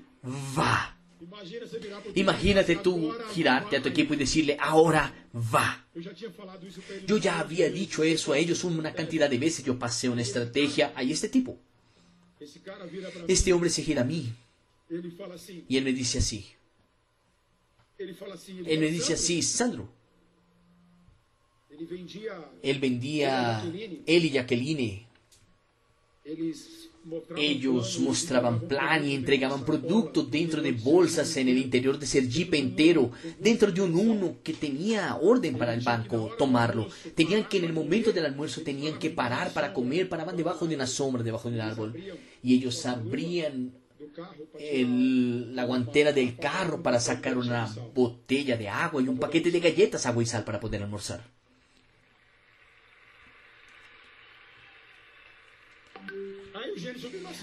va. 0.57 0.97
Imagínate 2.15 2.77
tú 2.77 3.13
girarte 3.33 3.77
a 3.77 3.81
tu 3.81 3.89
equipo 3.89 4.13
y 4.13 4.17
decirle, 4.17 4.57
ahora 4.59 5.13
va. 5.33 5.85
Yo 7.07 7.17
ya 7.17 7.39
había 7.39 7.69
dicho 7.69 8.03
eso 8.03 8.33
a 8.33 8.37
ellos 8.37 8.63
una 8.63 8.93
cantidad 8.93 9.29
de 9.29 9.37
veces. 9.37 9.65
Yo 9.65 9.77
pasé 9.77 10.09
una 10.09 10.21
estrategia 10.21 10.93
a 10.95 11.03
este 11.03 11.29
tipo. 11.29 11.57
Este 13.27 13.53
hombre 13.53 13.69
se 13.69 13.81
gira 13.81 14.01
a 14.01 14.05
mí 14.05 14.33
y 14.89 15.77
él 15.77 15.83
me 15.83 15.93
dice 15.93 16.19
así. 16.19 16.45
Él 17.97 18.79
me 18.79 18.87
dice 18.87 19.13
así, 19.13 19.41
Sandro. 19.41 19.89
Él 22.61 22.79
vendía, 22.79 23.63
él 24.05 24.25
y 24.25 24.29
Jacqueline. 24.29 25.05
Ellos 27.37 27.99
mostraban 27.99 28.67
plan 28.67 29.07
y 29.07 29.13
entregaban 29.13 29.63
productos 29.63 30.31
dentro 30.31 30.61
de 30.61 30.71
bolsas 30.71 31.37
en 31.37 31.49
el 31.49 31.57
interior 31.57 31.99
de 31.99 32.07
Sergipe 32.07 32.57
entero, 32.57 33.11
dentro 33.39 33.71
de 33.71 33.81
un 33.81 33.95
uno 33.95 34.37
que 34.43 34.53
tenía 34.53 35.15
orden 35.15 35.55
para 35.57 35.73
el 35.73 35.81
banco 35.81 36.31
tomarlo. 36.37 36.87
Tenían 37.13 37.47
que 37.47 37.57
en 37.57 37.65
el 37.65 37.73
momento 37.73 38.11
del 38.11 38.25
almuerzo 38.25 38.61
tenían 38.61 38.97
que 38.97 39.11
parar 39.11 39.53
para 39.53 39.71
comer, 39.71 40.09
paraban 40.09 40.35
debajo 40.35 40.65
de 40.65 40.75
una 40.75 40.87
sombra, 40.87 41.21
debajo 41.21 41.49
de 41.49 41.55
un 41.55 41.61
árbol. 41.61 41.95
Y 42.41 42.55
ellos 42.55 42.83
abrían 42.87 43.71
la 45.55 45.65
guantera 45.65 46.11
del 46.11 46.37
carro 46.37 46.81
para 46.81 46.99
sacar 46.99 47.37
una 47.37 47.73
botella 47.93 48.57
de 48.57 48.69
agua 48.69 49.01
y 49.01 49.07
un 49.07 49.17
paquete 49.17 49.51
de 49.51 49.59
galletas, 49.59 50.05
agua 50.05 50.23
y 50.23 50.25
sal 50.25 50.43
para 50.43 50.59
poder 50.59 50.83
almorzar. 50.83 51.23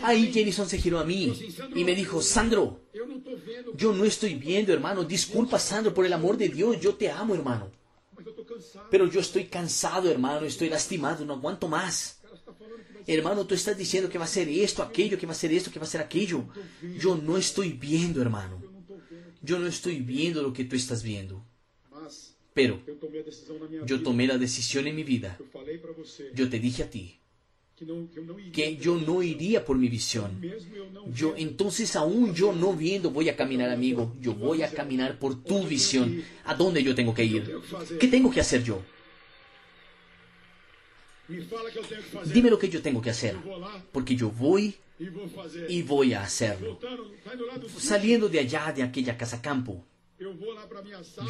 Ahí 0.02 0.32
Jenison 0.32 0.68
se 0.68 0.78
giró 0.78 0.98
a 0.98 1.04
mí 1.04 1.32
y 1.74 1.84
me 1.84 1.94
dijo, 1.94 2.20
Sandro, 2.20 2.80
yo 3.74 3.92
no 3.92 4.04
estoy 4.04 4.34
viendo, 4.34 4.72
hermano. 4.72 5.04
Disculpa, 5.04 5.58
Sandro, 5.58 5.94
por 5.94 6.04
el 6.04 6.12
amor 6.12 6.36
de 6.36 6.48
Dios, 6.48 6.80
yo 6.80 6.94
te 6.94 7.10
amo, 7.10 7.34
hermano. 7.34 7.70
Pero 8.90 9.06
yo 9.06 9.20
estoy 9.20 9.46
cansado, 9.46 10.10
hermano, 10.10 10.46
estoy 10.46 10.68
lastimado, 10.68 11.24
no 11.24 11.34
aguanto 11.34 11.68
más. 11.68 12.20
Hermano, 13.06 13.46
tú 13.46 13.54
estás 13.54 13.76
diciendo 13.76 14.08
que 14.08 14.18
va 14.18 14.24
a 14.24 14.28
ser 14.28 14.48
esto, 14.48 14.82
aquello, 14.82 15.18
que 15.18 15.26
va 15.26 15.32
a 15.32 15.36
ser 15.36 15.52
esto, 15.52 15.70
que 15.70 15.78
va 15.78 15.86
a 15.86 15.88
ser 15.88 16.00
aquello. 16.00 16.44
Yo 16.98 17.16
no 17.16 17.36
estoy 17.36 17.72
viendo, 17.72 18.22
hermano. 18.22 18.62
Yo 19.42 19.58
no 19.58 19.66
estoy 19.66 20.00
viendo 20.00 20.42
lo 20.42 20.52
que 20.52 20.64
tú 20.64 20.76
estás 20.76 21.02
viendo. 21.02 21.44
Pero 22.54 22.80
yo 23.86 24.02
tomé 24.02 24.26
la 24.26 24.38
decisión 24.38 24.86
en 24.86 24.96
mi 24.96 25.04
vida. 25.04 25.38
Yo 26.34 26.48
te 26.48 26.58
dije 26.58 26.82
a 26.84 26.90
ti 26.90 27.18
que 28.52 28.76
yo 28.76 28.96
no 28.96 29.22
iría 29.22 29.64
por 29.64 29.76
mi 29.76 29.88
visión. 29.88 30.40
Yo 31.12 31.34
entonces 31.36 31.96
aún 31.96 32.34
yo 32.34 32.52
no 32.52 32.74
viendo 32.74 33.10
voy 33.10 33.28
a 33.28 33.36
caminar, 33.36 33.70
amigo. 33.70 34.14
Yo 34.20 34.34
voy 34.34 34.62
a 34.62 34.70
caminar 34.70 35.18
por 35.18 35.42
tu 35.42 35.66
visión. 35.66 36.22
¿A 36.44 36.54
dónde 36.54 36.82
yo 36.82 36.94
tengo 36.94 37.14
que 37.14 37.24
ir? 37.24 37.56
¿Qué 37.98 38.08
tengo 38.08 38.30
que 38.30 38.40
hacer 38.40 38.62
yo? 38.62 38.82
Dime 41.28 42.50
lo 42.50 42.58
que 42.58 42.68
yo 42.68 42.82
tengo 42.82 43.00
que 43.00 43.10
hacer, 43.10 43.36
porque 43.92 44.16
yo 44.16 44.30
voy 44.30 44.74
y 45.68 45.82
voy 45.82 46.14
a 46.14 46.22
hacerlo. 46.22 46.78
Saliendo 47.78 48.28
de 48.28 48.40
allá, 48.40 48.72
de 48.72 48.82
aquella 48.82 49.16
casa 49.16 49.40
campo, 49.40 49.84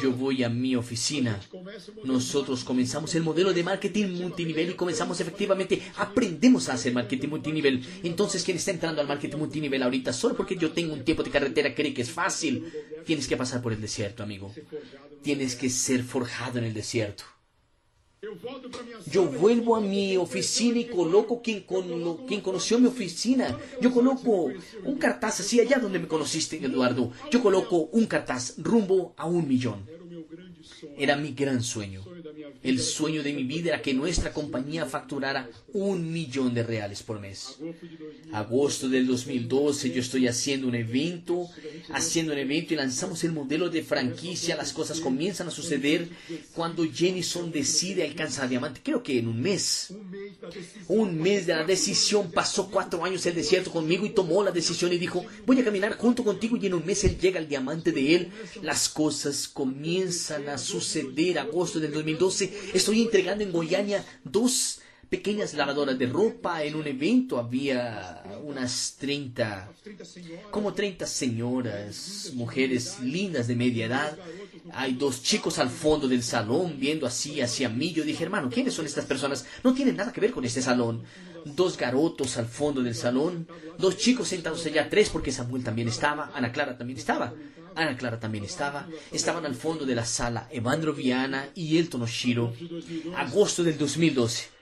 yo 0.01 0.11
voy 0.11 0.43
a 0.43 0.49
mi 0.49 0.75
oficina. 0.75 1.39
Nosotros 2.03 2.63
comenzamos 2.63 3.15
el 3.15 3.23
modelo 3.23 3.53
de 3.53 3.63
marketing 3.63 4.21
multinivel 4.21 4.71
y 4.71 4.73
comenzamos 4.73 5.19
efectivamente, 5.19 5.81
aprendemos 5.97 6.69
a 6.69 6.73
hacer 6.73 6.93
marketing 6.93 7.29
multinivel. 7.29 7.83
Entonces, 8.03 8.43
quien 8.43 8.57
está 8.57 8.71
entrando 8.71 9.01
al 9.01 9.07
marketing 9.07 9.37
multinivel 9.37 9.81
ahorita, 9.81 10.13
solo 10.13 10.35
porque 10.35 10.55
yo 10.55 10.71
tengo 10.71 10.93
un 10.93 11.03
tiempo 11.03 11.23
de 11.23 11.31
carretera, 11.31 11.73
cree 11.73 11.93
que 11.93 12.03
es 12.03 12.11
fácil. 12.11 12.71
Tienes 13.05 13.27
que 13.27 13.37
pasar 13.37 13.61
por 13.61 13.73
el 13.73 13.81
desierto, 13.81 14.21
amigo. 14.21 14.53
Tienes 15.23 15.55
que 15.55 15.69
ser 15.69 16.03
forjado 16.03 16.59
en 16.59 16.65
el 16.65 16.73
desierto. 16.73 17.23
Yo 19.11 19.25
vuelvo 19.25 19.75
a 19.75 19.81
mi 19.81 20.15
oficina 20.15 20.79
y 20.79 20.85
coloco 20.85 21.41
quien, 21.41 21.61
con, 21.61 22.25
quien 22.25 22.41
conoció 22.41 22.79
mi 22.79 22.87
oficina. 22.87 23.57
Yo 23.81 23.91
coloco 23.91 24.51
un 24.83 24.97
cartaz 24.97 25.41
así 25.41 25.59
allá 25.59 25.79
donde 25.79 25.99
me 25.99 26.07
conociste, 26.07 26.63
Eduardo. 26.63 27.11
Yo 27.31 27.41
coloco 27.41 27.89
un 27.91 28.05
cartaz 28.05 28.55
rumbo 28.57 29.13
a 29.17 29.25
un 29.25 29.47
millón. 29.47 29.85
Era 30.97 31.17
mi 31.17 31.33
gran 31.33 31.61
sueño. 31.61 32.12
El 32.63 32.79
sueño 32.79 33.23
de 33.23 33.33
mi 33.33 33.43
vida 33.43 33.69
era 33.69 33.81
que 33.81 33.93
nuestra 33.93 34.31
compañía 34.31 34.85
facturara 34.85 35.49
un 35.73 36.11
millón 36.11 36.53
de 36.53 36.63
reales 36.63 37.03
por 37.03 37.19
mes. 37.19 37.57
Agosto 38.31 38.87
del 38.87 39.05
2012 39.05 39.91
yo 39.91 39.99
estoy 39.99 40.27
haciendo 40.27 40.67
un 40.69 40.75
evento, 40.75 41.49
haciendo 41.89 42.31
un 42.31 42.39
evento 42.39 42.73
y 42.73 42.77
lanzamos 42.77 43.23
el 43.25 43.33
modelo 43.33 43.69
de 43.69 43.83
franquicia. 43.83 44.55
Las 44.55 44.71
cosas 44.71 45.01
comienzan 45.01 45.49
a 45.49 45.51
suceder 45.51 46.07
cuando 46.55 46.85
Jenison 46.89 47.51
decide 47.51 48.07
alcanzar 48.07 48.47
diamante. 48.47 48.79
Creo 48.81 49.03
que 49.03 49.19
en 49.19 49.27
un 49.27 49.41
mes. 49.41 49.93
Un 50.87 51.21
mes 51.21 51.45
de 51.45 51.55
la 51.55 51.65
decisión. 51.65 52.31
Pasó 52.31 52.69
cuatro 52.71 53.03
años 53.03 53.25
el 53.25 53.35
desierto 53.35 53.71
conmigo 53.71 54.05
y 54.05 54.11
tomó 54.11 54.41
la 54.41 54.51
decisión 54.51 54.93
y 54.93 54.97
dijo, 54.97 55.25
voy 55.45 55.59
a 55.59 55.65
caminar 55.65 55.97
junto 55.97 56.23
contigo 56.23 56.55
y 56.55 56.67
en 56.67 56.75
un 56.75 56.85
mes 56.85 57.03
él 57.03 57.17
llega 57.19 57.39
al 57.39 57.49
diamante 57.49 57.91
de 57.91 58.15
él. 58.15 58.31
Las 58.61 58.87
cosas 58.87 59.49
comienzan 59.49 60.47
a 60.47 60.57
suceder. 60.57 61.39
Agosto 61.39 61.81
del 61.81 61.91
2012 61.91 62.52
Estoy 62.73 63.01
entregando 63.01 63.43
en 63.43 63.51
Goiânia 63.51 64.03
dos 64.23 64.79
pequeñas 65.13 65.53
lavadoras 65.53 65.99
de 65.99 66.07
ropa. 66.07 66.63
En 66.63 66.73
un 66.73 66.87
evento 66.87 67.37
había 67.37 68.23
unas 68.43 68.95
30, 68.99 69.71
como 70.49 70.73
30 70.73 71.05
señoras, 71.05 72.31
mujeres 72.33 72.99
lindas 72.99 73.47
de 73.47 73.55
media 73.55 73.85
edad. 73.85 74.17
Hay 74.73 74.93
dos 74.93 75.21
chicos 75.21 75.59
al 75.59 75.69
fondo 75.69 76.07
del 76.07 76.23
salón 76.23 76.77
viendo 76.79 77.05
así 77.05 77.41
hacia 77.41 77.69
mí. 77.69 77.93
Yo 77.93 78.03
dije, 78.03 78.23
hermano, 78.23 78.49
¿quiénes 78.49 78.73
son 78.73 78.87
estas 78.87 79.05
personas? 79.05 79.45
No 79.63 79.75
tienen 79.75 79.97
nada 79.97 80.11
que 80.11 80.21
ver 80.21 80.31
con 80.31 80.45
este 80.45 80.63
salón. 80.63 81.03
Dos 81.45 81.77
garotos 81.77 82.37
al 82.37 82.47
fondo 82.47 82.81
del 82.81 82.95
salón. 82.95 83.47
Dos 83.77 83.97
chicos 83.97 84.29
sentados 84.29 84.65
allá, 84.65 84.89
tres 84.89 85.09
porque 85.09 85.31
Samuel 85.31 85.63
también 85.63 85.89
estaba. 85.89 86.31
Ana 86.33 86.51
Clara 86.51 86.75
también 86.75 86.97
estaba. 86.97 87.33
Ana 87.75 87.97
Clara 87.97 88.19
también 88.19 88.43
estaba. 88.43 88.87
Estaban 89.11 89.45
al 89.45 89.55
fondo 89.55 89.85
de 89.85 89.95
la 89.95 90.05
sala 90.05 90.47
Evandro 90.51 90.93
Viana 90.93 91.49
y 91.55 91.77
Elton 91.77 92.03
Oshiro. 92.03 92.53
Agosto 93.15 93.63
del 93.63 93.77
2012. 93.77 94.53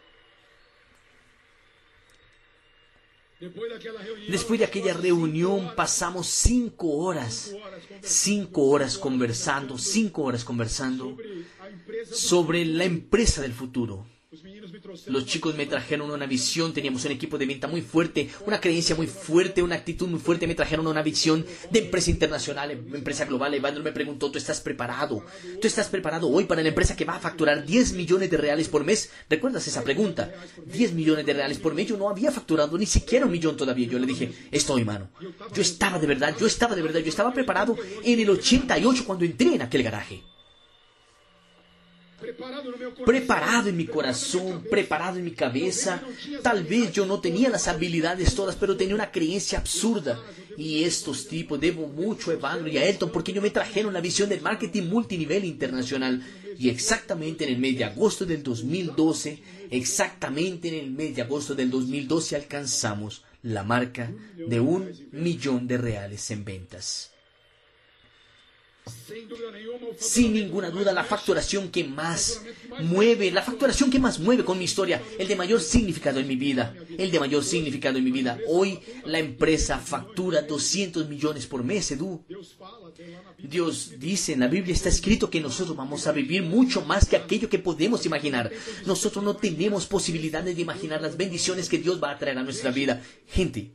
Después 4.29 4.59
de 4.59 4.65
aquella 4.65 4.93
reunión 4.93 5.73
pasamos 5.75 6.27
cinco 6.27 6.89
horas, 6.97 7.55
cinco 8.03 8.67
horas 8.67 8.99
conversando, 8.99 9.79
cinco 9.79 10.23
horas 10.23 10.43
conversando 10.43 11.17
sobre 12.11 12.65
la 12.65 12.83
empresa 12.83 13.41
del 13.41 13.53
futuro. 13.53 14.05
Los 15.05 15.25
chicos 15.25 15.55
me 15.55 15.65
trajeron 15.65 16.09
una 16.09 16.25
visión, 16.25 16.73
teníamos 16.73 17.05
un 17.05 17.11
equipo 17.11 17.37
de 17.37 17.45
venta 17.45 17.67
muy 17.67 17.81
fuerte, 17.81 18.29
una 18.45 18.59
creencia 18.59 18.95
muy 18.95 19.07
fuerte, 19.07 19.61
una 19.61 19.75
actitud 19.75 20.07
muy 20.07 20.19
fuerte, 20.19 20.47
me 20.47 20.55
trajeron 20.55 20.87
una 20.87 21.03
visión 21.03 21.45
de 21.69 21.79
empresa 21.79 22.09
internacional, 22.09 22.71
empresa 22.71 23.25
global. 23.25 23.53
Evandro 23.53 23.83
me 23.83 23.91
preguntó, 23.91 24.31
¿tú 24.31 24.37
estás 24.37 24.59
preparado? 24.61 25.23
¿Tú 25.61 25.67
estás 25.67 25.87
preparado 25.87 26.29
hoy 26.29 26.45
para 26.45 26.61
la 26.61 26.69
empresa 26.69 26.95
que 26.95 27.05
va 27.05 27.15
a 27.15 27.19
facturar 27.19 27.65
10 27.65 27.93
millones 27.93 28.29
de 28.31 28.37
reales 28.37 28.69
por 28.69 28.83
mes? 28.83 29.11
¿Recuerdas 29.29 29.67
esa 29.67 29.83
pregunta? 29.83 30.31
10 30.65 30.93
millones 30.93 31.25
de 31.25 31.33
reales 31.33 31.59
por 31.59 31.73
mes, 31.73 31.87
yo 31.87 31.97
no 31.97 32.09
había 32.09 32.31
facturado 32.31 32.77
ni 32.77 32.85
siquiera 32.85 33.25
un 33.25 33.31
millón 33.31 33.55
todavía. 33.55 33.87
Yo 33.87 33.99
le 33.99 34.07
dije, 34.07 34.31
estoy, 34.51 34.83
mano. 34.83 35.09
Yo 35.53 35.61
estaba 35.61 35.99
de 35.99 36.07
verdad, 36.07 36.35
yo 36.39 36.47
estaba 36.47 36.75
de 36.75 36.81
verdad, 36.81 36.99
yo 37.01 37.09
estaba 37.09 37.33
preparado 37.33 37.77
en 38.03 38.19
el 38.19 38.29
88 38.29 39.03
cuando 39.05 39.25
entré 39.25 39.55
en 39.55 39.61
aquel 39.61 39.83
garaje 39.83 40.23
preparado 43.05 43.69
en 43.69 43.77
mi 43.77 43.85
corazón, 43.85 44.63
preparado 44.69 45.17
en 45.17 45.25
mi 45.25 45.31
cabeza. 45.31 46.01
Tal 46.41 46.63
vez 46.63 46.91
yo 46.91 47.05
no 47.05 47.19
tenía 47.19 47.49
las 47.49 47.67
habilidades 47.67 48.35
todas, 48.35 48.55
pero 48.55 48.77
tenía 48.77 48.95
una 48.95 49.11
creencia 49.11 49.59
absurda. 49.59 50.19
Y 50.57 50.83
estos 50.83 51.27
tipos, 51.27 51.59
debo 51.59 51.87
mucho 51.87 52.31
a 52.31 52.33
Evandro 52.33 52.67
y 52.67 52.77
a 52.77 52.85
Elton 52.85 53.11
porque 53.11 53.31
ellos 53.31 53.43
me 53.43 53.49
trajeron 53.49 53.93
la 53.93 54.01
visión 54.01 54.29
del 54.29 54.41
marketing 54.41 54.83
multinivel 54.83 55.45
internacional. 55.45 56.23
Y 56.57 56.69
exactamente 56.69 57.45
en 57.45 57.53
el 57.53 57.59
mes 57.59 57.77
de 57.77 57.85
agosto 57.85 58.25
del 58.25 58.43
2012, 58.43 59.41
exactamente 59.71 60.67
en 60.67 60.75
el 60.75 60.91
mes 60.91 61.15
de 61.15 61.23
agosto 61.23 61.55
del 61.55 61.69
2012 61.71 62.35
alcanzamos 62.35 63.23
la 63.43 63.63
marca 63.63 64.11
de 64.35 64.59
un 64.59 64.91
millón 65.11 65.67
de 65.67 65.77
reales 65.77 66.29
en 66.31 66.45
ventas. 66.45 67.11
Sin 69.97 70.33
ninguna 70.33 70.69
duda, 70.69 70.93
la 70.93 71.03
facturación 71.03 71.69
que 71.69 71.83
más 71.83 72.41
mueve, 72.79 73.29
la 73.29 73.41
facturación 73.43 73.91
que 73.91 73.99
más 73.99 74.19
mueve 74.19 74.43
con 74.43 74.57
mi 74.57 74.63
historia, 74.63 75.01
el 75.19 75.27
de 75.27 75.35
mayor 75.35 75.61
significado 75.61 76.19
en 76.19 76.27
mi 76.27 76.35
vida, 76.35 76.73
el 76.97 77.11
de 77.11 77.19
mayor 77.19 77.43
significado 77.43 77.97
en 77.97 78.03
mi 78.03 78.11
vida. 78.11 78.39
Hoy 78.47 78.79
la 79.05 79.19
empresa 79.19 79.77
factura 79.77 80.41
200 80.41 81.07
millones 81.07 81.45
por 81.45 81.63
mes, 81.63 81.91
Edu. 81.91 82.23
Dios 83.37 83.93
dice 83.99 84.33
en 84.33 84.39
la 84.39 84.47
Biblia, 84.47 84.73
está 84.73 84.89
escrito 84.89 85.29
que 85.29 85.41
nosotros 85.41 85.75
vamos 85.75 86.07
a 86.07 86.11
vivir 86.11 86.41
mucho 86.41 86.81
más 86.81 87.07
que 87.07 87.17
aquello 87.17 87.49
que 87.49 87.59
podemos 87.59 88.05
imaginar. 88.05 88.51
Nosotros 88.85 89.23
no 89.23 89.35
tenemos 89.35 89.85
posibilidades 89.85 90.55
de 90.55 90.61
imaginar 90.61 91.01
las 91.01 91.17
bendiciones 91.17 91.69
que 91.69 91.77
Dios 91.77 92.01
va 92.01 92.11
a 92.11 92.17
traer 92.17 92.37
a 92.37 92.43
nuestra 92.43 92.71
vida. 92.71 93.03
Gente, 93.27 93.71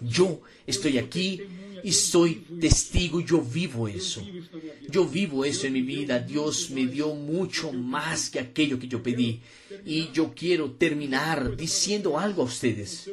yo 0.00 0.40
estoy 0.66 0.98
aquí 0.98 1.42
y 1.84 1.92
soy 1.92 2.34
testigo, 2.60 3.20
yo 3.20 3.40
vivo 3.40 3.88
eso. 3.88 4.22
Yo 4.88 5.06
vivo 5.06 5.44
eso 5.44 5.66
en 5.66 5.72
mi 5.72 5.82
vida. 5.82 6.18
Dios 6.18 6.70
me 6.70 6.86
dio 6.86 7.14
mucho 7.14 7.72
más 7.72 8.30
que 8.30 8.40
aquello 8.40 8.78
que 8.78 8.88
yo 8.88 9.02
pedí. 9.02 9.40
Y 9.84 10.10
yo 10.12 10.32
quiero 10.34 10.72
terminar 10.72 11.56
diciendo 11.56 12.18
algo 12.18 12.42
a 12.42 12.46
ustedes. 12.46 13.10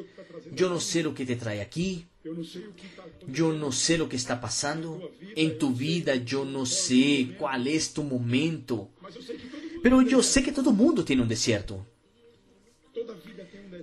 Yo 0.54 0.70
no 0.70 0.80
sé 0.80 1.04
lo 1.04 1.14
que 1.14 1.26
te 1.26 1.36
trae 1.36 1.62
aquí. 1.62 2.06
Yo 2.24 3.54
no 3.54 3.72
sé 3.72 3.98
lo 3.98 4.08
que 4.10 4.16
está 4.16 4.40
pasando 4.40 5.12
en 5.36 5.58
tu 5.58 5.74
vida. 5.74 6.16
Yo 6.16 6.46
no 6.46 6.66
sé 6.66 7.36
cuál 7.38 7.68
es 7.68 7.94
tu 7.94 8.04
momento. 8.04 8.92
Pero 9.82 10.02
yo 10.02 10.22
sé 10.22 10.44
que 10.44 10.52
todo 10.52 10.72
mundo 10.72 11.04
tiene 11.04 11.22
un 11.22 11.30
desierto. 11.30 11.86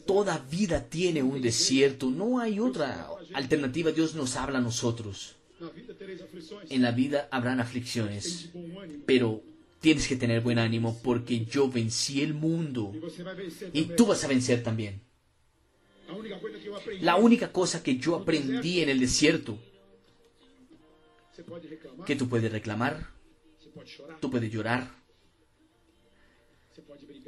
Toda 0.06 0.38
vida 0.38 0.88
tiene 0.88 1.22
un 1.22 1.40
desierto. 1.40 2.10
No 2.10 2.38
hay 2.38 2.60
otra 2.60 3.08
alternativa. 3.34 3.90
Dios 3.90 4.14
nos 4.14 4.36
habla 4.36 4.58
a 4.58 4.62
nosotros. 4.62 5.36
En 6.68 6.82
la 6.82 6.92
vida 6.92 7.28
habrán 7.30 7.60
aflicciones. 7.60 8.50
Pero 9.06 9.42
tienes 9.80 10.06
que 10.08 10.16
tener 10.16 10.40
buen 10.40 10.58
ánimo 10.58 10.98
porque 11.02 11.44
yo 11.44 11.68
vencí 11.68 12.22
el 12.22 12.34
mundo. 12.34 12.92
Y 13.72 13.84
tú 13.96 14.06
vas 14.06 14.22
a 14.24 14.28
vencer 14.28 14.62
también. 14.62 15.00
La 17.00 17.16
única 17.16 17.52
cosa 17.52 17.82
que 17.82 17.96
yo 17.96 18.14
aprendí 18.16 18.80
en 18.80 18.88
el 18.88 19.00
desierto, 19.00 19.58
que 22.06 22.16
tú 22.16 22.28
puedes 22.28 22.50
reclamar, 22.50 23.10
tú 24.20 24.30
puedes 24.30 24.52
llorar, 24.52 24.90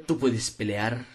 tú 0.07 0.17
puedes 0.17 0.49
pelear, 0.51 1.05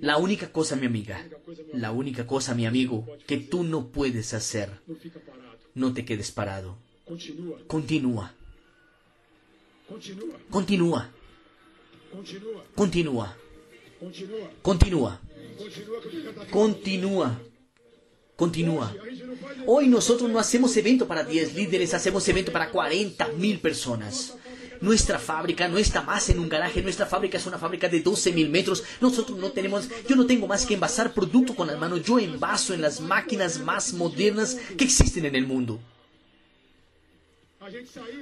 la 0.00 0.16
única 0.16 0.52
cosa, 0.52 0.76
mi 0.76 0.86
amiga, 0.86 1.26
la 1.72 1.92
única 1.92 2.26
cosa, 2.26 2.54
mi 2.54 2.66
amigo, 2.66 3.06
que 3.26 3.38
tú 3.38 3.64
no 3.64 3.88
puedes 3.88 4.34
hacer, 4.34 4.70
no 5.74 5.92
te 5.92 6.04
quedes 6.04 6.30
parado. 6.30 6.78
Continúa. 7.66 8.34
Continúa. 10.50 11.10
Continúa. 12.74 13.36
Continúa. 14.62 15.20
Continúa. 16.50 17.40
Continúa. 18.36 18.94
Hoy 19.66 19.88
nosotros 19.88 20.30
no 20.30 20.38
hacemos 20.38 20.76
evento 20.76 21.06
para 21.06 21.22
10 21.22 21.54
líderes, 21.54 21.94
hacemos 21.94 22.26
evento 22.28 22.52
para 22.52 22.70
40 22.70 23.28
mil 23.38 23.60
personas. 23.60 24.36
Nuestra 24.82 25.20
fábrica 25.20 25.68
no 25.68 25.78
está 25.78 26.02
más 26.02 26.28
en 26.28 26.40
un 26.40 26.48
garaje, 26.48 26.82
nuestra 26.82 27.06
fábrica 27.06 27.38
es 27.38 27.46
una 27.46 27.56
fábrica 27.56 27.88
de 27.88 28.00
12 28.00 28.32
mil 28.32 28.50
metros. 28.50 28.82
Nosotros 29.00 29.38
no 29.38 29.52
tenemos, 29.52 29.88
yo 30.08 30.16
no 30.16 30.26
tengo 30.26 30.48
más 30.48 30.66
que 30.66 30.74
envasar 30.74 31.14
producto 31.14 31.54
con 31.54 31.68
las 31.68 31.78
manos, 31.78 32.02
yo 32.02 32.18
envaso 32.18 32.74
en 32.74 32.82
las 32.82 33.00
máquinas 33.00 33.60
más 33.60 33.92
modernas 33.92 34.58
que 34.76 34.82
existen 34.82 35.24
en 35.24 35.36
el 35.36 35.46
mundo. 35.46 35.78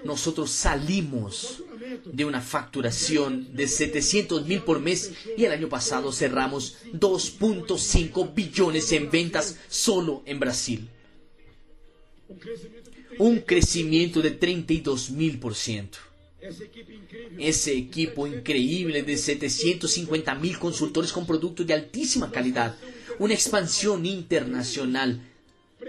Nosotros 0.04 0.50
salimos 0.50 1.62
de 2.04 2.26
una 2.26 2.42
facturación 2.42 3.56
de 3.56 3.66
700 3.66 4.44
mil 4.46 4.61
por 4.61 4.80
mes 4.80 5.12
y 5.38 5.46
el 5.46 5.52
año 5.52 5.70
pasado 5.70 6.12
cerramos 6.12 6.76
2.5 6.92 8.34
billones 8.34 8.92
en 8.92 9.11
ventas 9.11 9.56
solo 9.70 10.22
en 10.26 10.38
Brasil. 10.38 10.90
Un 13.16 13.40
crecimiento 13.40 14.20
de 14.20 14.32
32 14.32 15.11
mil 15.12 15.40
por 15.40 15.54
ciento. 15.54 16.09
Ese 17.38 17.76
equipo 17.76 18.26
increíble. 18.26 19.03
De 19.03 19.16
750 19.16 20.34
mil 20.36 20.59
consultores 20.59 21.12
con 21.12 21.26
productos 21.26 21.66
de 21.66 21.74
altísima 21.74 22.30
calidad, 22.30 22.76
una 23.18 23.34
expansión 23.34 24.07
internacional, 24.07 25.20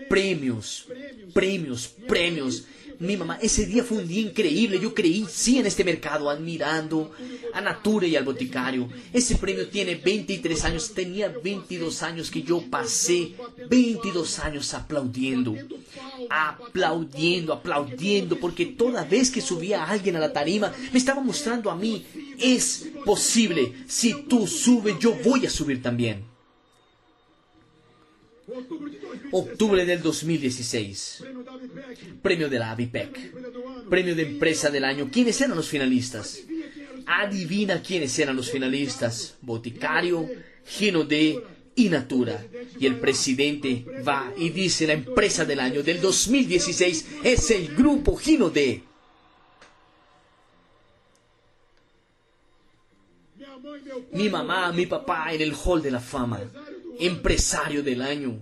premios, 0.10 0.88
premios, 1.34 1.88
premios. 2.08 2.66
Mi 3.02 3.18
mamá, 3.18 3.40
ese 3.42 3.66
día 3.66 3.84
fue 3.84 3.98
un 3.98 4.08
día 4.08 4.22
increíble. 4.22 4.80
Yo 4.80 4.94
creí 4.94 5.26
sí 5.28 5.58
en 5.58 5.66
este 5.66 5.84
mercado, 5.84 6.30
admirando 6.30 7.12
a 7.52 7.60
Nature 7.60 8.08
y 8.08 8.16
al 8.16 8.24
boticario. 8.24 8.88
Ese 9.12 9.38
premio 9.38 9.68
tiene 9.70 9.96
23 9.96 10.66
años. 10.66 10.94
Tenía 10.94 11.30
22 11.30 12.04
años 12.04 12.30
que 12.30 12.44
yo 12.44 12.62
pasé 12.70 13.34
22 13.68 14.38
años 14.40 14.72
aplaudiendo. 14.76 15.56
Aplaudiendo, 16.30 17.54
aplaudiendo, 17.54 18.40
porque 18.40 18.68
toda 18.68 19.04
vez 19.04 19.32
que 19.32 19.42
subía 19.42 19.84
alguien 19.84 20.18
a 20.18 20.20
la 20.20 20.32
tarima, 20.32 20.72
me 20.92 21.00
estaba 21.00 21.22
mostrando 21.22 21.72
a 21.72 21.76
mí, 21.76 22.06
es 22.40 22.88
posible. 23.04 23.74
Si 23.88 24.14
tú 24.30 24.46
subes, 24.46 25.00
yo 25.00 25.16
voy 25.26 25.48
a 25.48 25.50
subir 25.50 25.82
también. 25.82 26.31
Octubre 29.32 29.86
del 29.86 30.02
2016. 30.02 31.24
Premio 32.22 32.50
de 32.50 32.60
la 32.60 32.72
AVIPEC. 32.72 33.90
Premio 33.90 34.16
de 34.16 34.24
Empresa 34.24 34.70
del 34.70 34.84
Año. 34.84 35.10
¿Quiénes 35.12 35.40
eran 35.42 35.56
los 35.56 35.70
finalistas? 35.70 36.40
Adivina 37.06 37.82
quiénes 37.82 38.18
eran 38.20 38.36
los 38.36 38.52
finalistas. 38.52 39.38
Boticario, 39.42 40.28
Ginode 40.66 41.42
y 41.76 41.90
Natura. 41.90 42.46
Y 42.80 42.86
el 42.86 43.00
presidente 43.00 43.86
va 44.08 44.32
y 44.38 44.50
dice 44.50 44.88
la 44.88 44.94
empresa 44.94 45.46
del 45.46 45.60
año 45.60 45.84
del 45.84 46.02
2016 46.02 47.08
es 47.24 47.52
el 47.52 47.76
grupo 47.76 48.16
Ginode. 48.16 48.84
Mi 54.14 54.30
mamá, 54.30 54.72
mi 54.72 54.86
papá 54.86 55.34
en 55.34 55.42
el 55.42 55.54
hall 55.54 55.82
de 55.82 55.92
la 55.92 56.00
fama 56.00 56.42
empresario 57.02 57.84
del 57.84 58.02
año. 58.02 58.40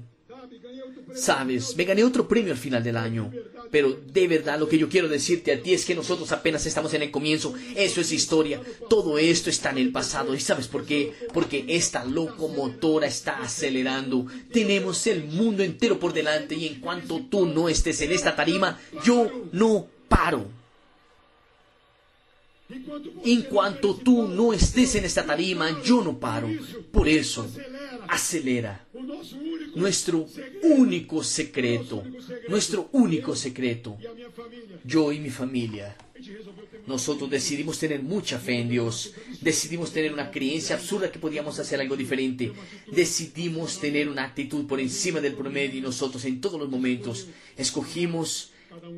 Sabes, 1.15 1.75
me 1.75 1.85
gané 1.85 2.03
otro 2.03 2.27
premio 2.27 2.51
al 2.51 2.57
final 2.57 2.83
del 2.83 2.97
año. 2.97 3.31
Pero 3.71 3.99
de 4.11 4.27
verdad 4.27 4.59
lo 4.59 4.67
que 4.67 4.77
yo 4.77 4.89
quiero 4.89 5.07
decirte 5.07 5.51
a 5.51 5.61
ti 5.61 5.73
es 5.73 5.85
que 5.85 5.95
nosotros 5.95 6.31
apenas 6.31 6.65
estamos 6.65 6.93
en 6.93 7.03
el 7.03 7.11
comienzo. 7.11 7.53
Eso 7.75 8.01
es 8.01 8.11
historia. 8.11 8.61
Todo 8.89 9.17
esto 9.17 9.49
está 9.49 9.69
en 9.71 9.77
el 9.79 9.91
pasado. 9.91 10.33
¿Y 10.33 10.39
sabes 10.39 10.67
por 10.67 10.85
qué? 10.85 11.13
Porque 11.33 11.65
esta 11.67 12.03
locomotora 12.05 13.07
está 13.07 13.41
acelerando. 13.41 14.25
Tenemos 14.51 15.05
el 15.07 15.25
mundo 15.25 15.63
entero 15.63 15.99
por 15.99 16.13
delante 16.13 16.55
y 16.55 16.67
en 16.67 16.79
cuanto 16.79 17.21
tú 17.29 17.45
no 17.45 17.69
estés 17.69 18.01
en 18.01 18.11
esta 18.11 18.35
tarima, 18.35 18.79
yo 19.03 19.29
no 19.51 19.87
paro. 20.07 20.47
En 23.25 23.43
cuanto 23.43 23.95
tú 23.95 24.27
no 24.27 24.53
estés 24.53 24.93
en 24.93 25.05
esta 25.05 25.25
tarima, 25.25 25.81
yo 25.83 26.03
no 26.03 26.19
paro. 26.19 26.49
Por 26.91 27.07
eso, 27.09 27.47
acelera. 28.09 28.85
Nuestro 29.75 30.27
único 30.63 31.23
secreto, 31.23 32.03
nuestro 32.47 32.89
único 32.91 33.35
secreto, 33.35 33.97
yo 34.83 35.11
y 35.11 35.19
mi 35.19 35.29
familia. 35.29 35.95
Nosotros 36.85 37.29
decidimos 37.29 37.79
tener 37.79 38.01
mucha 38.01 38.39
fe 38.39 38.59
en 38.59 38.69
Dios. 38.69 39.13
Decidimos 39.41 39.93
tener 39.93 40.11
una 40.11 40.31
creencia 40.31 40.75
absurda 40.75 41.11
que 41.11 41.19
podíamos 41.19 41.59
hacer 41.59 41.79
algo 41.79 41.95
diferente. 41.95 42.51
Decidimos 42.91 43.79
tener 43.79 44.09
una 44.09 44.23
actitud 44.23 44.65
por 44.65 44.79
encima 44.79 45.21
del 45.21 45.33
promedio 45.33 45.77
y 45.77 45.81
nosotros 45.81 46.25
en 46.25 46.41
todos 46.41 46.59
los 46.59 46.69
momentos 46.69 47.27
escogimos 47.57 48.51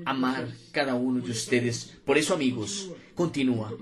amar 0.05 0.47
cada 0.72 0.95
uno 0.95 1.22
de 1.22 1.32
ustedes. 1.32 1.93
Por 2.05 2.17
eso, 2.17 2.34
amigos, 2.34 2.89
continúa. 3.15 3.74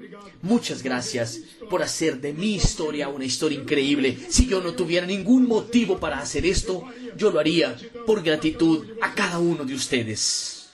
Muchas 0.41 0.83
gracias 0.83 1.39
por 1.69 1.81
hacer 1.81 2.19
de 2.19 2.33
mi 2.33 2.55
historia 2.55 3.09
una 3.09 3.25
historia 3.25 3.59
increíble. 3.59 4.17
Si 4.29 4.47
yo 4.47 4.61
no 4.61 4.73
tuviera 4.73 5.05
ningún 5.05 5.47
motivo 5.47 5.99
para 5.99 6.19
hacer 6.19 6.45
esto, 6.45 6.85
yo 7.17 7.31
lo 7.31 7.39
haría 7.39 7.75
por 8.05 8.23
gratitud 8.23 8.85
a 9.01 9.13
cada 9.13 9.39
uno 9.39 9.65
de 9.65 9.73
ustedes. 9.73 10.69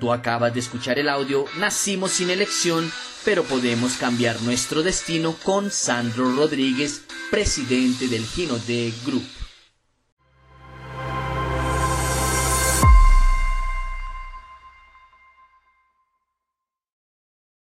Tú 0.00 0.12
acabas 0.12 0.54
de 0.54 0.60
escuchar 0.60 0.98
el 0.98 1.08
audio 1.08 1.44
Nacimos 1.58 2.12
sin 2.12 2.30
elección, 2.30 2.90
pero 3.24 3.42
podemos 3.42 3.94
cambiar 3.96 4.40
nuestro 4.42 4.82
destino 4.82 5.34
con 5.42 5.72
Sandro 5.72 6.36
Rodríguez, 6.36 7.02
presidente 7.30 8.06
del 8.06 8.24
Gino 8.24 8.56
de 8.58 8.92
Group. 9.04 9.37